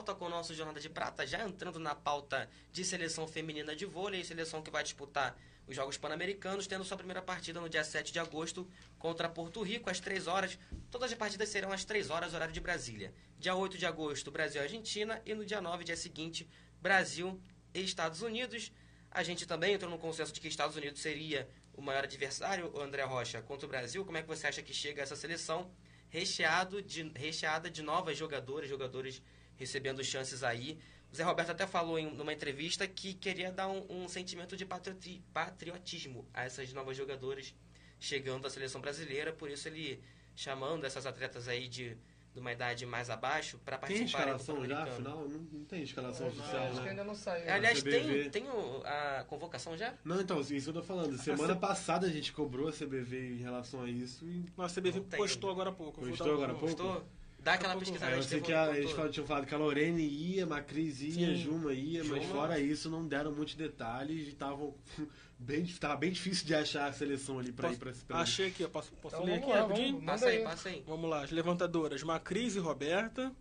Volta 0.00 0.14
com 0.14 0.24
o 0.24 0.28
nosso 0.30 0.54
Jornada 0.54 0.80
de 0.80 0.88
Prata, 0.88 1.26
já 1.26 1.46
entrando 1.46 1.78
na 1.78 1.94
pauta 1.94 2.48
de 2.72 2.82
seleção 2.86 3.28
feminina 3.28 3.76
de 3.76 3.84
vôlei, 3.84 4.24
seleção 4.24 4.62
que 4.62 4.70
vai 4.70 4.82
disputar 4.82 5.36
os 5.68 5.76
Jogos 5.76 5.98
Pan-Americanos, 5.98 6.66
tendo 6.66 6.84
sua 6.84 6.96
primeira 6.96 7.20
partida 7.20 7.60
no 7.60 7.68
dia 7.68 7.84
7 7.84 8.10
de 8.10 8.18
agosto 8.18 8.66
contra 8.98 9.28
Porto 9.28 9.62
Rico, 9.62 9.90
às 9.90 10.00
3 10.00 10.26
horas. 10.26 10.58
Todas 10.90 11.12
as 11.12 11.18
partidas 11.18 11.50
serão 11.50 11.70
às 11.70 11.84
3 11.84 12.08
horas, 12.08 12.32
horário 12.32 12.54
de 12.54 12.60
Brasília. 12.62 13.12
Dia 13.38 13.54
8 13.54 13.76
de 13.76 13.84
agosto, 13.84 14.30
Brasil 14.30 14.62
e 14.62 14.64
Argentina, 14.64 15.20
e 15.26 15.34
no 15.34 15.44
dia 15.44 15.60
9, 15.60 15.84
dia 15.84 15.98
seguinte, 15.98 16.48
Brasil 16.80 17.38
e 17.74 17.82
Estados 17.82 18.22
Unidos. 18.22 18.72
A 19.10 19.22
gente 19.22 19.46
também 19.46 19.74
entrou 19.74 19.90
no 19.90 19.98
consenso 19.98 20.32
de 20.32 20.40
que 20.40 20.48
Estados 20.48 20.76
Unidos 20.76 21.02
seria 21.02 21.46
o 21.74 21.82
maior 21.82 22.04
adversário, 22.04 22.70
o 22.72 22.80
André 22.80 23.02
Rocha, 23.02 23.42
contra 23.42 23.66
o 23.66 23.68
Brasil. 23.68 24.02
Como 24.02 24.16
é 24.16 24.22
que 24.22 24.28
você 24.28 24.46
acha 24.46 24.62
que 24.62 24.72
chega 24.72 25.02
essa 25.02 25.14
seleção? 25.14 25.70
recheado 26.10 26.82
de, 26.82 27.10
recheada 27.14 27.70
de 27.70 27.82
novas 27.82 28.18
jogadoras, 28.18 28.68
jogadores 28.68 29.22
recebendo 29.60 30.02
chances 30.02 30.42
aí. 30.42 30.78
O 31.12 31.14
Zé 31.14 31.22
Roberto 31.22 31.50
até 31.50 31.66
falou 31.66 31.98
em 31.98 32.10
numa 32.14 32.32
entrevista 32.32 32.86
que 32.88 33.12
queria 33.14 33.52
dar 33.52 33.68
um, 33.68 33.84
um 34.04 34.08
sentimento 34.08 34.56
de 34.56 34.64
patrioti- 34.64 35.22
patriotismo 35.34 36.26
a 36.32 36.44
essas 36.44 36.72
novas 36.72 36.96
jogadoras 36.96 37.54
chegando 38.00 38.46
à 38.46 38.50
seleção 38.50 38.80
brasileira, 38.80 39.32
por 39.32 39.50
isso 39.50 39.68
ele 39.68 40.00
chamando 40.34 40.84
essas 40.86 41.04
atletas 41.04 41.48
aí 41.48 41.68
de, 41.68 41.96
de 42.32 42.40
uma 42.40 42.50
idade 42.52 42.86
mais 42.86 43.10
abaixo 43.10 43.58
para 43.62 43.76
Tem 43.76 43.98
participarem 43.98 44.32
do 44.34 44.40
escalação 44.40 44.66
já, 44.66 44.76
Pan-Americano. 44.76 45.10
afinal? 45.10 45.28
Não, 45.28 45.38
não 45.58 45.64
tem 45.66 45.82
escalação 45.82 46.28
Acho 46.28 46.38
oficial, 46.40 46.70
que 46.72 46.80
né? 46.80 46.90
ainda 46.90 47.04
não 47.04 47.14
saiu. 47.14 47.52
Aliás, 47.52 47.82
CBV. 47.82 48.30
tem, 48.30 48.30
tem 48.44 48.50
o- 48.50 48.82
a 48.86 49.24
convocação 49.28 49.76
já? 49.76 49.92
Não, 50.02 50.18
então, 50.20 50.40
isso 50.40 50.50
que 50.72 50.78
eu 50.78 50.80
tô 50.80 50.82
falando. 50.82 51.18
Semana 51.20 51.54
passada 51.56 52.06
a 52.06 52.10
gente 52.10 52.32
cobrou 52.32 52.68
a 52.68 52.72
CBV 52.72 53.34
em 53.34 53.38
relação 53.42 53.82
a 53.82 53.90
isso 53.90 54.24
e 54.26 54.46
a 54.56 54.68
CBV 54.68 55.00
Não 55.00 55.04
postou 55.06 55.50
agora 55.50 55.68
há 55.68 55.72
pouco. 55.72 56.00
Postou 56.00 56.32
agora 56.34 56.52
há 56.52 56.54
pouco? 56.54 56.76
Gostou? 56.76 57.04
Dá 57.42 57.54
aquela 57.54 57.72
a 57.74 57.76
pesquisada. 57.76 58.12
É, 58.12 58.16
eu 58.16 58.20
a 58.20 58.22
sei 58.22 58.40
que 58.40 58.52
a, 58.52 58.76
eles 58.76 58.90
falam- 58.92 59.10
tinham 59.10 59.26
falado 59.26 59.46
que 59.46 59.54
a 59.54 59.58
Lorene 59.58 60.02
ia, 60.06 60.46
Macris 60.46 61.00
ia, 61.02 61.12
Sim. 61.12 61.36
Juma 61.36 61.72
ia, 61.72 62.04
mas 62.04 62.22
Juma. 62.22 62.34
fora 62.34 62.58
isso 62.60 62.90
não 62.90 63.06
deram 63.06 63.32
muitos 63.32 63.54
detalhes 63.54 64.26
e 64.26 64.30
estavam 64.30 64.74
bem, 65.38 65.64
tava 65.80 65.96
bem 65.96 66.12
difícil 66.12 66.46
de 66.46 66.54
achar 66.54 66.86
a 66.88 66.92
seleção 66.92 67.38
ali 67.38 67.50
pra 67.52 67.72
ir 67.72 67.78
pra, 67.78 67.92
pra 68.06 68.18
Achei 68.20 68.48
aqui, 68.48 68.62
ó. 68.64 68.68
Posso, 68.68 68.92
posso 69.00 69.16
Então 69.16 69.26
ler 69.26 69.34
aqui 69.36 69.48
lá, 69.48 69.60
rapidinho? 69.62 69.92
vamos- 69.94 70.04
Passa 70.06 70.26
aí, 70.26 70.36
aí. 70.38 70.44
passa 70.44 70.68
aí. 70.68 70.84
Vamos 70.86 71.08
lá, 71.10 71.22
as 71.24 71.30
levantadoras. 71.30 72.02
Macris 72.02 72.56
e 72.56 72.58
Roberta. 72.58 73.32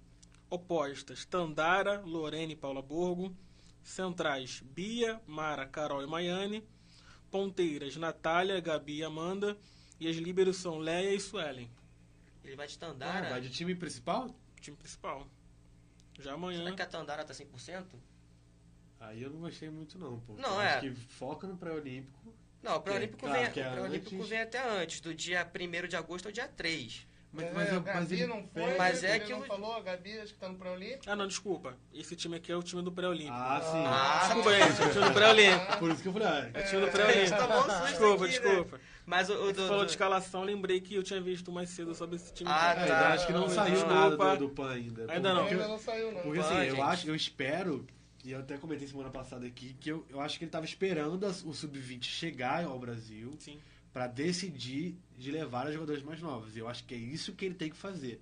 Opostas, 0.49 1.25
Tandara, 1.25 1.99
Lorene 2.01 2.53
e 2.53 2.55
Paula 2.55 2.81
Borgo. 2.81 3.35
Centrais, 3.83 4.61
Bia, 4.73 5.19
Mara, 5.27 5.65
Carol 5.65 6.01
e 6.03 6.07
Maiane. 6.07 6.63
Ponteiras, 7.29 7.95
Natália, 7.97 8.59
Gabi 8.59 8.97
e 8.97 9.03
Amanda. 9.03 9.57
E 9.99 10.07
as 10.07 10.15
líberos 10.15 10.57
são 10.57 10.77
Leia 10.79 11.13
e 11.13 11.19
Suelen. 11.19 11.69
Ele 12.49 12.55
vai 12.55 12.65
de 12.67 12.75
Ah, 12.75 12.79
Tandara. 12.79 13.29
vai 13.29 13.41
de 13.41 13.49
time 13.51 13.75
principal? 13.75 14.35
Time 14.59 14.75
principal. 14.75 15.27
Já 16.19 16.33
amanhã. 16.33 16.63
Será 16.63 16.75
que 16.75 16.81
a 16.81 16.85
Tandara 16.87 17.23
tá 17.23 17.31
100%? 17.33 17.85
Aí 18.99 19.21
eu 19.21 19.29
não 19.29 19.39
gostei 19.41 19.69
muito 19.69 19.97
não, 19.99 20.19
pô. 20.21 20.33
Não, 20.35 20.55
Eu 20.55 20.61
é. 20.61 20.69
Acho 20.73 20.79
que 20.81 20.95
foca 20.95 21.45
no 21.47 21.55
pré-olímpico. 21.55 22.33
Não, 22.63 22.75
o 22.77 22.81
pré-olímpico 22.81 23.19
claro 23.19 23.39
vem, 23.43 23.51
que 23.51 23.59
é 23.61 23.69
o 23.69 23.71
pré-olímpico 23.71 24.15
antes. 24.15 24.27
vem 24.29 24.41
até 24.41 24.67
antes, 24.81 24.99
do 24.99 25.13
dia 25.13 25.45
1 25.45 25.87
de 25.87 25.95
agosto 25.95 26.25
ao 26.25 26.31
dia 26.31 26.47
3. 26.47 27.07
Mas, 27.31 27.45
É, 27.45 27.51
mas, 27.53 27.71
eu- 27.71 27.81
mas 27.81 27.93
Gabi 27.93 28.13
ele 28.15 28.25
não 28.27 28.37
foi, 28.47 28.63
pega- 28.63 28.77
Mas 28.79 29.03
é 29.03 29.13
aquilo- 29.13 29.39
não 29.41 29.45
falou, 29.47 29.73
a 29.73 29.81
Gabi 29.81 30.19
acho 30.19 30.33
que 30.33 30.39
tá 30.39 30.49
no 30.49 30.57
pré-olímpico. 30.57 31.03
Ah, 31.07 31.15
não, 31.15 31.27
desculpa. 31.27 31.77
Esse 31.93 32.15
time 32.15 32.35
aqui 32.37 32.51
é 32.51 32.55
o 32.55 32.63
time 32.63 32.81
do 32.81 32.91
pré-olímpico. 32.91 33.31
Ah, 33.37 33.61
sim. 33.61 33.85
Ah, 33.85 34.19
Desculpa, 34.25 34.53
gente. 34.57 34.81
É 34.81 34.85
o 34.87 34.91
time 34.91 35.05
do 35.05 35.13
pré-olímpico. 35.13 35.77
Por 35.77 35.91
isso 35.91 36.01
que 36.01 36.07
eu 36.07 36.13
falei, 36.13 36.27
ah, 36.27 36.51
É 36.55 36.63
o 36.63 36.67
time 36.67 36.81
do 36.81 36.87
A 36.87 36.91
pré-olímpico. 36.91 37.27
gente 37.27 37.37
tomou 37.37 37.59
um 37.59 37.61
susto 37.69 37.87
Desculpa, 38.25 38.25
aqui, 38.25 38.39
né? 38.39 38.79
Mas 39.09 39.27
o, 39.27 39.33
o 39.33 39.45
Você 39.47 39.53
do, 39.53 39.61
falou 39.67 39.79
do- 39.79 39.85
de 39.85 39.91
escalação, 39.91 40.43
lembrei 40.43 40.79
que 40.79 40.93
eu 40.93 41.01
tinha 41.01 41.19
visto 41.19 41.51
mais 41.51 41.69
cedo 41.71 41.95
sobre 41.95 42.17
esse 42.17 42.31
time. 42.31 42.47
Ah, 42.53 42.73
é, 42.77 42.85
tá. 42.85 42.99
eu 43.01 43.05
acho 43.07 43.25
que 43.27 43.33
não 43.33 43.41
Não, 43.41 43.49
saiu 43.49 43.73
desculpa. 43.73 43.95
nada 43.95 44.35
do, 44.37 44.47
do 44.47 44.53
PAN 44.53 44.71
ainda. 44.71 45.11
Ainda 45.11 45.33
não. 45.33 45.39
Porque, 45.41 45.53
Ainda 45.55 45.67
não 45.67 45.79
saiu, 45.79 46.11
não. 46.11 46.21
porque 46.21 46.39
PAN, 46.39 46.45
assim, 46.45 46.55
eu 46.67 46.75
gente. 46.75 46.81
acho, 46.81 47.07
eu 47.09 47.15
espero, 47.15 47.87
e 48.23 48.31
eu 48.31 48.39
até 48.39 48.57
comentei 48.57 48.87
semana 48.87 49.09
passada 49.09 49.47
aqui, 49.47 49.75
que 49.79 49.89
eu, 49.89 50.05
eu 50.09 50.21
acho 50.21 50.37
que 50.37 50.43
ele 50.45 50.51
tava 50.51 50.65
esperando 50.65 51.23
o 51.25 51.53
Sub-20 51.53 52.03
chegar 52.03 52.63
ao 52.65 52.77
Brasil 52.77 53.35
pra 53.91 54.05
decidir 54.05 54.95
de 55.17 55.31
levar 55.31 55.65
as 55.65 55.73
jogadores 55.73 56.03
mais 56.03 56.21
novos. 56.21 56.55
E 56.55 56.59
eu 56.59 56.67
acho 56.67 56.83
que 56.83 56.93
é 56.93 56.97
isso 56.97 57.33
que 57.33 57.45
ele 57.45 57.55
tem 57.55 57.71
que 57.71 57.75
fazer. 57.77 58.21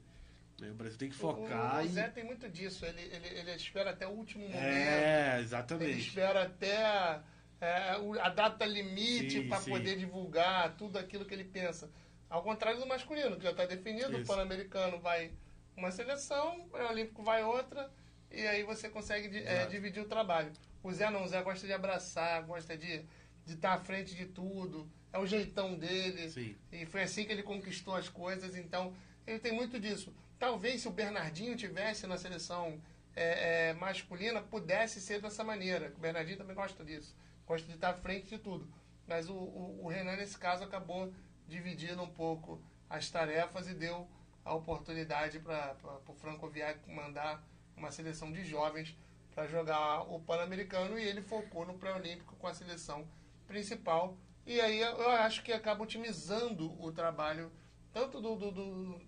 né? 0.61 0.69
O 0.71 0.73
Brasil 0.73 0.97
tem 0.97 1.09
que 1.09 1.15
focar 1.17 1.81
o 1.81 1.85
e... 1.85 1.89
Zé 1.89 2.07
tem 2.07 2.23
muito 2.23 2.47
disso. 2.47 2.85
Ele, 2.85 3.01
ele, 3.01 3.27
ele 3.39 3.51
espera 3.55 3.89
até 3.89 4.07
o 4.07 4.11
último 4.11 4.43
momento. 4.45 4.57
É, 4.63 5.33
Ele 5.35 5.43
exatamente. 5.43 5.99
espera 5.99 6.43
até 6.43 7.19
é, 7.59 7.97
o- 7.97 8.19
a 8.19 8.29
data 8.29 8.65
limite 8.65 9.41
para 9.43 9.59
poder 9.61 9.97
divulgar 9.97 10.75
tudo 10.77 10.97
aquilo 10.97 11.25
que 11.25 11.33
ele 11.33 11.43
pensa. 11.43 11.89
Ao 12.29 12.43
contrário 12.43 12.79
do 12.79 12.85
masculino, 12.87 13.37
que 13.37 13.43
já 13.43 13.51
está 13.51 13.65
definido, 13.65 14.15
o 14.15 14.19
Isso. 14.19 14.27
Pan-Americano 14.27 14.99
vai 14.99 15.31
uma 15.75 15.91
seleção, 15.91 16.67
o 16.71 16.89
Olímpico 16.91 17.23
vai 17.23 17.43
outra, 17.43 17.89
e 18.31 18.45
aí 18.47 18.63
você 18.63 18.89
consegue 18.89 19.37
é, 19.39 19.65
dividir 19.67 20.01
o 20.01 20.07
trabalho. 20.07 20.51
O 20.83 20.91
Zé 20.91 21.09
não, 21.09 21.23
o 21.23 21.27
Zé 21.27 21.41
gosta 21.41 21.65
de 21.65 21.73
abraçar, 21.73 22.41
gosta 22.43 22.77
de 22.77 23.05
de 23.45 23.53
estar 23.53 23.75
à 23.75 23.79
frente 23.79 24.13
de 24.13 24.25
tudo, 24.25 24.91
é 25.13 25.17
o 25.17 25.25
jeitão 25.25 25.73
dele, 25.73 26.29
Sim. 26.29 26.53
e 26.69 26.85
foi 26.85 27.03
assim 27.03 27.23
que 27.23 27.31
ele 27.31 27.41
conquistou 27.43 27.95
as 27.95 28.09
coisas, 28.09 28.57
então 28.57 28.93
ele 29.25 29.39
tem 29.39 29.53
muito 29.53 29.79
disso. 29.79 30.13
Talvez 30.37 30.81
se 30.81 30.87
o 30.89 30.91
Bernardinho 30.91 31.55
tivesse 31.55 32.05
na 32.07 32.17
seleção 32.17 32.77
é, 33.15 33.69
é, 33.69 33.73
masculina, 33.75 34.41
pudesse 34.41 34.99
ser 34.99 35.21
dessa 35.21 35.45
maneira. 35.45 35.93
O 35.95 35.99
Bernardinho 36.01 36.37
também 36.37 36.53
gosta 36.53 36.83
disso, 36.83 37.15
gosta 37.47 37.67
de 37.67 37.75
estar 37.75 37.91
à 37.91 37.93
frente 37.93 38.27
de 38.27 38.37
tudo. 38.37 38.67
Mas 39.07 39.29
o, 39.29 39.33
o, 39.33 39.85
o 39.85 39.87
Renan, 39.87 40.17
nesse 40.17 40.37
caso, 40.37 40.63
acabou 40.63 41.11
dividindo 41.47 42.03
um 42.03 42.09
pouco 42.09 42.61
as 42.89 43.09
tarefas 43.09 43.67
e 43.67 43.73
deu 43.73 44.07
a 44.43 44.53
oportunidade 44.53 45.39
para 45.39 45.75
o 46.07 46.13
Franco 46.13 46.49
Viag 46.49 46.79
mandar 46.87 47.43
uma 47.75 47.91
seleção 47.91 48.31
de 48.31 48.43
jovens 48.43 48.97
para 49.33 49.47
jogar 49.47 50.01
o 50.01 50.19
Pan-Americano 50.19 50.97
e 50.97 51.03
ele 51.03 51.21
focou 51.21 51.65
no 51.65 51.77
pré-olímpico 51.77 52.35
com 52.35 52.47
a 52.47 52.53
seleção 52.53 53.07
principal. 53.45 54.17
E 54.45 54.59
aí 54.59 54.79
eu 54.79 55.09
acho 55.11 55.43
que 55.43 55.53
acaba 55.53 55.83
otimizando 55.83 56.81
o 56.81 56.91
trabalho 56.91 57.51
tanto 57.93 58.21
do, 58.21 58.35
do, 58.35 58.51
do, 58.51 59.01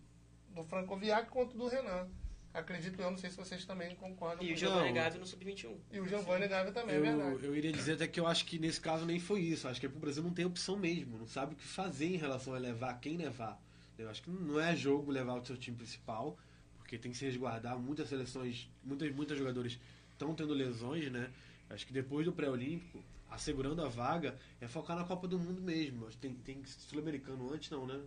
do 0.49 0.63
Franco 0.63 0.95
Viag 0.97 1.29
quanto 1.29 1.57
do 1.57 1.67
Renan. 1.67 2.09
Acredito 2.53 2.99
eu, 2.99 3.11
não 3.11 3.17
sei 3.17 3.29
se 3.29 3.37
vocês 3.37 3.63
também 3.63 3.95
concordam. 3.95 4.43
E 4.43 4.53
o 4.53 4.57
Giovanni. 4.57 4.91
Gavi 4.91 5.19
no 5.19 5.25
Sub-21. 5.25 5.77
E 5.91 5.99
o 5.99 6.07
Giovanni 6.07 6.47
Gavi 6.47 6.71
também, 6.71 6.95
é 6.95 6.99
verdade. 6.99 7.43
Eu, 7.43 7.51
eu 7.51 7.55
iria 7.55 7.71
dizer 7.71 7.93
até 7.93 8.07
que 8.07 8.19
eu 8.19 8.25
acho 8.25 8.45
que 8.45 8.57
nesse 8.57 8.81
caso 8.81 9.05
nem 9.05 9.19
foi 9.19 9.41
isso. 9.41 9.67
Acho 9.67 9.79
que 9.79 9.85
é 9.85 9.89
pro 9.89 9.99
Brasil 9.99 10.23
não 10.23 10.33
tem 10.33 10.45
opção 10.45 10.75
mesmo. 10.75 11.17
Não 11.17 11.27
sabe 11.27 11.53
o 11.53 11.55
que 11.55 11.63
fazer 11.63 12.07
em 12.07 12.17
relação 12.17 12.55
a 12.55 12.57
levar 12.57 12.99
quem 12.99 13.17
levar. 13.17 13.61
Eu 13.97 14.09
acho 14.09 14.23
que 14.23 14.31
não 14.31 14.59
é 14.59 14.75
jogo 14.75 15.11
levar 15.11 15.35
o 15.35 15.45
seu 15.45 15.57
time 15.57 15.77
principal, 15.77 16.37
porque 16.77 16.97
tem 16.97 17.11
que 17.11 17.17
se 17.17 17.25
resguardar. 17.25 17.77
Muitas 17.77 18.09
seleções, 18.09 18.67
muitas, 18.83 19.13
muitos 19.13 19.37
jogadores 19.37 19.79
estão 20.11 20.33
tendo 20.33 20.53
lesões, 20.53 21.11
né? 21.11 21.29
Acho 21.69 21.85
que 21.85 21.93
depois 21.93 22.25
do 22.25 22.33
pré-olímpico, 22.33 23.03
assegurando 23.29 23.83
a 23.83 23.89
vaga, 23.89 24.35
é 24.59 24.67
focar 24.67 24.97
na 24.97 25.03
Copa 25.03 25.27
do 25.27 25.37
Mundo 25.37 25.61
mesmo. 25.61 26.07
Acho 26.07 26.17
que 26.17 26.27
tem, 26.27 26.33
tem 26.33 26.65
sul-americano 26.65 27.53
antes, 27.53 27.69
não, 27.69 27.85
né? 27.85 27.99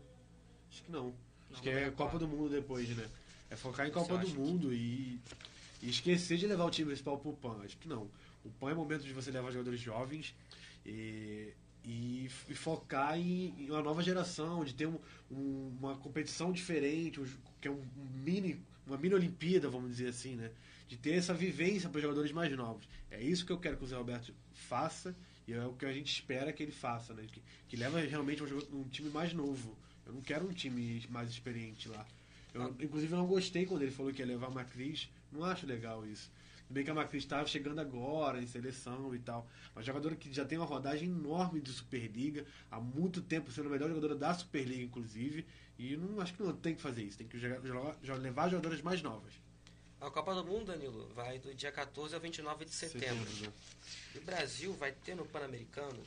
Acho 0.68 0.82
que 0.82 0.90
não. 0.90 1.14
Acho 1.53 1.62
que 1.62 1.68
é 1.68 1.90
Copa 1.90 2.18
do 2.18 2.26
Mundo 2.26 2.49
depois, 2.49 2.88
né? 2.97 3.09
É 3.53 3.57
focar 3.57 3.86
em 3.86 3.90
Copa 3.90 4.16
do 4.16 4.22
acho 4.22 4.32
que- 4.32 4.38
Mundo 4.38 4.72
e, 4.72 5.20
e 5.82 5.90
esquecer 5.90 6.38
de 6.38 6.46
levar 6.46 6.64
o 6.64 6.70
time 6.70 6.86
principal 6.88 7.18
pro 7.18 7.32
PAN. 7.34 7.61
Acho 7.64 7.76
que 7.76 7.86
não. 7.88 8.09
O 8.44 8.50
PAN 8.50 8.70
é 8.70 8.74
momento 8.74 9.03
de 9.03 9.12
você 9.12 9.30
levar 9.30 9.50
jogadores 9.50 9.78
jovens 9.80 10.34
e, 10.86 11.53
e, 11.84 12.30
e 12.48 12.55
focar 12.55 13.18
em, 13.18 13.55
em 13.59 13.70
uma 13.70 13.82
nova 13.82 14.03
geração, 14.03 14.64
de 14.64 14.74
ter 14.74 14.86
um- 14.86 14.98
um- 15.30 15.76
uma 15.80 15.96
competição 15.96 16.50
diferente, 16.53 17.20
um- 17.20 17.26
que 17.61 17.68
é 17.68 17.70
um, 17.70 17.82
mini, 18.24 18.59
uma 18.86 18.96
mini 18.96 19.14
Olimpíada, 19.14 19.68
vamos 19.68 19.90
dizer 19.90 20.09
assim, 20.09 20.34
né? 20.34 20.50
De 20.88 20.96
ter 20.96 21.12
essa 21.14 21.32
vivência 21.34 21.88
para 21.88 21.98
os 21.98 22.03
jogadores 22.03 22.32
mais 22.32 22.50
novos. 22.57 22.88
É 23.11 23.22
isso 23.22 23.44
que 23.46 23.53
eu 23.53 23.59
quero 23.59 23.76
que 23.76 23.84
o 23.84 23.86
Zé 23.86 23.96
Roberto 23.96 24.34
faça 24.55 25.14
e 25.46 25.53
é 25.53 25.64
o 25.66 25.72
que 25.74 25.84
a 25.84 25.92
gente 25.92 26.11
espera 26.12 26.53
que 26.53 26.62
ele 26.62 26.72
faça, 26.72 27.12
né? 27.14 27.26
Que, 27.30 27.42
que 27.68 27.76
leva 27.76 28.00
realmente 28.00 28.42
um, 28.42 28.80
um 28.80 28.84
time 28.84 29.11
mais 29.11 29.32
novo. 29.34 29.76
Eu 30.07 30.12
não 30.14 30.20
quero 30.22 30.48
um 30.48 30.53
time 30.53 31.03
mais 31.11 31.30
experiente 31.30 31.88
lá. 31.88 32.07
Eu, 32.55 32.74
inclusive, 32.80 33.12
eu 33.12 33.18
não 33.18 33.26
gostei 33.26 33.64
quando 33.66 33.82
ele 33.82 33.90
falou 33.90 34.12
que 34.12 34.20
ia 34.20 34.26
levar 34.26 34.48
a 34.48 34.50
Macris. 34.50 35.09
Não 35.30 35.44
acho 35.44 35.66
legal 35.66 36.05
isso. 36.07 36.30
Tudo 36.66 36.74
bem 36.74 36.84
que 36.84 36.90
a 36.90 36.94
Macris 36.94 37.22
estava 37.24 37.46
chegando 37.46 37.80
agora 37.80 38.40
em 38.42 38.46
seleção 38.46 39.14
e 39.14 39.18
tal. 39.18 39.46
Mas 39.74 39.84
jogadora 39.86 40.14
que 40.16 40.32
já 40.32 40.44
tem 40.44 40.59
uma 40.59 40.66
rodagem 40.66 41.09
enorme 41.09 41.61
de 41.61 41.70
Superliga, 41.72 42.46
há 42.70 42.78
muito 42.80 43.20
tempo 43.22 43.50
sendo 43.50 43.68
a 43.68 43.70
melhor 43.70 43.88
jogadora 43.88 44.14
da 44.14 44.32
Superliga, 44.34 44.82
inclusive. 44.82 45.46
E 45.78 45.96
não 45.96 46.20
acho 46.20 46.34
que 46.34 46.42
não 46.42 46.55
tem 46.55 46.74
que 46.74 46.82
fazer 46.82 47.03
isso. 47.03 47.18
Tem 47.18 47.26
que 47.26 47.38
jogar- 47.38 47.61
jogar- 48.03 48.16
levar 48.18 48.48
jogadoras 48.50 48.80
mais 48.82 49.03
novas. 49.03 49.32
A 50.00 50.11
Copa 50.11 50.34
do 50.34 50.44
Mundo, 50.44 50.66
Danilo, 50.66 51.09
vai 51.14 51.38
do 51.38 51.55
dia 51.55 51.70
14 51.70 52.14
ao 52.14 52.20
29 52.20 52.64
de 52.64 52.72
setembro. 52.74 53.30
né? 53.40 53.53
E 54.14 54.18
o 54.18 54.22
Brasil 54.22 54.72
vai 54.74 54.92
ter 54.92 55.14
no 55.14 55.24
Pan-Americano 55.24 56.03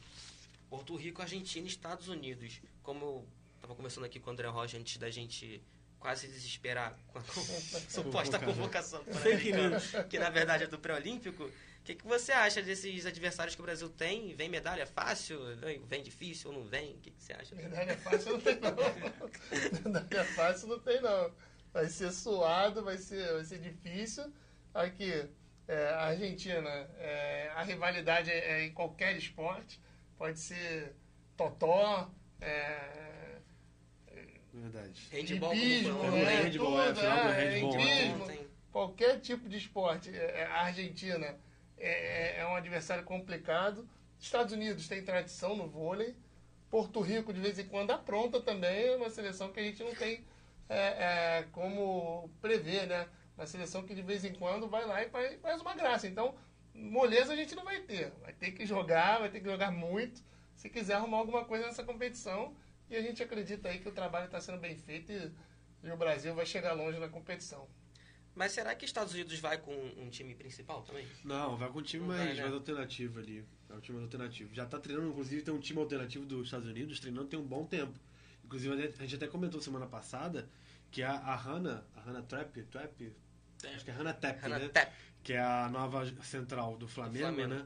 Porto 0.70 0.96
Rico, 0.96 1.22
Argentina 1.22 1.66
e 1.66 1.70
Estados 1.70 2.08
Unidos. 2.10 2.60
Como 2.84 3.04
eu 3.06 3.26
estava 3.56 3.74
conversando 3.76 4.04
aqui 4.06 4.20
com 4.20 4.30
o 4.30 4.34
André 4.34 4.48
Rocha 4.48 4.78
antes 4.78 4.98
da 4.98 5.10
gente 5.10 5.62
quase 6.06 6.28
desesperar 6.28 6.96
com 7.08 7.18
a 7.18 7.24
suposta 7.90 8.38
convocação 8.38 9.04
Pan-Americano, 9.06 9.78
que 10.08 10.20
na 10.20 10.30
verdade 10.30 10.66
é 10.66 10.68
do 10.68 10.78
pré-olímpico. 10.78 11.46
O 11.46 11.84
que, 11.84 11.96
que 11.96 12.06
você 12.06 12.32
acha 12.32 12.62
desses 12.62 13.08
adversários 13.08 13.56
que 13.56 13.62
o 13.62 13.66
Brasil 13.66 13.90
tem? 13.90 14.36
Vem 14.36 14.48
medalha 14.48 14.86
fácil? 14.86 15.40
Vem- 15.58 15.84
Vem 15.88 16.04
difícil 16.04 16.52
ou 16.52 16.60
não 16.60 16.68
vem? 16.70 16.94
O 16.94 16.98
que, 17.00 17.10
que 17.10 17.24
você 17.24 17.34
acha? 17.34 17.56
Medalha 17.56 17.98
fácil 17.98 18.34
não 18.34 18.40
tem 18.42 18.60
não. 18.60 19.92
Medalha 19.92 20.26
fácil 20.26 20.68
não 20.68 20.80
tem 20.80 21.02
não. 21.02 21.32
Vai 21.74 21.88
ser 21.90 22.12
suado, 22.12 22.84
vai 22.84 22.98
ser, 23.00 23.34
vai 23.34 23.44
ser 23.44 23.58
difícil. 23.60 24.32
Aqui, 24.76 25.28
é, 25.68 25.88
a 25.90 26.02
Argentina, 26.06 26.70
é, 27.00 27.52
a 27.56 27.64
rivalidade 27.64 28.30
é, 28.30 28.60
é 28.62 28.64
em 28.66 28.72
qualquer 28.74 29.16
esporte. 29.18 29.82
Pode 30.20 30.40
ser 30.40 30.96
totó, 31.36 32.12
é, 32.40 33.15
Verdade. 34.62 35.08
Handball 35.12 35.50
como 35.50 35.62
foi 35.62 35.70
é, 35.70 35.92
ontem. 35.92 36.26
Handball, 36.44 36.82
é, 36.82 36.88
tudo, 36.88 37.02
do 37.02 37.06
é, 37.06 37.34
handball 37.34 37.80
hipismo, 37.80 38.24
ontem. 38.24 38.48
qualquer 38.72 39.20
tipo 39.20 39.50
de 39.50 39.58
esporte. 39.58 40.10
É, 40.16 40.42
é, 40.42 40.46
A 40.46 40.62
Argentina 40.64 41.38
é, 41.78 42.38
é- 42.38 42.40
é 42.40 42.48
um 42.48 42.56
adversário 42.56 43.04
complicado. 43.04 43.88
Estados 44.20 44.54
Unidos 44.54 44.88
tem 44.88 45.04
tradição 45.04 45.56
no 45.56 45.68
vôlei. 45.68 46.16
Porto 46.70 47.00
Rico, 47.02 47.32
de 47.34 47.40
vez 47.40 47.60
em 47.60 47.66
quando, 47.66 47.92
apronta 47.92 48.42
também. 48.42 48.88
É 48.88 48.96
uma 48.96 49.10
seleção 49.10 49.52
que 49.52 49.60
a 49.60 49.64
gente 49.64 49.84
não 49.84 49.94
tem 49.94 50.26
é, 50.70 50.78
é, 51.40 51.46
como 51.52 52.30
prever, 52.42 52.88
né? 52.88 53.08
Uma 53.38 53.46
seleção 53.46 53.84
que 53.84 53.94
de 53.94 54.02
vez 54.02 54.24
em 54.26 54.34
quando 54.34 54.68
vai 54.68 54.86
lá 54.86 55.04
e 55.04 55.10
faz, 55.10 55.40
faz 55.42 55.62
uma 55.62 55.76
graça. 55.76 56.08
Então, 56.08 56.34
moleza 56.74 57.34
a 57.34 57.36
gente 57.36 57.54
não 57.56 57.64
vai 57.64 57.82
ter. 57.82 58.12
Vai 58.22 58.34
ter 58.34 58.52
que 58.52 58.66
jogar, 58.66 59.20
vai 59.20 59.30
ter 59.30 59.42
que 59.42 59.46
jogar 59.50 59.72
muito. 59.72 60.24
Se 60.56 60.70
quiser 60.70 60.94
arrumar 60.96 61.18
alguma 61.18 61.44
coisa 61.46 61.66
nessa 61.68 61.84
competição. 61.84 62.56
E 62.90 62.96
a 62.96 63.02
gente 63.02 63.22
acredita 63.24 63.70
aí 63.70 63.80
que 63.80 63.90
o 63.90 63.92
trabalho 63.92 64.26
está 64.26 64.40
sendo 64.40 64.60
bem 64.60 64.78
feito 64.78 65.12
e, 65.12 65.32
e 65.84 65.92
o 65.92 65.98
Brasil 65.98 66.34
vai 66.36 66.46
chegar 66.46 66.74
longe 66.74 67.00
na 67.00 67.10
competição. 67.10 67.68
Mas 68.36 68.52
será 68.52 68.76
que 68.76 68.84
Estados 68.84 69.14
Unidos 69.14 69.40
vai 69.40 69.58
com 69.58 69.74
um 69.98 70.10
time 70.10 70.36
principal 70.36 70.82
também? 70.82 71.08
Não, 71.24 71.56
vai 71.56 71.70
com 71.70 71.80
um 71.80 71.82
time 71.82 72.06
mais, 72.06 72.20
vai, 72.20 72.34
né? 72.34 72.42
mais 72.42 72.54
alternativo 72.54 73.20
ali. 73.20 73.46
É 73.70 73.74
um 73.74 73.80
time 73.80 73.98
mais 73.98 74.12
alternativo. 74.12 74.54
Já 74.54 74.66
tá 74.66 74.78
treinando, 74.78 75.10
inclusive 75.10 75.42
tem 75.42 75.54
um 75.54 75.60
time 75.60 75.80
alternativo 75.80 76.26
dos 76.26 76.48
Estados 76.48 76.68
Unidos 76.68 77.00
treinando 77.00 77.28
tem 77.28 77.40
um 77.40 77.48
bom 77.48 77.66
tempo. 77.66 77.98
Inclusive 78.44 78.74
a 78.74 79.02
gente 79.02 79.16
até 79.16 79.28
comentou 79.28 79.62
semana 79.62 79.88
passada 79.88 80.50
que 80.92 81.02
a, 81.02 81.12
a 81.12 81.36
Hannah, 81.36 81.84
a 81.96 82.02
Hannah 82.02 82.22
Trap, 82.24 82.62
Trap, 82.64 83.14
acho 83.74 83.86
que 83.86 83.92
é 83.92 83.94
Hannah 83.94 84.14
Tap, 84.14 84.40
Hannah 84.42 84.60
né? 84.60 84.70
Tap. 84.70 84.92
Que 85.24 85.34
é 85.34 85.42
a 85.42 85.70
nova 85.70 86.06
central 86.24 86.78
do 86.78 86.88
Flamengo, 86.88 87.36
Flamengo. 87.36 87.48
né? 87.48 87.66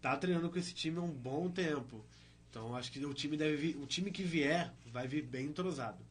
Tá 0.00 0.16
treinando 0.16 0.50
com 0.50 0.58
esse 0.58 0.72
time 0.72 0.98
há 0.98 1.02
um 1.02 1.10
bom 1.10 1.50
tempo. 1.50 2.04
Então 2.50 2.74
acho 2.74 2.90
que 2.90 3.04
o 3.04 3.14
time 3.14 3.36
deve 3.36 3.56
vir, 3.56 3.76
o 3.76 3.86
time 3.86 4.10
que 4.10 4.24
vier 4.24 4.72
vai 4.86 5.06
vir 5.06 5.22
bem 5.22 5.46
entrosado. 5.46 6.04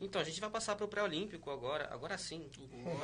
Então, 0.00 0.20
a 0.20 0.24
gente 0.24 0.40
vai 0.40 0.48
passar 0.48 0.74
para 0.76 0.84
o 0.86 0.88
pré-olímpico 0.88 1.50
agora, 1.50 1.86
agora 1.92 2.16
sim. 2.16 2.48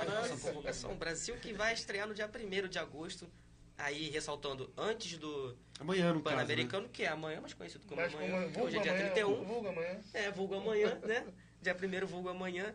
Agora 0.00 0.34
sim. 0.34 0.38
convocação. 0.38 0.92
O 0.92 0.96
Brasil 0.96 1.36
que 1.36 1.52
vai 1.52 1.74
estrear 1.74 2.08
no 2.08 2.14
dia 2.14 2.26
1 2.26 2.68
de 2.68 2.78
agosto, 2.78 3.28
aí 3.76 4.08
ressaltando 4.08 4.72
antes 4.76 5.18
do 5.18 5.54
Amanhã 5.78 6.14
no 6.14 6.22
caso, 6.22 6.36
né? 6.36 6.42
Pan-Americano, 6.42 6.88
que 6.88 7.02
é 7.02 7.08
amanhã, 7.08 7.40
mais 7.40 7.52
conhecido 7.52 7.86
como 7.86 8.00
Mas 8.00 8.14
amanhã. 8.14 8.48
vulgo 8.48 8.66
hoje 8.66 8.78
é 8.78 8.80
dia 8.80 8.92
amanhã, 8.92 9.10
31. 9.12 9.44
vulgo 9.44 9.68
amanhã. 9.68 10.00
É, 10.14 10.30
vulgo 10.30 10.54
amanhã, 10.54 10.98
né? 11.04 11.26
Dia 11.60 11.76
1 11.76 12.06
vulgo 12.06 12.28
amanhã, 12.30 12.74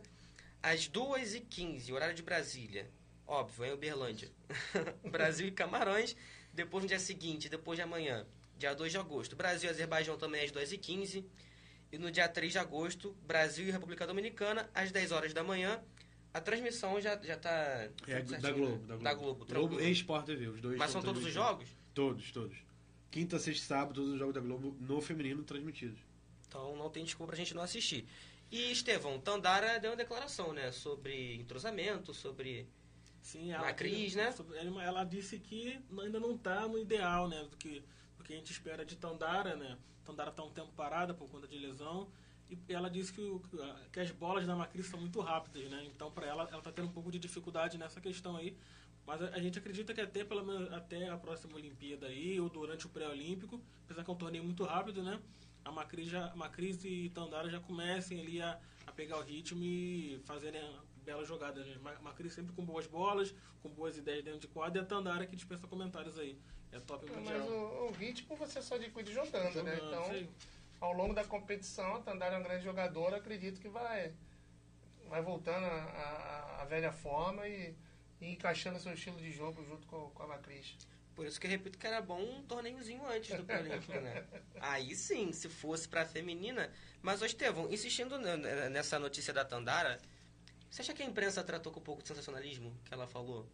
às 0.61 0.87
2h15, 0.87 1.91
horário 1.91 2.13
de 2.13 2.21
Brasília. 2.21 2.91
Óbvio, 3.25 3.63
é 3.65 3.69
em 3.69 3.73
Uberlândia. 3.73 4.29
Brasil 5.09 5.47
e 5.47 5.51
Camarões. 5.51 6.15
Depois 6.53 6.83
no 6.83 6.87
dia 6.87 6.99
seguinte, 6.99 7.49
depois 7.49 7.77
de 7.77 7.81
amanhã, 7.81 8.27
dia 8.61 8.73
2 8.75 8.91
de 8.91 8.97
agosto. 8.97 9.35
Brasil 9.35 9.69
e 9.69 9.73
Azerbaijão 9.73 10.17
também 10.17 10.43
às 10.45 10.51
2h15. 10.51 11.25
E 11.91 11.97
no 11.97 12.09
dia 12.11 12.27
3 12.29 12.53
de 12.53 12.59
agosto, 12.59 13.15
Brasil 13.25 13.67
e 13.67 13.71
República 13.71 14.07
Dominicana, 14.07 14.69
às 14.73 14.91
10 14.91 15.11
horas 15.11 15.33
da 15.33 15.43
manhã. 15.43 15.81
A 16.33 16.39
transmissão 16.39 17.01
já, 17.01 17.19
já 17.21 17.35
tá. 17.35 17.89
É 18.07 18.19
tudo 18.21 18.31
da 18.31 18.39
certinho, 18.39 18.67
Globo, 18.67 18.87
né? 18.87 18.87
da 18.87 18.95
Globo. 18.95 19.03
Da 19.03 19.13
Globo, 19.13 19.45
Globo 19.45 19.81
e 19.81 19.91
Sport 19.91 20.25
TV, 20.25 20.47
os 20.47 20.61
dois 20.61 20.77
Mas 20.77 20.91
são 20.91 21.01
todos 21.01 21.25
os 21.25 21.33
jogos? 21.33 21.67
Todos, 21.93 22.31
todos. 22.31 22.57
Quinta, 23.09 23.37
sexta 23.37 23.61
e 23.61 23.67
sábado, 23.67 23.95
todos 23.95 24.13
os 24.13 24.19
jogos 24.19 24.33
da 24.33 24.39
Globo 24.39 24.73
no 24.79 25.01
feminino 25.01 25.43
transmitidos. 25.43 25.99
Então 26.47 26.75
não 26.77 26.89
tem 26.89 27.03
desculpa 27.03 27.31
pra 27.31 27.37
gente 27.37 27.53
não 27.53 27.61
assistir. 27.61 28.07
E 28.49 28.71
Estevão, 28.71 29.19
Tandara 29.19 29.77
deu 29.79 29.91
uma 29.91 29.97
declaração, 29.97 30.53
né? 30.53 30.71
Sobre 30.71 31.35
entrosamento, 31.35 32.13
sobre. 32.13 32.69
Sim, 33.21 33.51
Macris, 33.51 34.11
que- 34.11 34.17
né? 34.17 34.33
Ela, 34.57 34.83
ela 34.83 35.03
disse 35.03 35.37
que 35.39 35.79
ainda 36.01 36.19
não 36.19 36.35
está 36.35 36.65
no 36.67 36.77
ideal, 36.77 37.27
né? 37.27 37.45
Do 37.49 37.57
que, 37.57 37.83
do 38.21 38.25
que 38.27 38.33
a 38.33 38.35
gente 38.37 38.51
espera 38.51 38.85
de 38.85 38.95
Tandara, 38.95 39.55
né? 39.55 39.77
Tandara 40.05 40.29
está 40.29 40.43
um 40.43 40.51
tempo 40.51 40.71
parada 40.73 41.13
por 41.13 41.29
conta 41.29 41.47
de 41.47 41.57
lesão. 41.57 42.07
e 42.49 42.73
ela 42.73 42.89
disse 42.89 43.13
que, 43.13 43.21
o- 43.21 43.41
que 43.93 43.99
as 44.01 44.11
bolas 44.11 44.45
da 44.45 44.53
Macris 44.55 44.85
são 44.87 44.99
muito 44.99 45.21
rápidas, 45.21 45.69
né? 45.71 45.85
Então, 45.85 46.11
para 46.11 46.27
ela, 46.27 46.43
ela 46.49 46.57
está 46.57 46.69
tendo 46.69 46.89
um 46.89 46.91
pouco 46.91 47.09
de 47.09 47.17
dificuldade 47.17 47.77
nessa 47.77 48.01
questão 48.01 48.35
aí. 48.35 48.57
Mas 49.05 49.21
a, 49.21 49.27
a 49.29 49.39
gente 49.39 49.57
acredita 49.57 49.93
que 49.93 50.01
até, 50.01 50.23
pelo 50.25 50.43
menos, 50.45 50.69
até 50.73 51.07
a 51.07 51.17
próxima 51.17 51.55
Olimpíada 51.55 52.07
aí, 52.07 52.39
ou 52.41 52.49
durante 52.49 52.85
o 52.85 52.89
pré-olímpico, 52.89 53.61
apesar 53.85 54.03
que 54.03 54.11
é 54.11 54.13
um 54.13 54.17
torneio 54.17 54.43
muito 54.43 54.65
rápido, 54.65 55.01
né? 55.01 55.17
A 55.63 55.71
Macris, 55.71 56.07
já, 56.09 56.35
Macris 56.35 56.83
e 56.83 57.09
Tandara 57.11 57.49
já 57.49 57.59
comecem 57.61 58.19
ali 58.19 58.41
a, 58.41 58.59
a 58.85 58.91
pegar 58.91 59.17
o 59.17 59.21
ritmo 59.23 59.63
e 59.63 60.19
fazerem 60.25 60.61
belas 61.05 61.25
jogadas. 61.27 61.65
Né? 61.65 61.77
Ma- 61.81 61.99
Macris 62.01 62.33
sempre 62.33 62.51
com 62.53 62.65
boas 62.65 62.85
bolas, 62.85 63.33
com 63.63 63.69
boas 63.69 63.97
ideias 63.97 64.25
dentro 64.25 64.41
de 64.41 64.47
quadra, 64.49 64.81
e 64.81 64.83
a 64.83 64.85
Tandara 64.85 65.25
que 65.25 65.37
dispensa 65.37 65.65
comentários 65.67 66.19
aí. 66.19 66.37
É 66.71 66.79
top 66.79 67.05
Mas 67.07 67.15
mundial. 67.17 67.47
o, 67.47 67.87
o 67.87 67.91
ritmo 67.91 68.35
você 68.35 68.61
só 68.61 68.75
adquire 68.75 69.11
jogando, 69.13 69.63
né? 69.63 69.75
Jogando, 69.75 69.87
Então, 69.87 70.05
sei. 70.05 70.29
ao 70.79 70.93
longo 70.93 71.13
da 71.13 71.23
competição, 71.25 71.95
a 71.95 71.99
Tandara 72.01 72.35
é 72.35 72.39
um 72.39 72.43
grande 72.43 72.63
jogador, 72.63 73.13
acredito 73.13 73.59
que 73.59 73.67
vai, 73.67 74.13
vai 75.09 75.21
voltando 75.21 75.65
à 75.65 76.65
velha 76.69 76.91
forma 76.91 77.47
e, 77.47 77.75
e 78.21 78.31
encaixando 78.31 78.79
seu 78.79 78.93
estilo 78.93 79.17
de 79.17 79.31
jogo 79.31 79.63
junto 79.65 79.85
com, 79.87 80.09
com 80.11 80.23
a 80.23 80.27
Macris. 80.27 80.75
Por 81.13 81.25
isso 81.25 81.39
que 81.41 81.45
eu 81.45 81.51
repito 81.51 81.77
que 81.77 81.85
era 81.85 82.01
bom 82.01 82.21
um 82.21 82.41
torneiozinho 82.43 83.05
antes 83.05 83.35
do 83.35 83.43
pré-olímpico, 83.43 83.91
né? 83.91 84.23
Aí 84.61 84.95
sim, 84.95 85.33
se 85.33 85.49
fosse 85.49 85.87
pra 85.87 86.05
feminina. 86.05 86.71
Mas, 87.01 87.21
ô 87.21 87.25
Estevão, 87.25 87.69
insistindo 87.69 88.17
nessa 88.69 88.97
notícia 88.97 89.33
da 89.33 89.43
Tandara, 89.43 89.99
você 90.69 90.81
acha 90.81 90.93
que 90.93 91.03
a 91.03 91.05
imprensa 91.05 91.43
tratou 91.43 91.71
com 91.71 91.81
um 91.81 91.83
pouco 91.83 92.01
de 92.01 92.07
sensacionalismo 92.07 92.73
que 92.85 92.93
ela 92.93 93.07
falou? 93.07 93.45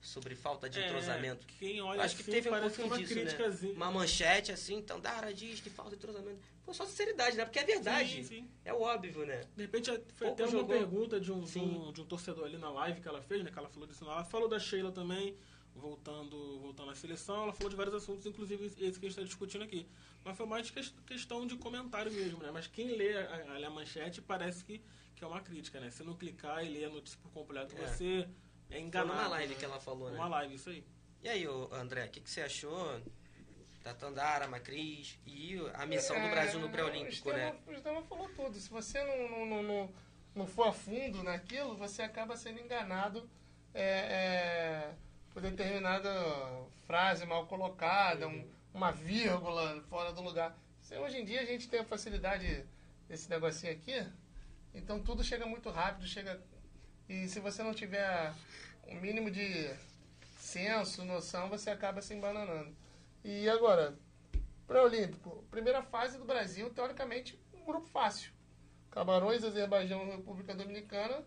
Sobre 0.00 0.36
falta 0.36 0.68
de 0.70 0.78
É, 0.78 0.86
entrosamento? 0.86 1.44
quem 1.58 1.80
olha 1.80 2.02
Acho 2.02 2.14
que 2.16 2.22
assim, 2.22 2.30
teve 2.30 2.48
um 2.48 2.52
parece 2.52 2.76
pouquinho 2.76 2.86
uma 2.94 2.98
disso, 3.28 3.64
né? 3.66 3.72
Uma 3.74 3.90
manchete 3.90 4.52
assim, 4.52 4.80
Tandara 4.82 5.34
diz 5.34 5.60
que 5.60 5.68
falta 5.68 5.90
de 5.90 5.96
entrosamento. 5.96 6.38
Pô, 6.64 6.72
só 6.72 6.84
sinceridade, 6.86 7.36
né? 7.36 7.44
Porque 7.44 7.58
é 7.58 7.64
verdade. 7.64 8.08
Sim, 8.16 8.22
sim. 8.24 8.50
É 8.64 8.72
óbvio, 8.72 9.26
né? 9.26 9.42
De 9.56 9.62
repente 9.62 9.90
foi 10.14 10.28
Pouco 10.28 10.32
até 10.34 10.44
uma 10.44 10.50
jogou. 10.52 10.76
pergunta 10.76 11.18
de 11.20 11.32
um, 11.32 11.40
de, 11.42 11.58
um, 11.58 11.92
de 11.92 12.00
um 12.02 12.04
torcedor 12.06 12.44
ali 12.44 12.56
na 12.58 12.70
live 12.70 13.00
que 13.00 13.08
ela 13.08 13.20
fez, 13.20 13.42
né? 13.42 13.50
Que 13.50 13.58
ela 13.58 13.68
falou 13.68 13.86
disso 13.88 14.04
lá. 14.04 14.12
Ela 14.14 14.24
falou 14.24 14.48
da 14.48 14.58
Sheila 14.60 14.92
também, 14.92 15.34
voltando, 15.74 16.58
voltando 16.60 16.90
à 16.90 16.94
seleção. 16.94 17.42
Ela 17.44 17.52
falou 17.52 17.70
de 17.70 17.76
vários 17.76 17.94
assuntos, 17.94 18.26
inclusive 18.26 18.66
esse 18.66 18.76
que 18.76 18.86
a 18.86 18.90
gente 18.90 19.10
está 19.10 19.22
discutindo 19.22 19.62
aqui. 19.64 19.86
Mas 20.24 20.36
foi 20.36 20.46
mais 20.46 20.70
ques- 20.70 20.94
questão 21.06 21.46
de 21.46 21.56
comentário 21.56 22.10
mesmo, 22.12 22.42
né? 22.42 22.50
Mas 22.52 22.66
quem 22.66 22.96
lê 22.96 23.16
a, 23.16 23.44
a, 23.60 23.66
a 23.66 23.70
manchete 23.70 24.20
parece 24.20 24.64
que, 24.64 24.80
que 25.14 25.22
é 25.22 25.26
uma 25.26 25.40
crítica, 25.40 25.78
né? 25.80 25.90
Se 25.90 26.02
não 26.02 26.14
clicar 26.16 26.64
e 26.64 26.68
ler 26.68 26.86
a 26.86 26.90
notícia 26.90 27.18
por 27.22 27.30
completo, 27.30 27.74
É. 27.76 27.86
você 27.86 28.28
é 28.70 28.74
Foi 28.74 28.80
enganado. 28.80 29.14
numa 29.18 29.28
live 29.28 29.52
né? 29.54 29.58
que 29.58 29.64
ela 29.64 29.80
falou, 29.80 30.10
né? 30.10 30.16
Numa 30.16 30.28
live, 30.28 30.54
isso 30.54 30.70
aí. 30.70 30.84
E 31.22 31.28
aí, 31.28 31.46
André, 31.72 32.04
o 32.06 32.08
que, 32.10 32.20
que 32.20 32.30
você 32.30 32.42
achou 32.42 33.00
da 33.82 33.94
Tandara, 33.94 34.46
Macris 34.48 35.18
e 35.26 35.56
a 35.74 35.86
missão 35.86 36.20
do 36.20 36.28
Brasil 36.28 36.58
no 36.60 36.66
É, 36.66 36.70
pré-olímpico, 36.70 37.30
o 37.30 37.32
né? 37.32 37.56
O 37.66 37.72
Estevão 37.72 38.02
falou 38.04 38.28
tudo. 38.30 38.58
Se 38.58 38.68
você 38.70 39.02
não, 39.04 39.28
não, 39.30 39.46
não, 39.46 39.62
não, 39.62 39.94
não 40.34 40.46
for 40.46 40.68
a 40.68 40.72
fundo 40.72 41.22
naquilo, 41.22 41.76
você 41.76 42.02
acaba 42.02 42.36
sendo 42.36 42.60
enganado 42.60 43.28
é, 43.72 43.82
é, 43.82 44.94
por 45.32 45.40
determinada 45.42 46.10
frase 46.86 47.24
mal 47.26 47.46
colocada, 47.46 48.26
um- 48.28 48.48
uma 48.74 48.90
vírgula 48.90 49.82
fora 49.88 50.12
do 50.12 50.20
lugar. 50.20 50.56
Hoje 51.02 51.18
em 51.18 51.24
dia 51.24 51.40
a 51.40 51.44
gente 51.44 51.68
tem 51.68 51.80
a 51.80 51.84
facilidade 51.84 52.64
desse 53.08 53.28
negocinho 53.30 53.72
aqui, 53.72 54.06
então 54.74 55.00
tudo 55.02 55.22
chega 55.24 55.46
muito 55.46 55.70
rápido, 55.70 56.06
chega. 56.06 56.40
E 57.08 57.28
se 57.28 57.40
você 57.40 57.62
não 57.62 57.72
tiver 57.72 58.34
um 58.88 59.00
mínimo 59.00 59.30
de 59.30 59.70
senso, 60.38 61.04
noção, 61.04 61.48
você 61.48 61.70
acaba 61.70 62.02
se 62.02 62.14
embananando. 62.14 62.74
E 63.24 63.48
agora, 63.48 63.96
Pré-Olímpico, 64.66 65.44
primeira 65.50 65.82
fase 65.82 66.18
do 66.18 66.24
Brasil, 66.24 66.70
teoricamente, 66.70 67.38
um 67.54 67.64
grupo 67.64 67.86
fácil. 67.86 68.32
Camarões, 68.90 69.44
Azerbaijão 69.44 70.10
República 70.10 70.54
Dominicana, 70.54 71.24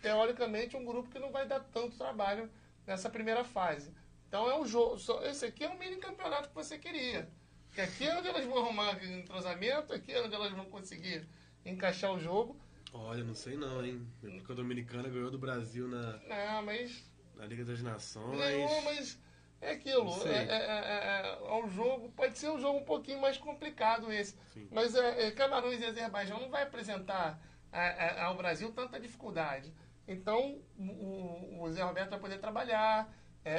teoricamente, 0.00 0.76
um 0.76 0.84
grupo 0.84 1.10
que 1.10 1.18
não 1.18 1.30
vai 1.30 1.46
dar 1.46 1.60
tanto 1.60 1.96
trabalho 1.96 2.50
nessa 2.86 3.10
primeira 3.10 3.44
fase. 3.44 3.92
Então 4.28 4.50
é 4.50 4.58
um 4.58 4.66
jogo. 4.66 4.96
Esse 5.24 5.46
aqui 5.46 5.64
é 5.64 5.68
um 5.68 5.78
mini 5.78 5.96
campeonato 5.96 6.48
que 6.48 6.54
você 6.54 6.78
queria. 6.78 7.28
Que 7.72 7.80
aqui 7.80 8.06
é 8.06 8.16
onde 8.16 8.28
elas 8.28 8.44
vão 8.44 8.58
arrumar 8.58 9.02
entrosamento, 9.04 9.92
aqui 9.92 10.12
é 10.12 10.22
onde 10.22 10.34
elas 10.34 10.52
vão 10.52 10.64
conseguir 10.66 11.26
encaixar 11.64 12.12
o 12.12 12.18
jogo. 12.18 12.58
Olha, 12.92 13.22
não 13.24 13.34
sei 13.34 13.56
não, 13.56 13.84
hein? 13.84 14.06
A 14.22 14.26
República 14.26 14.54
Dominicana 14.54 15.08
ganhou 15.08 15.30
do 15.30 15.38
Brasil 15.38 15.86
na, 15.88 16.18
Não, 16.18 16.62
mas 16.62 17.04
na 17.34 17.44
Liga 17.46 17.64
das 17.64 17.82
Nações. 17.82 18.38
Ganhou, 18.38 18.82
mas 18.82 19.18
é 19.60 19.72
aquilo. 19.72 20.10
É, 20.26 20.32
é, 20.32 20.44
é, 20.44 20.48
é, 20.48 21.38
é 21.48 21.54
um 21.64 21.68
jogo, 21.68 22.10
pode 22.12 22.38
ser 22.38 22.50
um 22.50 22.58
jogo 22.58 22.78
um 22.78 22.84
pouquinho 22.84 23.20
mais 23.20 23.36
complicado 23.36 24.10
esse. 24.12 24.36
Sim. 24.54 24.68
Mas 24.70 24.94
é, 24.94 25.26
é, 25.26 25.30
Camarões 25.32 25.80
e 25.80 25.84
Azerbaijão 25.84 26.40
não 26.40 26.48
vai 26.48 26.62
apresentar 26.62 27.38
a- 27.72 27.80
a- 27.80 28.24
ao 28.24 28.36
Brasil 28.36 28.72
tanta 28.72 28.98
dificuldade. 28.98 29.72
Então 30.08 30.58
o, 30.78 31.62
o 31.62 31.70
Zé 31.72 31.82
Roberto 31.82 32.10
vai 32.10 32.20
poder 32.20 32.38
trabalhar, 32.38 33.12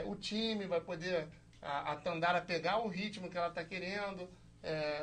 o 0.05 0.15
time 0.15 0.65
vai 0.65 0.81
poder 0.81 1.27
a, 1.61 1.91
a 1.91 1.95
Tandara 1.97 2.41
pegar 2.41 2.77
o 2.79 2.87
ritmo 2.87 3.29
que 3.29 3.37
ela 3.37 3.49
está 3.49 3.63
querendo, 3.63 4.27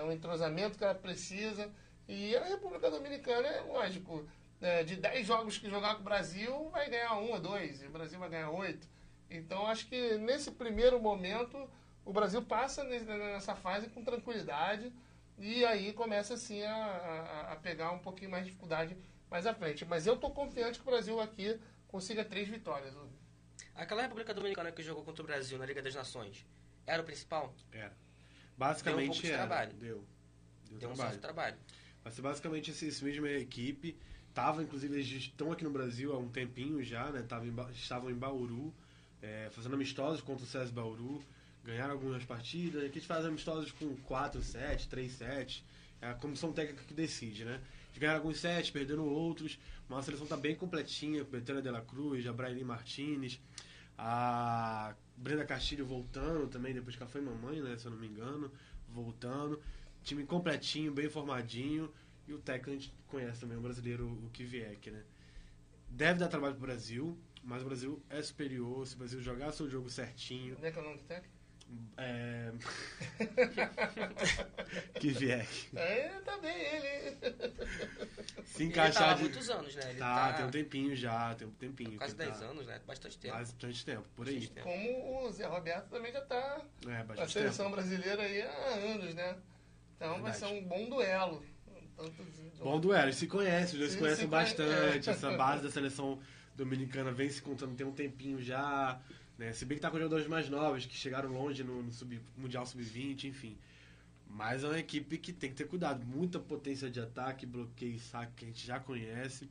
o 0.07 0.11
entrosamento 0.12 0.77
que 0.79 0.85
ela 0.85 0.95
precisa. 0.95 1.70
E 2.09 2.36
a 2.36 2.44
República 2.44 2.90
Dominicana, 2.90 3.48
é 3.48 3.61
lógico, 3.62 4.26
é, 4.61 4.82
de 4.84 4.96
10 4.96 5.26
jogos 5.26 5.59
que 5.59 5.68
jogar 5.70 5.94
com 5.94 6.00
o 6.02 6.05
Brasil, 6.05 6.68
vai 6.70 6.88
ganhar 6.90 7.14
um 7.18 7.30
ou 7.32 7.40
dois, 7.40 7.82
e 7.82 7.86
o 7.86 7.90
Brasil 7.90 8.18
vai 8.18 8.28
ganhar 8.28 8.50
oito. 8.50 8.86
Então 9.30 9.66
acho 9.66 9.86
que 9.86 10.16
nesse 10.18 10.50
primeiro 10.50 11.00
momento 11.00 11.68
o 12.05 12.12
Brasil 12.12 12.42
passa 12.42 12.84
nesse- 12.84 13.05
nessa 13.07 13.55
fase 13.57 13.88
com 13.88 14.05
tranquilidade 14.05 14.92
e 15.38 15.64
aí 15.64 15.92
começa 15.94 16.34
assim 16.34 16.62
a, 16.62 16.74
a- 16.76 17.52
a 17.52 17.57
pegar 17.57 17.90
um 17.92 17.98
pouquinho 17.98 18.30
mais 18.30 18.44
de 18.44 18.50
dificuldade 18.50 18.96
mais 19.30 19.46
à 19.46 19.55
frente. 19.55 19.84
Mas 19.84 20.07
eu 20.07 20.14
estou 20.14 20.30
confiante 20.30 20.78
que 20.78 20.86
o 20.86 20.90
Brasil 20.90 21.18
aqui 21.20 21.59
consiga 21.88 22.24
três 22.24 22.46
vitórias. 22.48 22.94
Aquela 23.74 24.02
República 24.02 24.32
Dominicana 24.34 24.70
que 24.70 24.82
jogou 24.82 25.02
contra 25.02 25.22
o 25.22 25.26
Brasil 25.26 25.59
na 25.59 25.66
Liga 25.66 25.82
das 25.82 25.94
Nações, 25.94 26.46
era 26.86 27.02
o 27.02 27.05
principal? 27.05 27.52
Era. 27.72 27.88
Deu 27.88 27.94
um 27.94 28.59
Basicamente 28.59 29.07
pouco 29.07 29.22
de 29.22 29.28
era. 29.32 29.38
trabalho. 29.38 29.72
Deu. 29.72 30.05
Deu, 30.68 30.78
Deu 30.78 30.90
um 30.90 30.92
trabalho. 30.92 31.11
certo 31.11 31.22
trabalho. 31.22 31.57
Mas 32.05 32.18
basicamente 32.20 32.70
esse, 32.70 32.86
esse 32.86 33.02
mesma 33.02 33.30
equipe 33.30 33.96
tava, 34.34 34.62
inclusive, 34.62 34.94
eles 34.94 35.07
estão 35.07 35.52
aqui 35.52 35.64
no 35.64 35.70
Brasil 35.70 36.12
há 36.12 36.18
um 36.18 36.28
tempinho 36.28 36.82
já, 36.82 37.11
né? 37.11 37.22
Tava 37.22 37.46
em 37.46 37.55
estavam 37.72 38.11
em 38.11 38.14
Bauru, 38.14 38.74
é, 39.22 39.48
fazendo 39.52 39.74
amistosos 39.74 40.20
contra 40.20 40.44
o 40.44 40.46
César 40.46 40.72
Bauru, 40.72 41.22
ganharam 41.64 41.92
algumas 41.92 42.24
partidas. 42.24 42.84
Aqui 42.84 42.98
eles 42.98 43.07
fazem 43.07 43.28
amistosos 43.28 43.72
com 43.72 43.96
4 43.96 44.42
sets, 44.42 44.86
3 44.86 45.11
sets. 45.11 45.64
É 46.02 46.09
a 46.09 46.14
comissão 46.14 46.52
técnica 46.52 46.82
que 46.84 46.92
decide, 46.92 47.44
né? 47.44 47.61
Eles 47.88 47.98
ganharam 47.98 48.18
alguns 48.18 48.38
sets, 48.38 48.70
perderam 48.70 49.09
outros. 49.09 49.59
Mas 49.88 50.00
a 50.00 50.02
seleção 50.02 50.26
tá 50.26 50.36
bem 50.36 50.55
completinha, 50.55 51.24
com 51.24 51.30
Betânia 51.30 51.62
de 51.62 51.70
la 51.70 51.80
Cruz, 51.80 52.26
a 52.26 52.32
Braille 52.32 52.64
Martinez, 52.64 53.40
a 53.96 54.94
Brenda 55.16 55.44
Castilho 55.44 55.86
voltando 55.86 56.48
também, 56.48 56.74
depois 56.74 56.96
que 56.96 57.02
ela 57.02 57.11
foi 57.11 57.20
mamãe, 57.20 57.61
né? 57.61 57.76
Se 57.78 57.86
eu 57.86 57.92
não 57.92 57.98
me 57.98 58.09
engano, 58.09 58.50
voltando. 58.88 59.61
Time 60.05 60.24
completinho, 60.24 60.92
bem 60.92 61.09
formadinho. 61.09 61.92
E 62.28 62.32
o 62.32 62.38
técnico 62.38 62.70
a 62.70 62.72
gente 62.74 62.94
conhece 63.09 63.40
também, 63.40 63.57
o 63.59 63.61
brasileiro, 63.61 64.07
o 64.07 64.30
Kivieck, 64.30 64.90
né? 64.90 65.02
Deve 65.88 66.18
dar 66.20 66.28
trabalho 66.28 66.55
pro 66.55 66.62
Brasil, 66.66 67.18
mas 67.42 67.62
o 67.62 67.66
Brasil 67.66 68.02
é 68.09 68.22
superior. 68.22 68.86
Se 68.86 68.94
o 68.94 68.98
Brasil 68.98 69.20
jogar 69.20 69.52
seu 69.52 69.68
jogo 69.68 69.90
certinho, 69.90 70.57
Onde 70.57 70.66
é 70.66 70.70
que 70.70 70.78
é 70.78 70.82
o 70.82 70.84
nome 70.84 70.96
do 70.98 71.05
técnico? 71.05 71.34
é. 71.96 72.52
Kivieck. 75.00 75.70
É, 75.76 76.09
tá 76.24 76.36
bem 76.38 76.57
ele. 76.61 77.16
Se 78.44 78.62
Ele 78.62 78.72
tá 78.72 78.82
há 78.82 78.88
encaixar 78.88 79.14
de. 79.16 79.22
muitos 79.22 79.50
anos, 79.50 79.74
né? 79.74 79.90
Ele 79.90 79.98
Tá, 79.98 80.28
tá, 80.28 80.32
tem 80.34 80.46
um 80.46 80.50
tempinho 80.50 80.96
já, 80.96 81.34
tem 81.34 81.46
um 81.48 81.52
tempinho. 81.52 81.96
quase 81.98 82.14
que 82.14 82.18
tá 82.24 82.30
10 82.30 82.42
anos, 82.42 82.66
né? 82.66 82.80
Bastante 82.86 83.18
tempo. 83.18 83.34
Bastante 83.36 83.84
tempo, 83.84 84.09
por 84.16 84.28
aí. 84.28 84.46
Tempo. 84.48 84.62
Como 84.68 85.26
o 85.26 85.32
Zé 85.32 85.46
Roberto 85.46 85.88
também 85.90 86.12
já 86.12 86.20
está 86.20 86.62
É, 86.86 86.88
na 86.90 87.05
bastante 87.05 87.32
seleção 87.32 87.66
tempo. 87.66 87.76
brasileira 87.76 88.22
aí 88.22 88.42
há 88.42 88.66
anos, 88.92 89.14
né? 89.14 89.36
Então 90.05 90.20
vai 90.20 90.32
ser 90.34 90.46
um 90.46 90.62
bom 90.62 90.88
duelo. 90.88 91.42
Bom 92.59 92.78
duelo, 92.78 93.05
eles 93.07 93.16
se 93.16 93.26
conhecem, 93.26 93.74
os 93.74 93.78
dois 93.78 93.92
se 93.92 93.98
conhecem 93.98 94.24
se 94.24 94.30
bastante. 94.30 95.09
é. 95.09 95.12
Essa 95.12 95.30
base 95.32 95.62
da 95.62 95.70
seleção 95.70 96.18
dominicana 96.55 97.11
vem 97.11 97.30
se 97.30 97.40
contando 97.40 97.74
tem 97.74 97.86
um 97.86 97.92
tempinho 97.92 98.42
já. 98.42 99.00
Né? 99.38 99.52
Se 99.52 99.64
bem 99.64 99.76
que 99.76 99.82
tá 99.82 99.90
com 99.90 99.96
jogadores 99.96 100.26
mais 100.26 100.48
novos, 100.50 100.84
que 100.86 100.94
chegaram 100.94 101.30
longe 101.32 101.64
no, 101.64 101.82
no 101.82 101.92
sub, 101.92 102.20
Mundial 102.36 102.66
Sub-20, 102.66 103.24
enfim. 103.24 103.57
Mas 104.28 104.62
é 104.62 104.68
uma 104.68 104.78
equipe 104.78 105.16
que 105.18 105.32
tem 105.32 105.50
que 105.50 105.57
ter 105.57 105.66
cuidado. 105.66 106.05
Muita 106.05 106.38
potência 106.38 106.90
de 106.90 107.00
ataque, 107.00 107.46
bloqueio 107.46 107.94
e 107.94 107.98
saque 108.00 108.32
que 108.36 108.44
a 108.44 108.48
gente 108.48 108.66
já 108.66 108.78
conhece. 108.78 109.48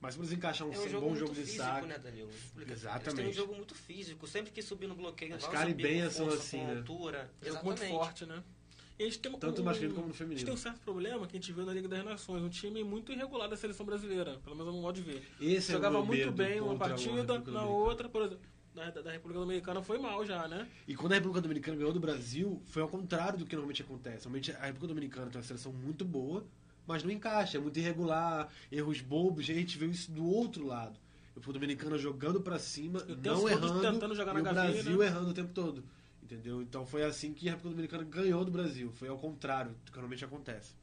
Mas 0.00 0.16
para 0.16 0.26
encaixar 0.26 0.66
um, 0.66 0.72
É 0.72 0.78
um 0.78 0.82
bom 0.82 0.88
jogo 0.88 1.06
muito 1.06 1.18
jogo 1.20 1.34
de 1.34 1.42
físico, 1.42 1.62
saque. 1.62 1.86
né, 1.86 1.98
Danilo? 1.98 2.30
Exatamente. 2.68 3.08
Eles 3.08 3.14
têm 3.14 3.28
um 3.28 3.32
jogo 3.32 3.54
muito 3.54 3.74
físico. 3.74 4.26
Sempre 4.26 4.50
que 4.50 4.60
subir 4.60 4.88
no 4.88 4.94
bloqueio, 4.96 5.34
As 5.36 5.46
caribenhas 5.46 6.14
são 6.14 6.26
força, 6.26 6.42
assim, 6.42 6.58
com 6.58 6.66
né? 6.66 6.76
altura. 6.78 7.18
É 7.18 7.20
jogo 7.20 7.58
Exatamente. 7.58 7.80
muito 7.80 7.98
forte, 7.98 8.26
né? 8.26 8.42
E 8.98 9.04
gente 9.04 9.18
tem 9.18 9.32
um- 9.32 9.38
Tanto 9.38 9.58
no 9.58 9.64
masculino 9.64 9.94
como 9.94 10.06
no 10.06 10.10
A 10.10 10.12
gente 10.12 10.18
feminino. 10.18 10.44
tem 10.44 10.54
um 10.54 10.56
certo 10.56 10.80
problema 10.80 11.26
que 11.26 11.36
a 11.36 11.40
gente 11.40 11.52
viu 11.52 11.64
na 11.64 11.72
Liga 11.72 11.88
das 11.88 12.04
Nações. 12.04 12.42
Um 12.42 12.48
time 12.48 12.84
muito 12.84 13.10
irregular 13.12 13.48
da 13.48 13.56
seleção 13.56 13.84
brasileira. 13.84 14.38
Pelo 14.44 14.54
menos 14.56 14.74
no 14.74 14.80
modo 14.80 14.94
de 14.94 15.02
ver. 15.02 15.22
Esse 15.40 15.72
Jogava 15.72 15.96
é 15.96 15.98
o 16.00 16.04
meu 16.06 16.14
muito 16.16 16.32
bem 16.32 16.60
uma 16.60 16.76
partida, 16.76 17.38
na 17.50 17.64
outra, 17.64 18.08
por 18.08 18.22
exemplo, 18.22 18.40
da, 18.74 18.90
da 18.90 19.10
República 19.12 19.40
Dominicana 19.40 19.82
foi 19.82 19.98
mal 19.98 20.24
já, 20.24 20.46
né? 20.48 20.68
E 20.86 20.94
quando 20.94 21.12
a 21.12 21.14
República 21.16 21.40
Dominicana 21.40 21.76
ganhou 21.76 21.92
do 21.92 22.00
Brasil, 22.00 22.62
foi 22.66 22.82
ao 22.82 22.88
contrário 22.88 23.38
do 23.38 23.44
que 23.44 23.54
normalmente 23.54 23.82
acontece. 23.82 24.26
Normalmente 24.26 24.52
a 24.52 24.60
República 24.66 24.88
Dominicana 24.88 25.26
tem 25.30 25.38
uma 25.38 25.44
seleção 25.46 25.72
muito 25.72 26.04
boa, 26.04 26.44
mas 26.86 27.02
não 27.02 27.10
encaixa, 27.10 27.58
é 27.58 27.60
muito 27.60 27.78
irregular, 27.78 28.48
erros 28.70 29.00
bobos, 29.00 29.48
e 29.48 29.52
a 29.52 29.54
gente 29.54 29.76
viu 29.78 29.90
isso 29.90 30.10
do 30.10 30.24
outro 30.24 30.66
lado. 30.66 30.98
O 31.34 31.52
dominicano 31.52 31.98
jogando 31.98 32.40
pra 32.42 32.58
cima, 32.58 33.04
E 33.08 33.16
não 33.26 33.48
errando, 33.48 33.80
tentando 33.80 34.14
jogar 34.14 34.36
e 34.36 34.40
o. 34.40 34.42
Brasil 34.42 35.02
errando 35.02 35.30
o 35.30 35.34
tempo 35.34 35.52
todo. 35.54 35.82
Entendeu? 36.32 36.62
Então 36.62 36.86
foi 36.86 37.04
assim 37.04 37.34
que 37.34 37.46
a 37.46 37.52
República 37.52 37.76
Dominicana 37.76 38.04
ganhou 38.04 38.42
do 38.42 38.50
Brasil. 38.50 38.90
Foi 38.90 39.06
ao 39.06 39.18
contrário 39.18 39.72
do 39.72 39.92
que 39.92 39.98
normalmente 39.98 40.24
acontece. 40.24 40.74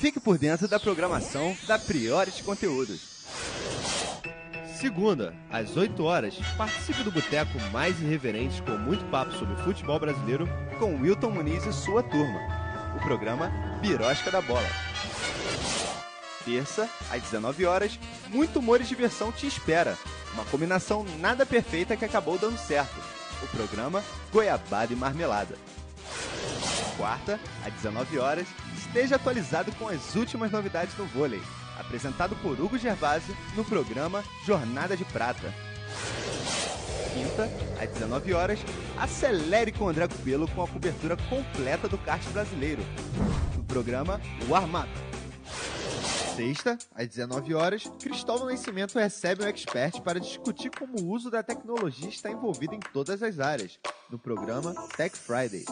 Fique 0.00 0.18
por 0.18 0.38
dentro 0.38 0.66
da 0.66 0.80
programação 0.80 1.54
da 1.66 1.78
Priority 1.78 2.42
Conteúdos. 2.42 3.20
Segunda, 4.80 5.34
às 5.50 5.76
8 5.76 6.02
horas, 6.02 6.38
participe 6.56 7.02
do 7.02 7.12
boteco 7.12 7.60
mais 7.70 8.00
irreverente 8.00 8.62
com 8.62 8.78
muito 8.78 9.04
papo 9.10 9.30
sobre 9.32 9.62
futebol 9.62 10.00
brasileiro 10.00 10.48
com 10.78 10.98
Wilton 11.02 11.30
Muniz 11.30 11.66
e 11.66 11.72
sua 11.74 12.02
turma. 12.02 12.40
O 12.96 13.00
programa 13.00 13.52
Birosca 13.82 14.30
da 14.30 14.40
Bola. 14.40 14.66
Terça, 16.46 16.88
às 17.10 17.20
19 17.20 17.66
horas, 17.66 18.00
muito 18.30 18.58
humor 18.58 18.80
e 18.80 18.84
diversão 18.84 19.30
te 19.30 19.46
espera. 19.46 19.98
Uma 20.32 20.46
combinação 20.46 21.04
nada 21.18 21.44
perfeita 21.44 21.94
que 21.94 22.06
acabou 22.06 22.38
dando 22.38 22.56
certo. 22.56 22.96
O 23.42 23.48
programa 23.48 24.02
Goiabada 24.32 24.94
e 24.94 24.96
Marmelada. 24.96 25.58
Quarta, 26.96 27.38
às 27.66 27.72
19 27.74 28.18
horas, 28.18 28.46
esteja 28.90 29.14
atualizado 29.14 29.70
com 29.76 29.88
as 29.88 30.16
últimas 30.16 30.50
novidades 30.50 30.94
do 30.94 31.04
vôlei. 31.06 31.40
Apresentado 31.78 32.34
por 32.36 32.60
Hugo 32.60 32.76
Gervásio 32.76 33.36
no 33.54 33.64
programa 33.64 34.24
Jornada 34.44 34.96
de 34.96 35.04
Prata. 35.04 35.54
Quinta, 37.14 37.48
às 37.80 37.88
19 37.90 38.34
horas, 38.34 38.58
acelere 38.98 39.70
com 39.70 39.88
André 39.88 40.08
Cupelo 40.08 40.48
com 40.48 40.62
a 40.62 40.68
cobertura 40.68 41.16
completa 41.28 41.88
do 41.88 41.96
kart 41.98 42.22
brasileiro. 42.30 42.82
No 43.56 43.62
programa 43.62 44.20
Warm 44.48 44.74
Up. 44.74 44.88
Sexta, 46.34 46.76
às 46.94 47.08
19 47.08 47.54
horas, 47.54 47.84
Cristóvão 48.00 48.48
Nascimento 48.48 48.98
recebe 48.98 49.44
um 49.44 49.48
expert 49.48 50.00
para 50.02 50.18
discutir 50.18 50.70
como 50.70 51.00
o 51.00 51.10
uso 51.10 51.30
da 51.30 51.42
tecnologia 51.42 52.08
está 52.08 52.30
envolvido 52.30 52.74
em 52.74 52.80
todas 52.92 53.22
as 53.22 53.38
áreas, 53.38 53.78
no 54.10 54.18
programa 54.18 54.74
Tech 54.96 55.16
Friday. 55.16 55.64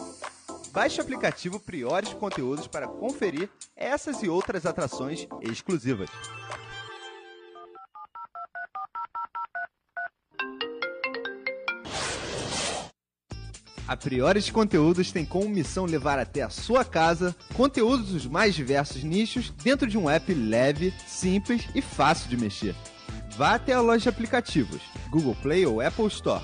Baixe 0.71 0.99
o 0.99 1.03
aplicativo 1.03 1.59
Priores 1.59 2.13
Conteúdos 2.13 2.67
para 2.67 2.87
conferir 2.87 3.49
essas 3.75 4.21
e 4.21 4.29
outras 4.29 4.65
atrações 4.65 5.27
exclusivas. 5.41 6.09
A 13.87 13.97
Priores 13.97 14.51
Conteúdos 14.51 15.11
tem 15.11 15.25
como 15.25 15.49
missão 15.49 15.85
levar 15.85 16.19
até 16.19 16.43
a 16.43 16.49
sua 16.49 16.85
casa 16.85 17.35
conteúdos 17.55 18.09
dos 18.09 18.27
mais 18.27 18.53
diversos 18.53 19.03
nichos 19.03 19.49
dentro 19.49 19.87
de 19.87 19.97
um 19.97 20.07
app 20.07 20.31
leve, 20.31 20.93
simples 21.07 21.67
e 21.73 21.81
fácil 21.81 22.29
de 22.29 22.37
mexer. 22.37 22.75
Vá 23.35 23.55
até 23.55 23.73
a 23.73 23.81
loja 23.81 24.03
de 24.03 24.09
aplicativos, 24.09 24.79
Google 25.09 25.35
Play 25.41 25.65
ou 25.65 25.81
Apple 25.81 26.05
Store. 26.05 26.43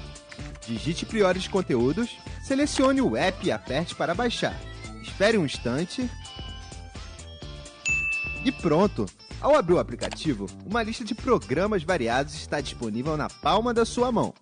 Digite 0.66 1.06
Priores 1.06 1.48
Conteúdos, 1.48 2.18
selecione 2.46 3.02
o 3.02 3.18
app 3.18 3.46
e 3.46 3.52
aperte 3.52 3.96
para 3.96 4.14
baixar. 4.14 4.56
Espere 5.02 5.36
um 5.36 5.46
instante. 5.46 6.08
E 8.44 8.52
pronto! 8.52 9.08
Ao 9.42 9.56
abrir 9.56 9.74
o 9.74 9.80
aplicativo, 9.80 10.46
uma 10.66 10.84
lista 10.84 11.04
de 11.04 11.16
programas 11.16 11.84
variados 11.84 12.36
está 12.36 12.62
disponível 12.62 13.18
na 13.18 13.30
palma 13.30 13.74
da 13.74 13.84
sua 13.84 14.12
mão. 14.12 14.34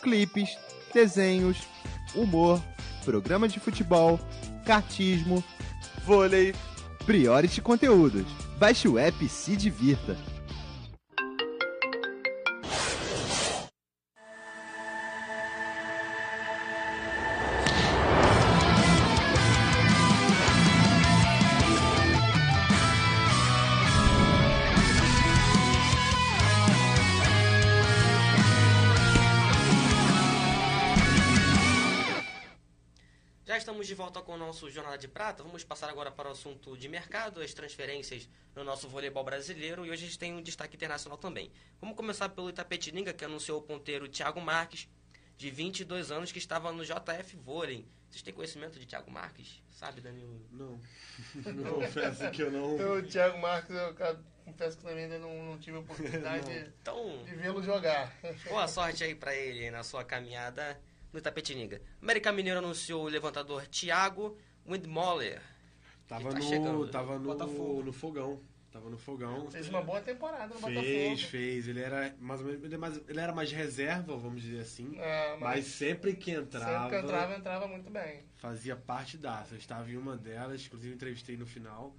Clipes, 0.00 0.56
desenhos, 0.94 1.58
humor, 2.14 2.62
programas 3.04 3.52
de 3.52 3.58
futebol, 3.58 4.18
cartismo, 4.64 5.42
vôlei, 6.04 6.54
Priority 7.04 7.60
Conteúdos. 7.60 8.26
Baixe 8.58 8.86
o 8.86 8.98
app 8.98 9.24
e 9.24 9.28
se 9.28 9.56
divirta. 9.56 10.16
Nosso 34.60 34.70
Jornada 34.70 34.98
de 34.98 35.08
Prata. 35.08 35.42
Vamos 35.42 35.64
passar 35.64 35.88
agora 35.88 36.10
para 36.10 36.28
o 36.28 36.32
assunto 36.32 36.76
de 36.76 36.86
mercado, 36.88 37.40
as 37.40 37.54
transferências 37.54 38.28
no 38.54 38.62
nosso 38.62 38.88
voleibol 38.88 39.24
brasileiro. 39.24 39.86
E 39.86 39.90
hoje 39.90 40.04
a 40.04 40.06
gente 40.06 40.18
tem 40.18 40.34
um 40.34 40.42
destaque 40.42 40.76
internacional 40.76 41.16
também. 41.16 41.50
Vamos 41.80 41.96
começar 41.96 42.28
pelo 42.28 42.50
Itapetininga, 42.50 43.14
que 43.14 43.24
anunciou 43.24 43.58
o 43.58 43.62
ponteiro 43.62 44.06
Thiago 44.06 44.40
Marques, 44.40 44.86
de 45.38 45.50
22 45.50 46.10
anos, 46.10 46.30
que 46.30 46.38
estava 46.38 46.70
no 46.72 46.84
JF 46.84 47.36
Vôlei. 47.36 47.86
Vocês 48.10 48.22
têm 48.22 48.34
conhecimento 48.34 48.78
de 48.78 48.84
Thiago 48.84 49.10
Marques? 49.10 49.62
Sabe, 49.70 50.02
Danilo? 50.02 50.38
Não. 50.50 50.78
Confesso 51.74 52.30
que 52.30 52.42
eu 52.42 52.50
não. 52.50 52.98
O 52.98 53.02
Thiago 53.02 53.38
Marques, 53.38 53.74
eu 53.74 53.94
confesso 54.44 54.76
que 54.76 54.82
também 54.84 55.04
ainda 55.04 55.18
não, 55.18 55.42
não 55.44 55.58
tive 55.58 55.76
a 55.78 55.80
oportunidade 55.80 56.44
de- 56.44 56.70
Então, 56.82 57.22
de 57.24 57.34
vê-lo 57.36 57.62
jogar. 57.62 58.14
boa 58.46 58.68
sorte 58.68 59.04
aí 59.04 59.14
para 59.14 59.34
ele 59.34 59.70
na 59.70 59.82
sua 59.82 60.04
caminhada 60.04 60.78
no 61.12 61.18
Itapetininga. 61.18 61.80
América 62.02 62.30
Mineiro 62.32 62.58
anunciou 62.58 63.04
o 63.04 63.08
levantador 63.08 63.66
Thiago 63.68 64.36
Windmoller. 64.70 65.40
Tava 66.08 66.30
tá 66.30 66.36
no, 66.38 66.42
chegando, 66.42 66.88
tava 66.88 67.18
no, 67.18 67.24
Botafogo. 67.26 67.82
no 67.82 67.92
fogão. 67.92 68.40
Tava 68.72 68.88
no 68.88 68.96
fogão. 68.98 69.50
Fez 69.50 69.68
uma 69.68 69.82
boa 69.82 70.00
temporada 70.00 70.54
no 70.54 70.60
Fez, 70.60 70.74
Botafogo. 70.74 71.30
fez. 71.30 71.68
Ele 71.68 71.80
era 71.80 72.14
mais 72.20 72.40
ou 72.40 72.46
menos, 72.46 72.62
ele, 72.62 72.74
é 72.74 72.78
mais- 72.78 73.00
ele 73.08 73.20
era 73.20 73.32
mais 73.32 73.50
reserva, 73.50 74.16
vamos 74.16 74.42
dizer 74.42 74.60
assim. 74.60 74.96
É, 74.96 75.30
mas, 75.32 75.40
mas 75.40 75.66
sempre 75.66 76.14
que 76.14 76.30
entrava, 76.30 76.84
sempre 76.84 76.98
que 77.00 77.04
entrava, 77.04 77.34
entrava 77.36 77.66
muito 77.68 77.90
bem. 77.90 78.24
fazia 78.36 78.76
parte 78.76 79.16
da. 79.18 79.44
Eu 79.50 79.56
estava 79.56 79.90
em 79.90 79.96
uma 79.96 80.16
delas, 80.16 80.64
inclusive 80.64 80.94
entrevistei 80.94 81.36
no 81.36 81.46
final. 81.46 81.94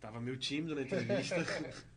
Tava 0.00 0.18
meio 0.20 0.36
tímido 0.36 0.74
na 0.74 0.82
entrevista. 0.82 1.36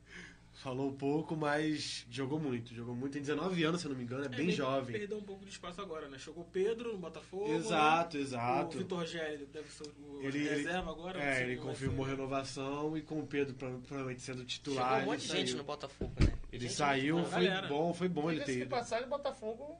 Falou 0.61 0.89
um 0.89 0.93
pouco, 0.93 1.37
mas 1.37 2.05
jogou 2.09 2.37
muito. 2.37 2.75
Jogou 2.75 2.93
muito. 2.93 3.13
Tem 3.13 3.21
19 3.21 3.63
anos, 3.63 3.79
se 3.79 3.87
eu 3.87 3.91
não 3.91 3.97
me 3.97 4.03
engano, 4.03 4.25
é 4.25 4.27
bem 4.27 4.39
meio 4.39 4.49
que 4.49 4.55
jovem. 4.57 4.99
Perdeu 4.99 5.17
um 5.17 5.23
pouco 5.23 5.45
de 5.45 5.51
espaço 5.51 5.79
agora, 5.81 6.09
né? 6.09 6.17
Chegou 6.17 6.43
o 6.43 6.45
Pedro 6.47 6.91
no 6.91 6.97
Botafogo. 6.97 7.53
Exato, 7.53 8.17
O 8.17 8.19
exato. 8.19 8.77
Vitor 8.77 9.05
Gelli 9.05 9.45
deve 9.45 9.69
ser 9.71 9.83
o 9.87 10.19
Ele- 10.21 10.49
reserva 10.49 10.91
agora. 10.91 11.23
É, 11.23 11.43
ele 11.43 11.55
confirmou 11.61 12.05
ser. 12.05 12.11
renovação 12.11 12.97
e 12.97 13.01
com 13.01 13.19
o 13.21 13.25
Pedro 13.25 13.53
pro- 13.55 13.79
provavelmente 13.79 14.21
sendo 14.21 14.43
titular. 14.43 14.89
Chegou 14.99 15.01
um 15.01 15.05
monte 15.13 15.21
de 15.21 15.27
gente 15.27 15.47
saiu. 15.51 15.57
no 15.57 15.63
Botafogo, 15.63 16.13
né? 16.19 16.33
Ele 16.51 16.61
Gente 16.63 16.73
saiu, 16.73 17.23
foi 17.25 17.45
galera. 17.45 17.67
bom, 17.69 17.93
foi 17.93 18.09
bom 18.09 18.29
ele 18.29 18.41
ter 18.43 18.57
ido. 18.57 18.69
passagem, 18.69 19.05
o 19.05 19.09
Botafogo 19.09 19.77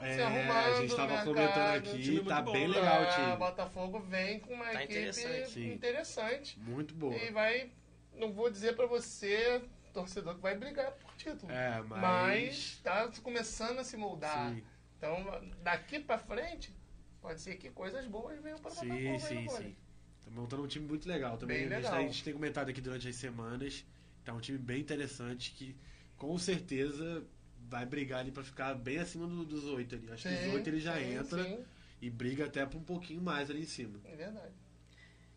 É, 0.00 0.22
a 0.22 0.80
gente 0.82 0.94
tava 0.96 1.08
mercado, 1.08 1.24
comentando 1.26 1.76
aqui, 1.76 2.24
tá 2.24 2.42
bom, 2.42 2.52
bem 2.52 2.68
né? 2.68 2.74
legal 2.76 3.00
o 3.02 3.06
Ah, 3.06 3.14
time. 3.14 3.36
Botafogo 3.36 4.00
vem 4.00 4.38
com 4.40 4.52
uma 4.52 4.64
Tá 4.66 4.84
equipe 4.84 5.00
interessante. 5.00 5.60
Interessante. 5.66 6.60
Muito 6.60 6.94
boa. 6.94 7.14
E 7.14 7.30
vai, 7.30 7.70
não 8.16 8.32
vou 8.34 8.50
dizer 8.50 8.74
pra 8.76 8.86
você, 8.86 9.62
torcedor, 9.94 10.34
que 10.34 10.40
vai 10.42 10.56
brigar 10.58 10.90
por 10.92 11.14
título. 11.14 11.50
É, 11.50 11.80
mas. 11.82 12.00
Mas 12.02 12.80
tá 12.82 13.08
começando 13.22 13.78
a 13.78 13.84
se 13.84 13.96
moldar. 13.96 14.50
Sim, 14.52 14.62
Então, 14.98 15.24
daqui 15.62 16.00
pra 16.00 16.18
frente, 16.18 16.74
pode 17.22 17.40
ser 17.40 17.56
que 17.56 17.70
coisas 17.70 18.04
boas 18.06 18.38
venham 18.42 18.58
para 18.58 18.72
sim, 18.72 18.88
Botafogo. 18.88 19.20
sim, 19.20 19.44
vôlei. 19.46 19.68
sim. 19.68 19.76
Tá 20.24 20.30
montando 20.30 20.62
um 20.64 20.66
time 20.66 20.86
muito 20.86 21.08
legal 21.08 21.36
também. 21.38 21.58
Bem 21.58 21.66
A, 21.66 21.68
gente 21.68 21.76
legal. 21.76 21.92
tá- 21.92 21.98
a 21.98 22.02
gente 22.02 22.24
tem 22.24 22.32
comentado 22.32 22.68
aqui 22.68 22.80
durante 22.80 23.08
as 23.08 23.14
semanas. 23.16 23.84
Tá 24.24 24.32
um 24.32 24.40
time 24.40 24.58
bem 24.58 24.80
interessante 24.80 25.52
que 25.52 25.76
com 26.16 26.36
certeza 26.38 27.24
vai 27.68 27.84
brigar 27.86 28.20
ali 28.20 28.30
pra 28.32 28.42
ficar 28.42 28.74
bem 28.74 28.98
acima 28.98 29.26
do- 29.26 29.44
dos 29.44 29.64
oito 29.64 29.94
ali. 29.94 30.10
Acho 30.10 30.28
que 30.28 30.34
os 30.48 30.54
oito 30.54 30.68
ele 30.68 30.80
já 30.80 30.96
sim, 30.98 31.14
entra 31.14 31.44
Sim, 31.44 31.64
e 32.00 32.08
briga 32.10 32.46
até 32.46 32.64
pra 32.66 32.78
um 32.78 32.82
pouquinho 32.82 33.20
mais 33.22 33.50
ali 33.50 33.62
em 33.62 33.66
cima. 33.66 34.00
é 34.04 34.16
verdade. 34.16 34.52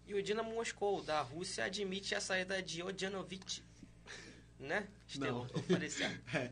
E 0.06 0.14
o 0.14 0.24
Dinamo 0.24 0.54
Moscou, 0.54 1.04
da 1.04 1.20
Rússia, 1.22 1.66
admite 1.66 2.16
a 2.16 2.22
saída 2.22 2.64
de 2.64 2.82
Odjanovic. 2.82 3.62
Né? 4.60 4.88
Não. 5.20 5.48
Eu 5.54 5.62
falei 5.64 5.90
certo. 5.90 6.20
É, 6.36 6.52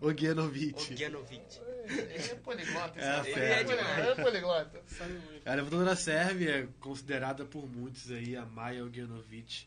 o 0.00 0.06
Ogenovic. 0.08 0.92
Odjanovic. 0.92 1.58
Ele 1.88 2.12
é 2.30 2.34
poliglota, 2.34 3.00
É, 3.00 3.20
esse 3.20 3.32
fera. 3.32 3.64
cara. 3.76 4.00
Ele 4.02 4.08
é 4.10 4.14
poliglota. 4.22 4.82
Sabe 4.86 5.12
muito. 5.14 5.48
A 5.48 5.54
levantadora 5.54 5.96
Sérvia 5.96 6.50
é 6.50 6.68
considerada 6.80 7.46
por 7.46 7.66
muitos 7.66 8.10
aí 8.10 8.36
a 8.36 8.44
Maja 8.44 8.84
Ogenovic, 8.84 9.66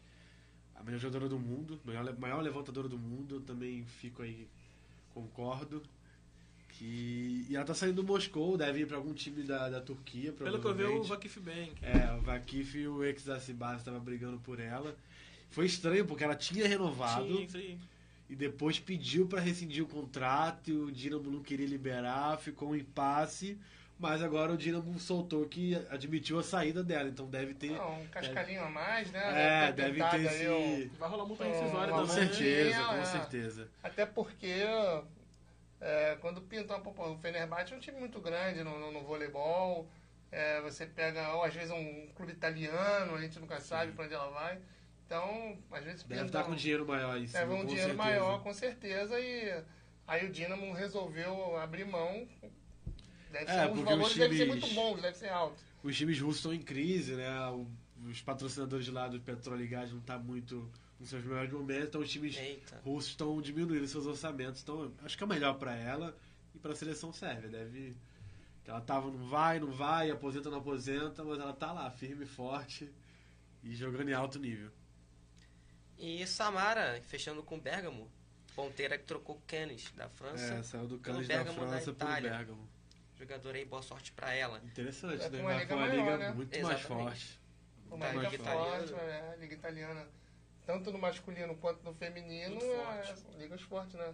a 0.75 0.83
melhor 0.83 0.99
jogadora 0.99 1.27
do 1.27 1.39
mundo, 1.39 1.81
maior, 1.83 2.15
maior 2.19 2.41
levantadora 2.41 2.87
do 2.87 2.97
mundo. 2.99 3.37
Eu 3.37 3.41
também 3.41 3.83
fico 3.85 4.21
aí, 4.21 4.47
concordo. 5.13 5.81
Que, 6.69 7.45
e 7.49 7.55
ela 7.55 7.65
tá 7.65 7.73
saindo 7.73 7.95
do 7.95 8.03
Moscou, 8.03 8.55
deve 8.57 8.79
ir 8.81 8.87
pra 8.87 8.97
algum 8.97 9.13
time 9.13 9.43
da, 9.43 9.69
da 9.69 9.81
Turquia, 9.81 10.31
Pelo 10.31 10.59
que 10.59 10.65
eu 10.67 10.73
vi, 10.73 10.83
o. 10.85 11.03
Vakif 11.03 11.39
Bank. 11.39 11.73
É, 11.81 12.13
o 12.13 12.21
Vakif 12.21 12.77
e 12.77 12.87
o 12.87 13.03
Exarcibas 13.03 13.79
estavam 13.79 13.99
brigando 13.99 14.39
por 14.39 14.59
ela. 14.59 14.95
Foi 15.51 15.65
estranho, 15.65 16.05
porque 16.05 16.23
ela 16.23 16.35
tinha 16.35 16.67
renovado 16.67 17.41
isso 17.41 17.57
aí. 17.57 17.77
e 18.29 18.35
depois 18.35 18.79
pediu 18.79 19.27
pra 19.27 19.39
rescindir 19.39 19.83
o 19.83 19.87
contrato 19.87 20.69
e 20.71 20.73
o 20.73 20.91
Dinamo 20.91 21.29
não 21.29 21.43
queria 21.43 21.67
liberar, 21.67 22.37
ficou 22.39 22.69
um 22.71 22.75
impasse. 22.75 23.57
Mas 23.99 24.23
agora 24.23 24.51
o 24.51 24.57
Dinamo 24.57 24.97
soltou 24.99 25.45
que 25.47 25.75
admitiu 25.91 26.39
a 26.39 26.43
saída 26.43 26.83
dela, 26.83 27.07
então 27.07 27.27
deve 27.27 27.53
ter. 27.53 27.73
Não, 27.73 28.01
um 28.01 28.07
cascalinho 28.07 28.63
a 28.63 28.69
mais, 28.69 29.11
né? 29.11 29.67
É, 29.67 29.71
deve 29.71 29.99
ter 29.99 30.27
aí 30.27 30.49
um- 30.49 30.73
esse. 30.79 30.85
Vai 30.97 31.07
rolar 31.07 31.25
multa 31.27 31.43
Com 31.45 31.51
rescisória 31.51 31.93
Com 31.93 32.07
Sim, 32.07 32.15
também. 32.15 32.27
certeza, 32.33 32.79
é. 32.81 32.97
com 32.97 33.05
certeza. 33.05 33.69
Até 33.83 34.05
porque 34.07 34.63
é, 35.79 36.17
quando 36.21 36.41
pintam 36.41 36.79
pô, 36.81 36.91
o 37.11 37.17
Fenerbahçe 37.17 37.73
é 37.73 37.77
um 37.77 37.79
time 37.79 37.99
muito 37.99 38.19
grande 38.19 38.63
no, 38.63 38.79
no, 38.79 38.91
no 38.91 39.01
voleibol. 39.01 39.87
É, 40.31 40.61
você 40.61 40.85
pega, 40.85 41.35
ou 41.35 41.43
às 41.43 41.53
vezes 41.53 41.71
um 41.71 42.07
clube 42.15 42.31
italiano, 42.31 43.13
a 43.15 43.21
gente 43.21 43.37
nunca 43.39 43.59
sabe 43.59 43.91
pra 43.91 44.05
onde 44.05 44.13
ela 44.13 44.29
vai. 44.29 44.57
Então, 45.15 45.57
às 45.69 45.83
vezes 45.83 46.03
Deve 46.03 46.27
estar 46.27 46.45
com 46.45 46.55
dinheiro 46.55 46.87
maior 46.87 47.17
em 47.17 47.27
cima, 47.27 47.39
Leva 47.41 47.53
um 47.53 47.57
com 47.57 47.65
dinheiro 47.65 47.89
certeza. 47.89 48.09
maior, 48.09 48.41
com 48.41 48.53
certeza, 48.53 49.19
e 49.19 49.63
aí 50.07 50.25
o 50.25 50.31
Dinamo 50.31 50.71
resolveu 50.71 51.57
abrir 51.57 51.83
mão. 51.85 52.25
Deve 53.29 53.51
É, 53.51 53.65
ser, 53.65 53.71
os 53.73 53.81
valores 53.81 54.11
os 54.13 54.15
devem 54.17 54.37
ser 54.37 54.45
times- 54.45 54.61
muito 54.61 54.73
bons, 54.73 55.01
deve 55.01 55.17
ser 55.17 55.27
alto. 55.27 55.61
Os 55.83 55.97
times 55.97 56.17
russos 56.21 56.37
estão 56.37 56.53
em 56.53 56.61
crise, 56.61 57.15
né? 57.15 57.27
Os 58.09 58.21
patrocinadores 58.21 58.85
de 58.85 58.91
lá 58.91 59.09
do 59.09 59.19
Petróleo 59.19 59.65
e 59.65 59.67
Gás 59.67 59.91
não 59.91 59.99
tá 59.99 60.17
muito 60.17 60.71
nos 60.97 61.09
seus 61.09 61.25
melhores 61.25 61.51
momentos, 61.51 61.87
então 61.89 61.99
os 61.99 62.09
times 62.09 62.37
Eita. 62.37 62.79
russos 62.85 63.11
estão 63.11 63.41
diminuindo 63.41 63.85
seus 63.87 64.05
orçamentos. 64.05 64.61
Então, 64.61 64.93
acho 65.03 65.17
que 65.17 65.23
é 65.25 65.27
melhor 65.27 65.55
pra 65.59 65.75
ela 65.75 66.15
e 66.55 66.57
pra 66.57 66.73
seleção 66.73 67.11
sérvia. 67.11 67.49
Deve. 67.49 67.97
Ela 68.65 68.79
tava, 68.79 69.11
não 69.11 69.27
vai, 69.27 69.59
não 69.59 69.71
vai, 69.71 70.09
aposenta, 70.09 70.49
não 70.49 70.59
aposenta, 70.59 71.21
mas 71.25 71.37
ela 71.37 71.51
tá 71.51 71.73
lá, 71.73 71.91
firme 71.91 72.23
e 72.23 72.27
forte 72.27 72.89
e 73.61 73.75
jogando 73.75 74.07
em 74.09 74.13
alto 74.13 74.39
nível. 74.39 74.71
E 76.01 76.25
Samara, 76.25 76.99
fechando 77.03 77.43
com 77.43 77.59
Bergamo. 77.59 78.11
Ponteira 78.55 78.97
que 78.97 79.05
trocou 79.05 79.39
Cannes, 79.47 79.91
da 79.91 80.09
França. 80.09 80.55
É, 80.55 80.63
saiu 80.63 80.87
do 80.87 80.97
Cannes 80.97 81.27
da 81.27 81.35
Bergamo 81.35 81.61
da 81.61 81.67
França 81.67 81.93
pro 81.93 82.07
Itália. 82.07 82.29
Bergamo. 82.31 82.67
Jogador 83.17 83.53
aí, 83.55 83.63
boa 83.65 83.83
sorte 83.83 84.11
pra 84.11 84.33
ela. 84.33 84.57
Interessante, 84.65 85.21
É 85.23 85.29
né? 85.29 85.39
uma 85.41 85.51
Vai 85.53 85.59
liga 85.59 85.75
uma 85.75 85.87
maior, 85.87 85.95
liga 85.99 86.17
né? 86.17 86.31
muito 86.33 86.49
mais 86.59 86.79
Exatamente. 86.79 86.87
forte. 86.87 87.39
Uma 87.91 88.05
Tá, 88.07 88.13
liga 88.13 88.29
liga 88.29 88.43
forte, 88.43 88.85
italiana. 88.85 89.11
é, 89.11 89.31
a 89.31 89.35
liga 89.35 89.53
italiana, 89.53 90.07
tanto 90.65 90.91
no 90.91 90.97
masculino 90.97 91.55
quanto 91.57 91.83
no 91.83 91.93
feminino, 91.93 92.55
Muito 92.55 92.65
é, 92.65 93.03
forte. 93.03 93.19
são 93.19 93.31
ligas 93.37 93.61
fortes, 93.61 93.93
né? 93.93 94.13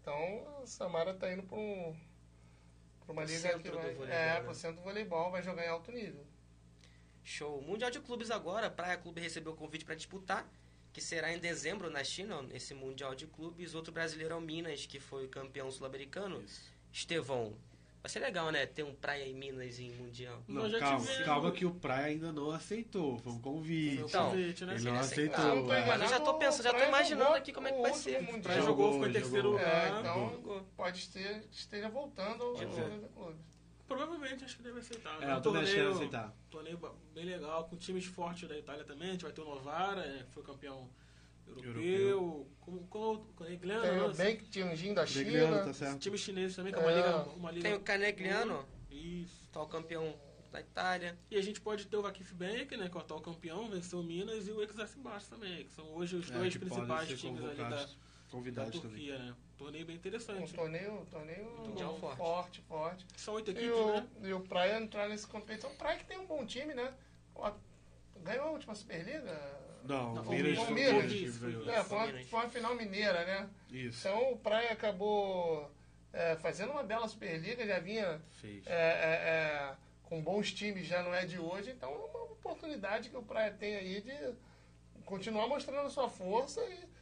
Então, 0.00 0.60
a 0.62 0.66
Samara 0.66 1.12
tá 1.12 1.32
indo 1.32 1.42
pra, 1.42 1.58
um, 1.58 1.96
pra 3.04 3.12
uma 3.12 3.22
Pro 3.22 3.30
liga 3.32 3.40
centro 3.40 3.62
que 3.62 3.70
do 3.70 3.74
vai, 3.76 3.94
voleibol, 3.94 4.06
é, 4.06 4.34
né? 4.34 4.40
pro 4.42 4.54
centro 4.54 4.76
do 4.76 4.82
voleibol, 4.84 5.30
vai 5.32 5.42
jogar 5.42 5.64
em 5.64 5.68
alto 5.68 5.90
nível. 5.90 6.24
Show. 7.24 7.60
Mundial 7.62 7.90
de 7.90 7.98
Clubes 8.00 8.30
agora. 8.30 8.70
Praia 8.70 8.96
Clube 8.96 9.20
recebeu 9.20 9.52
o 9.52 9.56
convite 9.56 9.84
para 9.84 9.96
disputar, 9.96 10.48
que 10.96 11.00
será 11.02 11.30
em 11.30 11.38
dezembro 11.38 11.90
na 11.90 12.02
China, 12.02 12.42
esse 12.54 12.72
Mundial 12.72 13.14
de 13.14 13.26
Clubes. 13.26 13.74
Outro 13.74 13.92
brasileiro 13.92 14.32
é 14.32 14.36
o 14.38 14.40
Minas, 14.40 14.86
que 14.86 14.98
foi 14.98 15.28
campeão 15.28 15.70
sul-americano. 15.70 16.42
Estevão. 16.90 17.52
Vai 18.02 18.10
ser 18.10 18.20
legal, 18.20 18.50
né? 18.50 18.64
Ter 18.64 18.82
um 18.82 18.94
Praia 18.94 19.26
em 19.28 19.34
Minas 19.34 19.78
em 19.78 19.90
Mundial. 19.90 20.42
Não, 20.48 20.70
calma, 20.78 21.06
calma 21.22 21.52
que 21.52 21.66
o 21.66 21.74
Praia 21.74 22.06
ainda 22.06 22.32
não 22.32 22.50
aceitou. 22.50 23.18
Foi 23.18 23.30
um 23.30 23.38
convite. 23.38 24.04
Então, 24.04 24.30
convite, 24.30 24.64
né? 24.64 24.74
ele 24.74 24.84
não 24.84 24.94
aceitou. 24.94 25.66
tô 25.66 25.72
é. 25.74 25.86
Mas 25.86 26.00
eu 26.00 26.08
já 26.08 26.20
tô 26.20 26.34
pensando, 26.38 26.62
já 26.62 26.72
tô 26.72 26.82
o 26.82 26.88
imaginando 26.88 27.24
jogou 27.24 27.36
aqui 27.36 27.52
como 27.52 27.68
é 27.68 27.72
que 27.72 27.78
o 27.78 27.82
vai 27.82 27.92
ser. 27.92 28.22
Mundial. 28.22 28.40
Praia 28.40 28.62
jogou, 28.62 28.92
ficou 28.94 29.06
em 29.06 29.12
Jogou, 29.12 29.22
terceiro. 29.22 29.48
É, 29.48 29.50
lugar. 29.50 30.00
então 30.00 30.30
Jogou. 30.30 30.66
pode 30.78 31.02
ser, 31.02 31.46
esteja 31.52 31.90
voltando 31.90 32.42
ao 32.42 32.56
ser. 32.56 32.66
clube. 32.68 32.96
Provavelmente 33.86 34.44
acho 34.44 34.56
que 34.56 34.62
deve 34.62 34.80
aceitar. 34.80 35.22
É, 35.22 35.26
um 35.26 35.36
eu 35.36 35.40
também 35.40 35.62
acho 35.62 35.70
que 35.70 35.76
deve 35.78 35.90
torneio, 35.90 36.08
aceitar. 36.08 36.36
torneio 36.50 36.80
bem 37.14 37.24
legal, 37.24 37.64
com 37.68 37.76
times 37.76 38.04
fortes 38.06 38.48
da 38.48 38.58
Itália 38.58 38.84
também. 38.84 39.08
A 39.08 39.12
gente 39.12 39.22
vai 39.22 39.32
ter 39.32 39.40
o 39.40 39.44
Novara, 39.44 40.00
é, 40.04 40.24
que 40.24 40.32
foi 40.32 40.42
campeão 40.42 40.90
europeu. 41.46 41.72
Europeu. 42.08 42.50
Com, 42.60 42.78
com, 42.86 43.24
com 43.36 43.44
a 43.44 43.50
Igliana, 43.50 43.82
Tem 43.82 44.00
o 44.00 44.08
né? 44.08 44.14
Bem 44.14 44.36
Tianjin 44.38 44.94
da 44.94 45.04
Negliano, 45.04 45.52
China. 45.54 45.64
tá 45.64 45.72
certo. 45.72 45.98
Time 46.00 46.18
chinês 46.18 46.56
também, 46.56 46.72
que 46.72 46.78
é 46.78 46.82
uma 46.82 46.90
É. 46.90 46.96
liga. 46.96 47.16
Uma 47.36 47.50
liga 47.52 47.68
Tem 47.68 47.74
o 47.78 47.80
Canegliano, 47.80 48.66
Isso. 48.90 49.46
atual 49.50 49.68
campeão 49.68 50.18
da 50.50 50.60
Itália. 50.60 51.16
E 51.30 51.36
a 51.36 51.42
gente 51.42 51.60
pode 51.60 51.86
ter 51.86 51.96
o 51.96 52.02
Vakif 52.02 52.34
Bank, 52.34 52.76
né, 52.76 52.88
que 52.88 52.96
é 52.96 52.98
o 52.98 53.00
atual 53.00 53.20
campeão, 53.20 53.68
venceu 53.70 54.00
o 54.00 54.02
Minas, 54.02 54.48
e 54.48 54.50
o 54.50 54.60
Exarcibas 54.62 55.28
também, 55.28 55.64
que 55.64 55.72
são 55.72 55.86
hoje 55.94 56.16
os 56.16 56.28
É, 56.30 56.34
dois 56.34 56.52
que 56.52 56.58
principais 56.58 57.08
times 57.20 57.44
ali 57.44 57.56
da, 57.56 57.88
convocados, 58.30 58.30
da 58.30 58.30
convidados 58.30 58.80
também. 58.80 59.06
Turquia, 59.06 59.18
né? 59.18 59.34
Torneio 59.56 59.86
bem 59.86 59.96
Um 59.96 59.98
interessante. 59.98 60.54
torneio, 60.54 61.06
torneio 61.10 61.44
Mundial 61.58 61.98
forte, 61.98 62.16
forte. 62.18 62.60
forte. 62.62 63.06
São 63.16 63.34
oito 63.34 63.50
E 63.50 63.54
equipes, 63.54 63.74
o, 63.74 63.92
né? 63.92 64.06
e 64.22 64.32
o 64.32 64.40
Praia 64.40 64.78
entrar 64.78 65.08
nesse 65.08 65.26
competição. 65.26 65.70
O 65.72 65.76
Praia 65.76 65.98
que 65.98 66.04
tem 66.04 66.18
um 66.18 66.26
bom 66.26 66.44
time, 66.44 66.74
né? 66.74 66.92
Ganhou 68.22 68.48
a 68.48 68.50
última 68.50 68.74
Superliga? 68.74 69.66
Não, 69.84 70.14
Não, 70.14 70.22
o 70.22 70.30
Minas 70.30 70.58
o. 70.58 71.70
É, 71.70 71.84
foi 71.84 71.96
uma, 71.98 72.24
foi 72.24 72.40
uma 72.40 72.48
final 72.50 72.74
mineira, 72.74 73.24
né? 73.24 73.48
Isso, 73.70 74.06
Então 74.08 74.32
o 74.32 74.38
Praia 74.38 74.72
acabou 74.72 75.70
é, 76.12 76.34
fazendo 76.36 76.72
uma 76.72 76.82
bela 76.82 77.06
Superliga, 77.06 77.64
já 77.66 77.78
vinha 77.78 78.20
é, 78.44 78.60
é, 78.66 78.74
é, 78.74 79.76
com 80.02 80.20
bons 80.20 80.52
times, 80.52 80.86
já 80.86 81.02
não 81.02 81.14
é 81.14 81.24
de 81.24 81.38
hoje. 81.38 81.70
Então 81.70 81.92
é 81.92 81.94
uma 81.96 82.24
oportunidade 82.24 83.08
que 83.10 83.16
o 83.16 83.22
Praia 83.22 83.52
tem 83.52 83.76
aí 83.76 84.00
de 84.00 84.34
continuar 85.04 85.46
mostrando 85.46 85.86
a 85.86 85.90
sua 85.90 86.08
força 86.08 86.60
e 86.64 86.95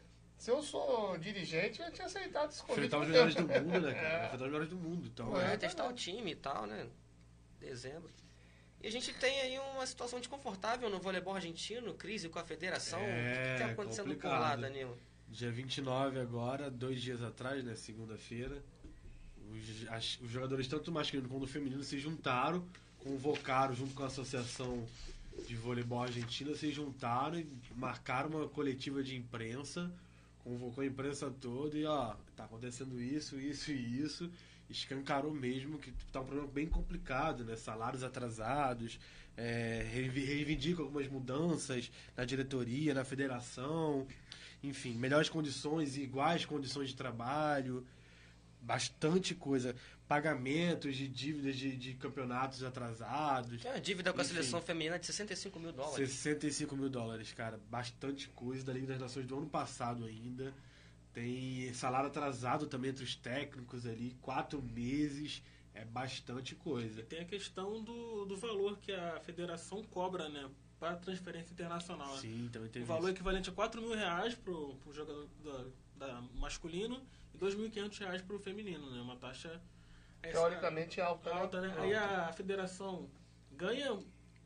se 0.44 0.50
eu 0.50 0.62
sou 0.62 1.16
dirigente, 1.16 1.80
eu 1.80 1.90
tinha 1.90 2.06
aceitado 2.06 2.50
esse 2.50 2.60
convite. 2.60 2.86
Enfrentar 2.86 3.00
os 3.00 3.08
melhores 3.08 3.34
do 3.34 3.42
mundo, 3.48 3.80
né, 3.80 3.94
cara? 3.94 4.08
É. 4.08 4.16
Enfrentar 4.26 4.34
os 4.44 4.50
melhores 4.50 4.68
do 4.68 4.76
mundo. 4.76 5.06
Então, 5.06 5.28
É. 5.28 5.44
Vai 5.44 5.54
é. 5.54 5.56
testar 5.56 5.88
o 5.88 5.92
time 5.94 6.32
e 6.32 6.36
tal, 6.36 6.66
né? 6.66 6.86
Dezembro. 7.58 8.10
E 8.82 8.86
a 8.86 8.90
gente 8.90 9.12
tem 9.14 9.40
aí 9.40 9.58
uma 9.58 9.86
situação 9.86 10.18
desconfortável 10.18 10.90
no 10.90 10.98
voleibol 11.00 11.34
argentino, 11.34 11.94
crise 11.94 12.28
com 12.28 12.38
a 12.38 12.44
federação. 12.44 12.98
É, 13.00 13.04
o 13.04 13.46
que 13.56 13.62
está 13.62 13.66
acontecendo 13.72 14.14
por 14.16 14.26
lá, 14.28 14.38
complicado. 14.50 14.60
Danilo? 14.60 14.98
Dia 15.30 15.50
29 15.50 16.20
agora, 16.20 16.70
dois 16.70 17.00
dias 17.00 17.22
atrás, 17.22 17.64
né, 17.64 17.74
segunda-feira, 17.74 18.62
os, 19.50 19.88
as- 19.88 20.18
os 20.20 20.30
jogadores 20.30 20.68
tanto 20.68 20.92
masculino 20.92 21.26
quanto 21.28 21.46
feminino 21.46 21.82
se 21.82 21.98
juntaram, 21.98 22.62
convocaram 22.98 23.74
junto 23.74 23.94
com 23.94 24.02
a 24.02 24.06
Associação 24.08 24.86
de 25.48 25.56
Voleibol 25.56 26.02
Argentina, 26.02 26.54
se 26.54 26.70
juntaram 26.70 27.38
e 27.40 27.48
marcaram 27.74 28.28
uma 28.28 28.46
coletiva 28.48 29.02
de 29.02 29.16
imprensa, 29.16 29.90
convocou 30.44 30.84
a 30.84 30.86
imprensa 30.86 31.30
toda 31.40 31.76
e 31.76 31.84
ó, 31.86 32.14
tá 32.36 32.44
acontecendo 32.44 33.00
isso, 33.00 33.40
isso 33.40 33.72
e 33.72 34.00
isso, 34.00 34.30
escancarou 34.68 35.32
mesmo 35.32 35.78
que 35.78 35.90
tá 36.12 36.20
um 36.20 36.24
problema 36.24 36.48
bem 36.50 36.66
complicado, 36.66 37.44
né, 37.44 37.56
salários 37.56 38.02
atrasados, 38.04 39.00
é, 39.36 39.86
reivi- 39.92 40.24
reivindica 40.24 40.82
algumas 40.82 41.08
mudanças 41.08 41.90
na 42.16 42.24
diretoria, 42.24 42.94
na 42.94 43.04
federação, 43.04 44.06
enfim, 44.62 44.94
melhores 44.94 45.28
condições 45.28 45.96
iguais 45.96 46.44
condições 46.44 46.90
de 46.90 46.94
trabalho, 46.96 47.84
bastante 48.60 49.34
coisa, 49.34 49.74
pagamentos 50.08 50.96
de 50.96 51.08
dívidas 51.08 51.56
de, 51.56 51.76
de 51.76 51.94
campeonatos 51.94 52.62
atrasados, 52.62 53.62
Tem 53.62 53.70
uma 53.70 53.80
dívida 53.80 54.12
com 54.12 54.20
a 54.20 54.22
Enfim. 54.24 54.34
seleção 54.34 54.60
feminina 54.60 54.98
de 54.98 55.06
65 55.06 55.58
mil 55.58 55.72
dólares. 55.72 56.10
65 56.10 56.76
mil 56.76 56.88
dólares, 56.90 57.32
cara, 57.32 57.58
bastante 57.70 58.28
coisa 58.28 58.64
da 58.64 58.72
Liga 58.72 58.86
das 58.88 59.00
Nações 59.00 59.26
do 59.26 59.36
ano 59.38 59.48
passado 59.48 60.04
ainda. 60.04 60.52
Tem 61.12 61.72
salário 61.74 62.08
atrasado 62.08 62.66
também 62.66 62.90
entre 62.90 63.04
os 63.04 63.14
técnicos 63.14 63.86
ali, 63.86 64.16
quatro 64.20 64.60
meses, 64.60 65.42
é 65.72 65.84
bastante 65.84 66.52
E 66.54 66.56
coisa. 66.56 67.02
tem 67.04 67.20
a 67.20 67.24
questão 67.24 67.82
do, 67.82 68.24
do 68.24 68.36
valor 68.36 68.78
que 68.78 68.92
a 68.92 69.20
federação 69.20 69.82
cobra, 69.84 70.28
né? 70.28 70.50
Para 70.78 70.96
transferência 70.96 71.52
internacional. 71.52 72.12
né? 72.16 72.20
Sim, 72.20 72.48
também 72.52 72.68
O 72.68 72.72
teve 72.72 72.84
valor 72.84 73.04
isso. 73.08 73.16
equivalente 73.16 73.48
a 73.48 73.52
4 73.52 73.80
mil 73.80 73.94
reais 73.94 74.34
pro, 74.34 74.74
pro 74.76 74.92
jogador 74.92 75.28
da, 75.42 75.64
da 76.08 76.20
masculino 76.34 77.00
e 77.32 77.38
2.500 77.38 77.98
reais 78.00 78.20
pro 78.20 78.38
feminino, 78.40 78.90
né? 78.90 79.00
Uma 79.00 79.16
taxa 79.16 79.60
essa- 80.28 80.32
Teoricamente 80.40 81.00
alta, 81.00 81.30
né? 81.32 81.40
alta, 81.40 81.60
né? 81.60 81.74
Aí 81.78 81.94
a 81.94 82.32
federação 82.32 83.08
ganha 83.52 83.98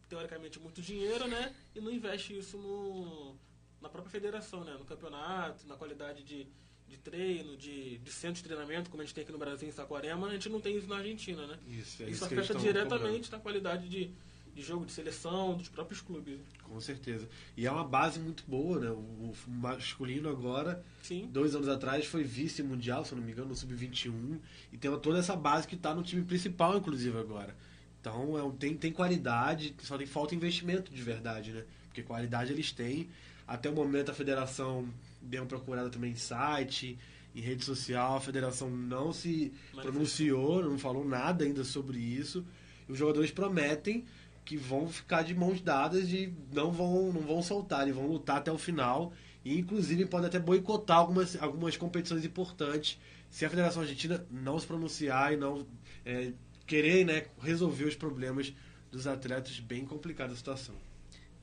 teoricamente, 0.09 0.59
muito 0.59 0.81
dinheiro, 0.81 1.26
né? 1.29 1.55
E 1.74 1.81
não 1.81 1.91
investe 1.91 2.37
isso 2.37 2.57
no, 2.59 3.37
na 3.81 3.89
própria 3.89 4.11
federação, 4.11 4.64
né? 4.64 4.74
No 4.79 4.85
campeonato, 4.85 5.66
na 5.66 5.76
qualidade 5.76 6.22
de, 6.22 6.47
de 6.87 6.97
treino, 6.97 7.57
de, 7.57 7.99
de 7.99 8.11
centro 8.12 8.37
de 8.37 8.49
treinamento, 8.49 8.89
como 8.91 9.03
a 9.03 9.05
gente 9.05 9.14
tem 9.14 9.22
aqui 9.22 9.33
no 9.33 9.39
Brasil, 9.39 9.68
em 9.68 9.72
Saquarema, 9.72 10.29
a 10.29 10.33
gente 10.33 10.49
não 10.49 10.61
tem 10.61 10.76
isso 10.76 10.87
na 10.87 10.97
Argentina, 10.97 11.47
né? 11.47 11.59
Isso, 11.66 12.03
é 12.03 12.07
Isso 12.07 12.24
isso 12.24 12.24
afeta 12.24 12.55
diretamente 12.55 13.31
na 13.31 13.39
qualidade 13.39 13.89
de, 13.89 14.11
de 14.59 14.67
jogo, 14.67 14.85
de 14.85 14.93
seleção, 14.93 15.57
dos 15.57 15.69
próprios 15.69 16.01
clubes. 16.01 16.39
Com 16.65 16.81
certeza. 16.81 17.29
E 17.57 17.67
é 17.67 17.71
uma 17.71 17.85
base 17.85 18.19
muito 18.19 18.43
boa, 18.47 18.81
né? 18.81 18.91
O, 18.91 19.33
masculino 19.47 20.29
agora, 20.29 20.85
Sim. 21.03 21.29
dois 21.33 21.55
anos 21.55 21.69
atrás, 21.69 22.05
foi 22.07 22.25
vice-mundial, 22.25 23.05
se 23.05 23.15
não 23.15 23.23
me 23.23 23.31
engano, 23.33 23.49
no 23.51 23.55
Sub-21. 23.55 24.39
E 24.73 24.77
tem 24.77 24.91
toda 24.99 25.19
essa 25.19 25.37
base 25.37 25.67
que 25.69 25.77
está 25.77 25.95
no 25.95 26.03
time 26.03 26.23
principal, 26.23 26.77
inclusive, 26.77 27.17
agora. 27.19 27.57
Então 28.01 28.37
é 28.37 28.43
um- 28.43 28.51
tem, 28.51 28.77
tem 28.77 28.93
qualidade, 28.93 29.75
só 29.83 29.97
tem 29.97 30.07
falta 30.07 30.35
investimento 30.35 30.93
de 30.93 31.03
verdade, 31.03 31.53
né? 31.53 31.65
Porque 31.87 32.03
qualidade 32.03 32.53
eles 32.53 32.73
têm. 32.73 33.09
Até 33.47 33.71
o 33.71 33.73
momento 33.75 34.11
a 34.11 34.15
federação 34.15 34.89
deu 35.23 35.43
uma 35.43 35.49
procurada 35.49 35.89
também 35.89 36.13
em 36.13 36.17
site, 36.17 36.99
em 37.35 37.41
rede 37.41 37.65
social, 37.65 38.17
a 38.17 38.21
federação 38.21 38.69
não 38.71 39.13
se 39.13 39.29
Manifestou. 39.73 39.83
pronunciou, 39.83 40.63
não 40.65 40.79
falou 40.79 41.05
nada 41.05 41.45
ainda 41.45 41.65
sobre 41.65 41.99
isso. 41.99 42.45
E 42.89 42.93
os 42.93 42.99
jogadores 42.99 43.31
prometem 43.31 44.05
que 44.49 44.57
vão 44.57 44.88
ficar 44.88 45.20
de 45.20 45.34
mãos 45.34 45.61
dadas 45.61 46.09
e 46.09 46.32
não 46.51 46.72
vão, 46.72 47.12
não 47.12 47.20
vão 47.20 47.42
soltar, 47.42 47.86
e 47.86 47.92
vão 47.92 48.07
lutar 48.07 48.38
até 48.38 48.51
o 48.51 48.57
final. 48.57 49.12
E 49.44 49.59
inclusive 49.59 50.07
podem 50.07 50.26
até 50.26 50.38
boicotar 50.38 50.96
algumas, 50.96 51.36
algumas 51.42 51.76
competições 51.76 52.24
importantes 52.24 52.99
se 53.28 53.44
a 53.44 53.51
Federação 53.51 53.82
Argentina 53.82 54.26
não 54.30 54.59
se 54.59 54.66
pronunciar 54.66 55.34
e 55.34 55.36
não 55.36 55.66
é, 56.03 56.32
querer 56.66 57.05
né, 57.05 57.26
resolver 57.42 57.84
os 57.84 57.94
problemas 57.94 58.51
dos 58.90 59.07
atletas. 59.07 59.61
Bem 59.61 59.84
complicada 59.84 60.32
a 60.32 60.36
situação. 60.36 60.74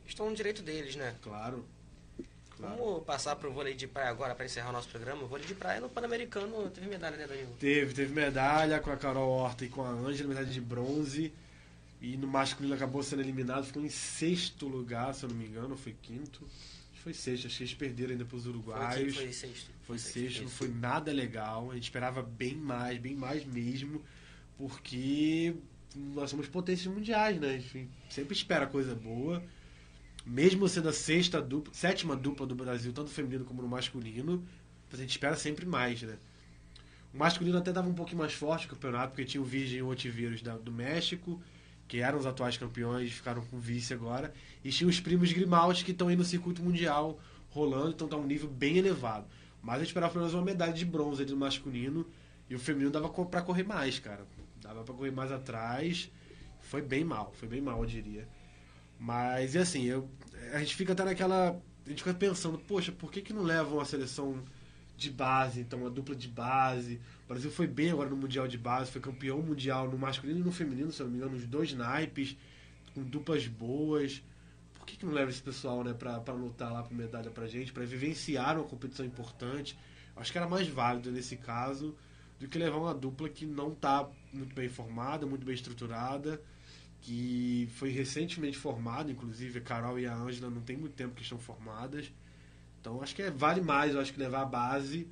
Estão 0.07 0.27
no 0.27 0.35
direito 0.35 0.63
deles, 0.63 0.95
né? 0.95 1.13
Claro. 1.21 1.63
claro. 2.57 2.75
Vamos 2.75 3.03
passar 3.03 3.35
pro 3.35 3.53
vôlei 3.53 3.75
de 3.75 3.85
praia 3.85 4.09
agora 4.09 4.33
para 4.33 4.45
encerrar 4.45 4.69
o 4.69 4.73
nosso 4.73 4.89
programa. 4.89 5.21
O 5.21 5.27
vôlei 5.27 5.45
de 5.45 5.53
praia 5.53 5.79
no 5.79 5.89
Pan-Americano 5.89 6.71
teve 6.71 6.87
medalha, 6.87 7.17
né, 7.17 7.27
Danilo? 7.27 7.53
Teve, 7.59 7.93
teve 7.93 8.11
medalha 8.15 8.79
com 8.79 8.89
a 8.89 8.97
Carol 8.97 9.29
Horta 9.29 9.63
e 9.63 9.69
com 9.69 9.83
a 9.83 9.89
Ângela, 9.89 10.29
medalha 10.29 10.47
de 10.47 10.59
bronze. 10.59 11.31
E 12.05 12.17
no 12.17 12.27
masculino 12.27 12.75
acabou 12.75 13.01
sendo 13.01 13.23
eliminado, 13.23 13.65
ficou 13.65 13.83
em 13.83 13.89
sexto 13.89 14.67
lugar, 14.67 15.11
se 15.15 15.25
eu 15.25 15.29
não 15.29 15.35
me 15.35 15.47
engano, 15.47 15.75
foi 15.75 15.95
quinto. 16.03 16.45
Acho 16.45 16.93
que 16.93 16.99
foi 16.99 17.13
sexto, 17.15 17.47
acho 17.47 17.57
que 17.57 17.63
eles 17.63 17.73
perderam 17.73 18.11
ainda 18.11 18.25
para 18.25 18.37
os 18.37 18.43
Foi, 18.43 18.51
uruguaios. 18.51 19.15
foi 19.15 19.33
sexto. 19.33 19.71
Foi 19.81 19.97
sexto, 19.97 20.43
não 20.43 20.49
foi 20.49 20.67
nada 20.67 21.11
legal. 21.11 21.71
A 21.71 21.73
gente 21.73 21.85
esperava 21.85 22.21
bem 22.21 22.53
mais, 22.53 22.99
bem 22.99 23.15
mais 23.15 23.43
mesmo, 23.43 24.03
porque 24.55 25.55
nós 25.95 26.29
somos 26.29 26.47
potências 26.47 26.93
mundiais, 26.93 27.39
né? 27.39 27.55
A 27.55 27.57
gente 27.57 27.89
sempre 28.07 28.35
espera 28.35 28.67
coisa 28.67 28.93
boa. 28.93 29.43
Mesmo 30.23 30.67
sendo 30.69 30.89
a 30.89 30.93
sexta 30.93 31.41
dupla, 31.41 31.73
sétima 31.73 32.15
dupla 32.15 32.45
do 32.45 32.53
Brasil, 32.53 32.93
tanto 32.93 33.07
no 33.07 33.13
feminino 33.13 33.45
como 33.45 33.63
no 33.63 33.67
masculino, 33.67 34.47
a 34.93 34.95
gente 34.95 35.09
espera 35.09 35.35
sempre 35.35 35.65
mais, 35.65 36.03
né? 36.03 36.19
O 37.11 37.17
masculino 37.17 37.57
até 37.57 37.71
dava 37.73 37.89
um 37.89 37.95
pouquinho 37.95 38.19
mais 38.19 38.33
forte 38.33 38.67
o 38.67 38.69
campeonato, 38.69 39.09
porque 39.13 39.25
tinha 39.25 39.41
o 39.41 39.45
Virgem 39.45 39.79
e 39.79 39.81
o 39.81 39.87
Otiveiros 39.87 40.41
do 40.41 40.71
México, 40.71 41.41
que 41.88 41.99
eram 41.99 42.17
os 42.17 42.25
atuais 42.25 42.57
campeões, 42.57 43.11
ficaram 43.11 43.43
com 43.45 43.59
vice 43.59 43.93
agora. 43.93 44.33
E 44.63 44.69
tinha 44.69 44.89
os 44.89 44.99
primos 44.99 45.31
Grimaldi, 45.31 45.86
que 45.86 45.91
estão 45.91 46.07
aí 46.07 46.15
no 46.15 46.25
circuito 46.25 46.63
mundial 46.63 47.19
rolando, 47.49 47.91
então 47.91 48.07
tá 48.07 48.17
um 48.17 48.25
nível 48.25 48.49
bem 48.49 48.77
elevado. 48.77 49.25
Mas 49.61 49.79
gente 49.79 49.88
esperava 49.88 50.11
pelo 50.13 50.25
menos 50.25 50.36
uma 50.36 50.45
medalha 50.45 50.73
de 50.73 50.86
bronze 50.86 51.21
ali 51.23 51.31
no 51.31 51.38
masculino, 51.38 52.05
e 52.49 52.55
o 52.55 52.59
feminino 52.59 52.91
dava 52.91 53.09
pra 53.09 53.41
correr 53.41 53.63
mais, 53.63 53.97
cara. 53.97 54.25
Dava 54.61 54.83
pra 54.83 54.93
correr 54.93 55.11
mais 55.11 55.31
atrás. 55.31 56.11
Foi 56.59 56.81
bem 56.81 57.03
mal, 57.03 57.33
foi 57.36 57.47
bem 57.47 57.61
mal, 57.61 57.79
eu 57.79 57.86
diria. 57.86 58.27
Mas, 58.99 59.55
e 59.55 59.59
assim, 59.59 59.83
eu, 59.83 60.09
a 60.53 60.59
gente 60.59 60.75
fica 60.75 60.93
até 60.93 61.03
naquela. 61.03 61.59
A 61.86 61.89
gente 61.89 62.03
fica 62.03 62.13
pensando, 62.13 62.57
poxa, 62.57 62.91
por 62.91 63.11
que, 63.11 63.21
que 63.21 63.33
não 63.33 63.43
levam 63.43 63.79
a 63.79 63.86
seleção 63.86 64.43
de 64.97 65.09
base, 65.09 65.59
então, 65.59 65.85
a 65.85 65.89
dupla 65.89 66.15
de 66.15 66.27
base? 66.27 66.99
O 67.25 67.27
Brasil 67.27 67.51
foi 67.51 67.67
bem 67.67 67.91
agora 67.91 68.09
no 68.09 68.15
Mundial 68.15 68.47
de 68.47 68.57
Base, 68.57 68.91
foi 68.91 69.01
campeão 69.01 69.41
mundial 69.41 69.89
no 69.89 69.97
masculino 69.97 70.39
e 70.39 70.43
no 70.43 70.51
feminino, 70.51 70.91
se 70.91 71.01
eu 71.01 71.05
não 71.05 71.11
me 71.11 71.17
engano, 71.17 71.33
nos 71.33 71.45
dois 71.45 71.73
naipes, 71.73 72.37
com 72.93 73.03
duplas 73.03 73.47
boas. 73.47 74.23
Por 74.75 74.85
que, 74.85 74.97
que 74.97 75.05
não 75.05 75.13
leva 75.13 75.29
esse 75.29 75.41
pessoal, 75.41 75.83
né, 75.83 75.93
pra 75.93 76.19
lutar 76.33 76.71
lá 76.71 76.83
por 76.83 76.93
medalha 76.93 77.29
pra 77.29 77.47
gente, 77.47 77.73
pra 77.73 77.83
vivenciar 77.83 78.57
uma 78.57 78.67
competição 78.67 79.05
importante? 79.05 79.77
Acho 80.15 80.31
que 80.31 80.37
era 80.37 80.47
mais 80.47 80.67
válido 80.67 81.11
nesse 81.11 81.35
caso 81.35 81.95
do 82.39 82.47
que 82.47 82.57
levar 82.57 82.77
uma 82.77 82.93
dupla 82.93 83.27
que 83.27 83.45
não 83.45 83.73
tá 83.73 84.09
muito 84.31 84.55
bem 84.55 84.69
formada, 84.69 85.25
muito 85.25 85.45
bem 85.45 85.55
estruturada 85.55 86.41
que 87.05 87.69
foi 87.75 87.91
recentemente 87.91 88.57
formado, 88.57 89.11
inclusive 89.11 89.59
a 89.59 89.61
Carol 89.61 89.99
e 89.99 90.07
a 90.07 90.15
Ângela 90.15 90.49
não 90.49 90.61
tem 90.61 90.75
muito 90.75 90.93
tempo 90.93 91.13
que 91.13 91.21
estão 91.21 91.37
formadas. 91.37 92.11
Então 92.86 93.01
acho 93.01 93.15
que 93.15 93.23
é, 93.23 93.31
vale 93.31 93.61
mais, 93.61 93.95
eu 93.95 93.99
acho 93.99 94.13
que 94.13 94.19
levar 94.19 94.43
a 94.43 94.45
base 94.45 95.07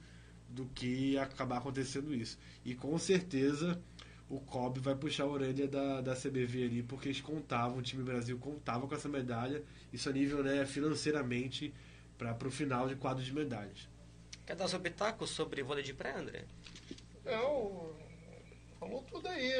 do 0.47 0.67
que 0.75 1.17
acabar 1.17 1.57
acontecendo 1.57 2.13
isso. 2.13 2.37
E 2.63 2.75
com 2.75 2.95
certeza 2.99 3.81
o 4.29 4.39
Kobe 4.39 4.79
vai 4.79 4.93
puxar 4.93 5.23
a 5.23 5.27
orelha 5.27 5.67
da, 5.67 5.99
da 5.99 6.15
CBV 6.15 6.65
ali, 6.65 6.83
porque 6.83 7.07
eles 7.07 7.19
contavam, 7.19 7.79
o 7.79 7.81
time 7.81 8.03
Brasil 8.03 8.37
contava 8.37 8.87
com 8.87 8.93
essa 8.93 9.09
medalha, 9.09 9.63
isso 9.91 10.07
a 10.07 10.11
nível 10.11 10.43
né, 10.43 10.63
financeiramente 10.67 11.73
para 12.15 12.47
o 12.47 12.51
final 12.51 12.87
de 12.87 12.95
quadro 12.95 13.23
de 13.23 13.33
medalhas. 13.33 13.89
Quer 14.45 14.55
dar 14.55 14.67
seu 14.67 14.79
pitaco 14.79 15.25
sobre 15.25 15.63
vôlei 15.63 15.83
de 15.83 15.95
praia, 15.95 16.19
André? 16.19 16.45
Não, 17.25 17.91
falou 18.79 19.03
tudo 19.09 19.27
aí. 19.29 19.51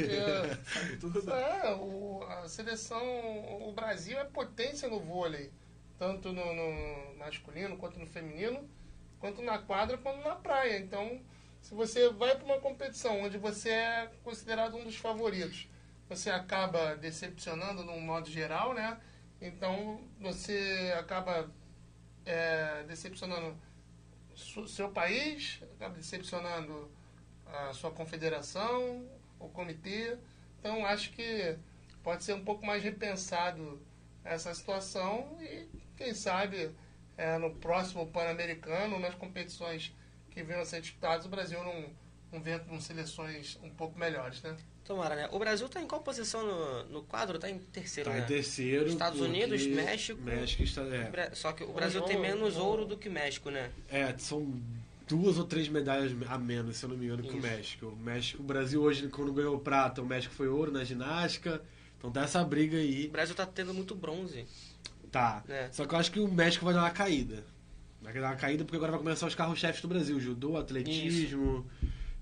É, 0.00 0.96
Tudo. 0.98 1.30
é, 1.30 1.72
o, 1.76 2.24
a 2.24 2.48
seleção, 2.48 3.00
o 3.68 3.72
Brasil 3.72 4.18
é 4.18 4.24
potência 4.24 4.88
no 4.88 4.98
vôlei, 4.98 5.52
tanto 5.98 6.32
no, 6.32 6.54
no 6.54 7.16
masculino 7.18 7.76
quanto 7.76 7.98
no 7.98 8.06
feminino, 8.06 8.68
quanto 9.18 9.42
na 9.42 9.58
quadra 9.58 9.98
quanto 9.98 10.22
na 10.26 10.34
praia. 10.34 10.78
Então, 10.78 11.20
se 11.60 11.74
você 11.74 12.10
vai 12.10 12.36
para 12.36 12.44
uma 12.44 12.60
competição 12.60 13.22
onde 13.22 13.38
você 13.38 13.70
é 13.70 14.10
considerado 14.22 14.76
um 14.76 14.84
dos 14.84 14.96
favoritos, 14.96 15.68
você 16.08 16.30
acaba 16.30 16.94
decepcionando 16.96 17.84
no 17.84 17.98
modo 18.00 18.30
geral, 18.30 18.74
né? 18.74 19.00
Então, 19.40 20.00
você 20.20 20.94
acaba 20.98 21.50
é, 22.24 22.84
decepcionando 22.84 23.56
seu 24.66 24.90
país, 24.90 25.60
acaba 25.76 25.94
decepcionando 25.94 26.90
a 27.46 27.72
sua 27.72 27.90
confederação, 27.90 29.06
o 29.38 29.48
comitê. 29.48 30.18
Então 30.58 30.84
acho 30.86 31.12
que 31.12 31.56
pode 32.02 32.24
ser 32.24 32.34
um 32.34 32.44
pouco 32.44 32.64
mais 32.64 32.82
repensado 32.82 33.80
essa 34.24 34.54
situação 34.54 35.36
e 35.40 35.68
quem 35.96 36.14
sabe 36.14 36.70
é, 37.16 37.38
no 37.38 37.50
próximo 37.54 38.06
Pan-Americano, 38.06 38.98
nas 38.98 39.14
competições 39.14 39.92
que 40.30 40.42
venham 40.42 40.62
a 40.62 40.64
ser 40.64 40.80
disputadas, 40.80 41.26
o 41.26 41.28
Brasil 41.28 41.62
não, 41.62 41.86
não 42.32 42.42
venha 42.42 42.58
com 42.58 42.80
seleções 42.80 43.58
um 43.62 43.70
pouco 43.70 43.98
melhores, 43.98 44.42
né? 44.42 44.56
Tomara, 44.84 45.16
né? 45.16 45.28
O 45.32 45.38
Brasil 45.38 45.66
tá 45.68 45.80
em 45.80 45.86
qual 45.86 46.02
posição 46.02 46.44
no, 46.44 46.84
no 46.84 47.02
quadro? 47.04 47.38
Tá 47.38 47.48
em 47.48 47.58
terceiro, 47.58 48.10
Tá 48.10 48.16
né? 48.16 48.22
em 48.22 48.26
terceiro. 48.26 48.86
Estados 48.86 49.20
Unidos, 49.20 49.66
México. 49.66 50.20
México 50.20 50.62
está, 50.62 50.82
é. 50.82 51.30
Só 51.34 51.52
que 51.52 51.64
o 51.64 51.72
Brasil 51.72 52.02
tem 52.02 52.18
menos 52.20 52.56
ouro 52.56 52.84
do 52.84 52.96
que 52.98 53.08
o 53.08 53.12
México, 53.12 53.48
né? 53.50 53.70
É, 53.88 54.12
são 54.18 54.60
duas 55.08 55.38
ou 55.38 55.44
três 55.44 55.68
medalhas 55.68 56.12
a 56.28 56.36
menos, 56.36 56.76
se 56.76 56.84
eu 56.84 56.90
não 56.90 56.96
me 56.98 57.06
engano, 57.06 57.22
que 57.22 57.30
o 57.30 57.38
Isso. 57.38 57.46
México. 57.46 57.86
O 57.86 57.96
México, 57.96 58.42
o 58.42 58.44
Brasil 58.44 58.82
hoje, 58.82 59.08
quando 59.08 59.32
ganhou 59.32 59.58
prata, 59.58 60.02
o 60.02 60.06
México 60.06 60.34
foi 60.34 60.48
ouro 60.48 60.70
na 60.70 60.84
ginástica. 60.84 61.62
Então 61.96 62.12
tá 62.12 62.22
essa 62.24 62.44
briga 62.44 62.76
O 62.76 62.80
aí. 62.80 63.08
Brasil 63.08 63.34
tá 63.34 63.46
tendo 63.46 63.72
muito 63.72 63.94
bronze. 63.94 64.46
Tá. 65.14 65.44
É. 65.48 65.68
Só 65.70 65.86
que 65.86 65.94
eu 65.94 65.98
acho 66.00 66.10
que 66.10 66.18
o 66.18 66.26
México 66.26 66.64
vai 66.64 66.74
dar 66.74 66.80
uma 66.80 66.90
caída. 66.90 67.44
Vai 68.02 68.12
dar 68.14 68.30
uma 68.30 68.34
caída 68.36 68.64
porque 68.64 68.76
agora 68.76 68.90
vai 68.90 68.98
começar 69.00 69.26
os 69.28 69.34
carros-chefes 69.36 69.80
do 69.80 69.86
Brasil. 69.86 70.18
Judô, 70.18 70.56
atletismo, 70.56 71.64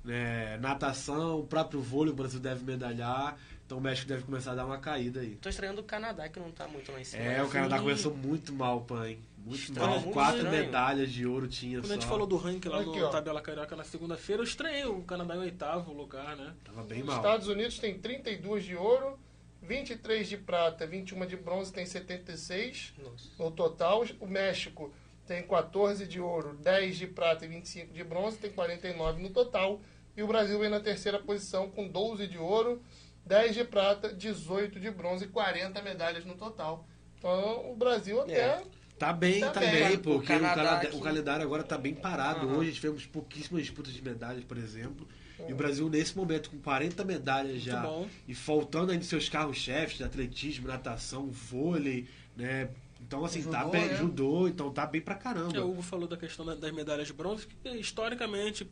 né, 0.04 0.58
natação, 0.58 1.40
o 1.40 1.46
próprio 1.46 1.80
vôlei 1.80 2.12
o 2.12 2.16
Brasil 2.16 2.38
deve 2.38 2.62
medalhar. 2.64 3.38
Então 3.64 3.78
o 3.78 3.80
México 3.80 4.06
deve 4.06 4.24
começar 4.24 4.52
a 4.52 4.54
dar 4.56 4.66
uma 4.66 4.76
caída 4.76 5.20
aí. 5.20 5.36
Tô 5.36 5.48
estranhando 5.48 5.80
o 5.80 5.84
Canadá, 5.84 6.28
que 6.28 6.38
não 6.38 6.50
tá 6.50 6.68
muito 6.68 6.92
lá 6.92 7.00
em 7.00 7.04
cima. 7.04 7.22
É, 7.22 7.42
o 7.42 7.48
Canadá 7.48 7.76
Sim. 7.78 7.82
começou 7.82 8.14
muito 8.14 8.52
mal, 8.52 8.82
pai. 8.82 9.18
Muito 9.38 9.58
Estranho, 9.58 9.88
mal. 9.88 10.00
muito 10.00 10.12
Quatro 10.12 10.36
estranho. 10.36 10.64
medalhas 10.66 11.10
de 11.10 11.26
ouro 11.26 11.48
tinha 11.48 11.78
Quando 11.78 11.86
só. 11.86 11.92
a 11.92 11.96
gente 11.96 12.06
falou 12.06 12.26
do 12.26 12.36
ranking 12.36 12.68
lá 12.68 12.80
Aqui, 12.80 13.00
no 13.00 13.06
ó. 13.06 13.08
Tabela 13.08 13.40
Carioca 13.40 13.74
na 13.74 13.84
segunda-feira, 13.84 14.40
eu 14.42 14.44
estranhei 14.44 14.84
o 14.84 15.00
Canadá 15.02 15.34
em 15.34 15.38
oitavo 15.38 15.92
lugar, 15.94 16.36
né? 16.36 16.52
Tava 16.62 16.82
bem 16.84 17.00
Os 17.00 17.06
mal. 17.06 17.16
Estados 17.16 17.48
Unidos 17.48 17.78
tem 17.78 17.98
32 17.98 18.62
de 18.64 18.76
ouro, 18.76 19.18
23 19.62 20.28
de 20.28 20.36
prata, 20.36 20.86
21 20.86 21.24
de 21.26 21.36
bronze, 21.36 21.72
tem 21.72 21.86
76 21.86 22.92
Nossa. 22.98 23.30
no 23.38 23.50
total. 23.50 24.04
O 24.20 24.26
México 24.26 24.92
tem 25.26 25.42
14 25.46 26.06
de 26.06 26.20
ouro, 26.20 26.54
10 26.54 26.96
de 26.96 27.06
prata 27.06 27.44
e 27.44 27.48
25 27.48 27.92
de 27.94 28.02
bronze, 28.02 28.38
tem 28.38 28.50
49 28.50 29.22
no 29.22 29.30
total. 29.30 29.80
E 30.16 30.22
o 30.22 30.26
Brasil 30.26 30.58
vem 30.58 30.68
na 30.68 30.80
terceira 30.80 31.18
posição 31.18 31.70
com 31.70 31.88
12 31.88 32.26
de 32.26 32.36
ouro, 32.38 32.82
10 33.24 33.54
de 33.54 33.64
prata, 33.64 34.12
18 34.12 34.80
de 34.80 34.90
bronze 34.90 35.24
e 35.24 35.28
40 35.28 35.80
medalhas 35.80 36.24
no 36.24 36.34
total. 36.34 36.86
Então 37.18 37.70
o 37.70 37.76
Brasil 37.76 38.20
até. 38.20 38.40
É. 38.40 38.62
Tá 38.98 39.12
bem, 39.12 39.40
Tá 39.40 39.50
tá, 39.50 39.60
bem. 39.60 39.70
bem, 39.70 39.98
porque 39.98 40.32
o, 40.32 40.38
Canadá 40.38 40.80
o 40.92 41.00
calendário 41.00 41.44
agora 41.44 41.64
tá 41.64 41.76
bem 41.76 41.94
parado. 41.94 42.46
Aham. 42.46 42.58
Hoje 42.58 42.72
tivemos 42.72 43.04
pouquíssimas 43.04 43.62
disputas 43.62 43.92
de 43.92 44.02
medalhas, 44.02 44.44
por 44.44 44.56
exemplo. 44.56 45.08
E 45.48 45.52
o 45.52 45.56
Brasil, 45.56 45.88
nesse 45.88 46.16
momento, 46.16 46.50
com 46.50 46.58
40 46.58 47.04
medalhas 47.04 47.60
já, 47.62 47.80
bom. 47.82 48.08
e 48.28 48.34
faltando 48.34 48.92
ainda 48.92 49.04
seus 49.04 49.28
carros-chefes 49.28 49.96
de 49.98 50.04
atletismo, 50.04 50.68
natação, 50.68 51.28
vôlei, 51.30 52.06
né? 52.36 52.68
Então, 53.00 53.24
assim, 53.24 53.42
tá 53.42 53.60
Judô, 53.60 53.70
bem, 53.72 53.88
né? 53.88 53.96
judô, 53.96 54.48
então 54.48 54.70
tá 54.70 54.86
bem 54.86 55.00
pra 55.00 55.14
caramba. 55.14 55.56
É, 55.56 55.60
o 55.60 55.70
Hugo 55.70 55.82
falou 55.82 56.06
da 56.08 56.16
questão 56.16 56.44
da- 56.46 56.54
das 56.54 56.70
medalhas 56.72 57.08
de 57.08 57.12
bronze, 57.12 57.46
que 57.46 57.68
historicamente, 57.70 58.66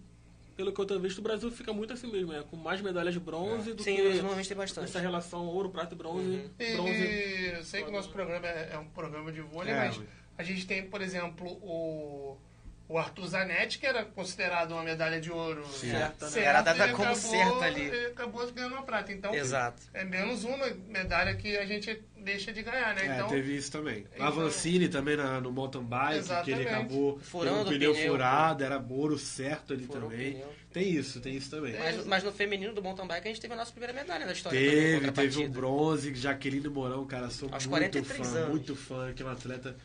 pelo 0.56 0.72
que 0.72 0.80
eu 0.80 0.84
tenho 0.86 1.00
visto, 1.00 1.18
o 1.18 1.22
Brasil 1.22 1.50
fica 1.50 1.72
muito 1.72 1.92
assim 1.92 2.10
mesmo, 2.10 2.32
é, 2.32 2.42
com 2.42 2.56
mais 2.56 2.80
medalhas 2.80 3.12
de 3.12 3.20
bronze 3.20 3.72
do 3.74 3.82
Sim, 3.82 3.96
que 3.96 4.02
normalmente 4.14 4.48
tem 4.48 4.56
bastante. 4.56 4.84
essa 4.84 5.00
relação 5.00 5.44
ouro, 5.46 5.68
prata 5.70 5.94
e 5.94 5.98
bronze. 5.98 6.24
Uhum. 6.26 6.50
E, 6.58 6.72
bronze 6.74 7.52
eu 7.56 7.64
sei 7.64 7.82
que 7.82 7.88
o 7.88 7.92
nosso 7.92 8.08
programa 8.10 8.46
é, 8.46 8.70
é 8.74 8.78
um 8.78 8.86
programa 8.86 9.32
de 9.32 9.40
vôlei, 9.40 9.72
É, 9.72 9.86
mas- 9.88 10.00
a 10.38 10.42
gente 10.42 10.66
tem, 10.66 10.86
por 10.86 11.02
exemplo, 11.02 11.46
o, 11.62 12.38
o 12.90 12.98
Arthur 12.98 13.28
Zanetti, 13.28 13.78
que 13.78 13.86
era 13.86 14.04
considerado 14.04 14.72
uma 14.72 14.82
medalha 14.82 15.20
de 15.20 15.30
ouro 15.30 15.64
Certa, 15.68 16.24
né? 16.26 16.30
certa, 16.32 16.40
Era 16.48 16.60
dada 16.60 16.88
e 16.88 16.90
como 16.90 17.08
acabou- 17.08 17.30
certa 17.30 17.64
ali. 17.64 18.06
acabou 18.06 18.52
ganhando 18.52 18.72
uma 18.74 18.82
prata. 18.82 19.12
Então, 19.12 19.32
Exato. 19.32 19.80
é 19.94 20.02
menos 20.04 20.42
uma 20.42 20.66
medalha 20.88 21.36
que 21.36 21.56
a 21.56 21.64
gente 21.64 22.02
deixa 22.16 22.52
de 22.52 22.64
ganhar, 22.64 22.92
né? 22.96 23.06
É, 23.06 23.14
Então, 23.14 23.28
teve 23.28 23.56
isso 23.56 23.70
também. 23.70 24.04
então- 24.12 24.26
A 24.26 24.30
Vancini 24.30 24.88
também 24.88 25.16
na- 25.16 25.40
no 25.40 25.52
mountain 25.52 25.84
bike, 25.84 26.14
que 26.14 26.18
Exatamente. 26.18 26.60
ele 26.62 26.68
acabou 26.68 27.18
Furando 27.20 27.56
tendo 27.58 27.66
o 27.66 27.68
um 27.70 27.72
pneu, 27.78 27.94
pneu, 27.94 28.10
furado, 28.10 28.64
era 28.64 28.84
ouro 28.90 29.16
certo 29.16 29.72
ali 29.72 29.84
Furou 29.84 30.08
o 30.08 30.10
também. 30.10 30.44
Tem 30.72 30.88
isso, 30.90 31.20
tem 31.20 31.36
isso 31.36 31.48
também. 31.50 31.76
Mas, 31.78 32.04
mas 32.06 32.24
no 32.24 32.32
feminino 32.32 32.72
do 32.74 32.82
mountain 32.82 33.06
bike 33.06 33.26
a 33.28 33.30
gente 33.30 33.40
teve 33.40 33.54
a 33.54 33.56
nossa 33.56 33.70
primeira 33.70 33.92
medalha 33.92 34.26
da 34.26 34.32
história. 34.32 34.58
também, 34.58 34.74
Teve, 34.74 34.90
teve 34.98 35.08
um 35.10 35.12
partida. 35.12 35.48
bronze, 35.60 36.14
Jaqueline 36.16 36.68
Mourão, 36.68 37.06
cara, 37.06 37.30
sou 37.30 37.48
Aos 37.52 37.66
muito 37.66 37.68
43 37.92 38.26
fã, 38.28 38.36
anos. 38.38 38.48
muito 38.50 38.74
fã, 38.76 39.12
que 39.12 39.22
é 39.22 39.26
uma 39.26 39.32
atleta 39.34 39.76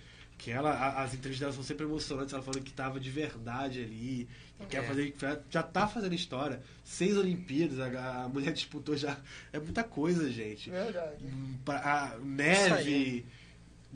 que 0.45 0.51
ela, 0.51 0.69
a- 0.69 1.01
as 1.01 1.11
entrevistas 1.15 1.39
dela 1.39 1.53
são 1.53 1.63
sempre 1.63 1.87
emocionantes, 1.87 2.31
ela 2.31 2.43
falando 2.43 2.61
que 2.61 2.71
tava 2.71 2.99
de 2.99 3.09
verdade 3.09 3.81
ali, 3.81 4.27
que 4.59 4.67
quer 4.67 4.83
É. 4.83 4.87
fazer, 4.87 5.11
que 5.11 5.17
já 5.49 5.63
tá 5.63 5.87
fazendo 5.87 6.13
história. 6.13 6.61
Seis 6.83 7.17
Olimpíadas, 7.17 7.79
a, 7.79 8.25
a 8.25 8.29
mulher 8.29 8.53
disputou 8.53 8.95
já, 8.95 9.17
é 9.51 9.57
muita 9.59 9.83
coisa, 9.83 10.29
gente. 10.31 10.69
Verdade. 10.69 11.25
Pra- 11.65 12.13
a 12.13 12.19
neve, 12.19 13.25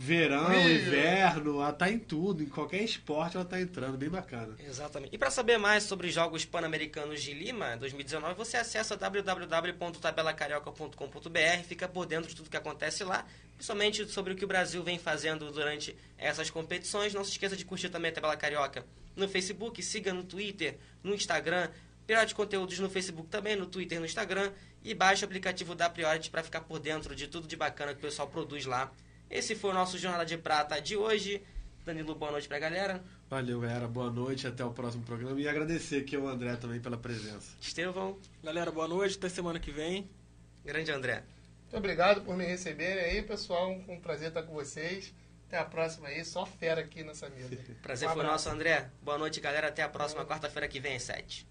verão, 0.01 0.53
inverno, 0.53 1.55
ela 1.55 1.73
tá 1.73 1.91
em 1.91 1.99
tudo, 1.99 2.41
em 2.41 2.45
qualquer 2.45 2.81
esporte 2.81 3.35
ela 3.35 3.43
tá 3.43 3.59
entrando, 3.59 3.97
bem 3.97 4.07
bacana. 4.07 4.55
Exatamente. 4.65 5.13
E 5.13 5.17
para 5.17 5.29
saber 5.29 5.57
mais 5.57 5.83
sobre 5.83 6.07
os 6.07 6.13
Jogos 6.13 6.45
Pan-Americanos 6.45 7.21
de 7.21 7.33
Lima 7.33 7.75
2019, 7.75 8.33
você 8.33 8.55
acessa 8.55 8.95
www.tabelacarioca.com.br, 8.95 11.63
fica 11.67 11.85
por 11.89 12.05
dentro 12.05 12.29
de 12.29 12.35
tudo 12.37 12.49
que 12.49 12.55
acontece 12.55 13.03
lá, 13.03 13.25
principalmente 13.55 14.09
sobre 14.09 14.31
o 14.31 14.37
que 14.37 14.45
o 14.45 14.47
Brasil 14.47 14.81
vem 14.81 14.97
fazendo 14.97 15.51
durante 15.51 15.93
essas 16.17 16.49
competições. 16.49 17.13
Não 17.13 17.25
se 17.25 17.31
esqueça 17.31 17.57
de 17.57 17.65
curtir 17.65 17.89
também 17.89 18.09
a 18.09 18.13
Tabela 18.13 18.37
Carioca 18.37 18.85
no 19.17 19.27
Facebook, 19.27 19.83
siga 19.83 20.13
no 20.13 20.23
Twitter, 20.23 20.77
no 21.03 21.13
Instagram, 21.13 21.69
Priority 22.07 22.33
Conteúdos 22.33 22.79
no 22.79 22.89
Facebook 22.89 23.27
também, 23.27 23.57
no 23.57 23.65
Twitter 23.65 23.97
e 23.97 23.99
no 23.99 24.05
Instagram, 24.05 24.53
e 24.81 24.93
baixe 24.93 25.25
o 25.25 25.27
aplicativo 25.27 25.75
da 25.75 25.89
Priority 25.89 26.29
para 26.29 26.41
ficar 26.41 26.61
por 26.61 26.79
dentro 26.79 27.13
de 27.13 27.27
tudo 27.27 27.49
de 27.49 27.57
bacana 27.57 27.91
que 27.91 27.99
o 27.99 28.01
pessoal 28.01 28.29
produz 28.29 28.65
lá. 28.65 28.89
Esse 29.29 29.55
foi 29.55 29.71
o 29.71 29.73
nosso 29.73 29.97
Jornada 29.97 30.25
de 30.25 30.37
Prata 30.37 30.81
de 30.81 30.97
hoje. 30.97 31.41
Danilo, 31.85 32.15
boa 32.15 32.31
noite 32.31 32.47
pra 32.47 32.59
galera. 32.59 33.03
Valeu, 33.29 33.59
galera, 33.59 33.87
boa 33.87 34.09
noite, 34.11 34.47
até 34.47 34.65
o 34.65 34.71
próximo 34.71 35.03
programa 35.03 35.39
e 35.39 35.47
agradecer 35.47 36.01
aqui 36.01 36.15
ao 36.15 36.27
André 36.27 36.55
também 36.55 36.79
pela 36.79 36.97
presença. 36.97 37.55
Estevão, 37.61 38.17
Galera, 38.43 38.71
boa 38.71 38.87
noite, 38.87 39.17
até 39.17 39.29
semana 39.29 39.59
que 39.59 39.71
vem. 39.71 40.09
grande 40.65 40.91
André. 40.91 41.23
Muito 41.63 41.77
obrigado 41.77 42.21
por 42.21 42.35
me 42.35 42.45
receberem 42.45 43.03
aí, 43.03 43.21
pessoal. 43.21 43.71
Um 43.87 43.99
prazer 43.99 44.29
estar 44.29 44.41
com 44.43 44.53
vocês. 44.53 45.13
Até 45.47 45.57
a 45.57 45.65
próxima 45.65 46.07
aí, 46.07 46.25
só 46.25 46.45
fera 46.45 46.81
aqui 46.81 47.03
nessa 47.03 47.29
mesa. 47.29 47.55
Prazer 47.81 48.09
Um 48.09 48.13
foi 48.13 48.23
nosso, 48.23 48.49
André. 48.49 48.89
Boa 49.01 49.17
noite, 49.17 49.39
galera. 49.39 49.67
Até 49.67 49.83
a 49.83 49.89
próxima 49.89 50.25
quarta-feira 50.25 50.67
que 50.67 50.79
vem, 50.79 50.95
às 50.95 51.03
7. 51.03 51.47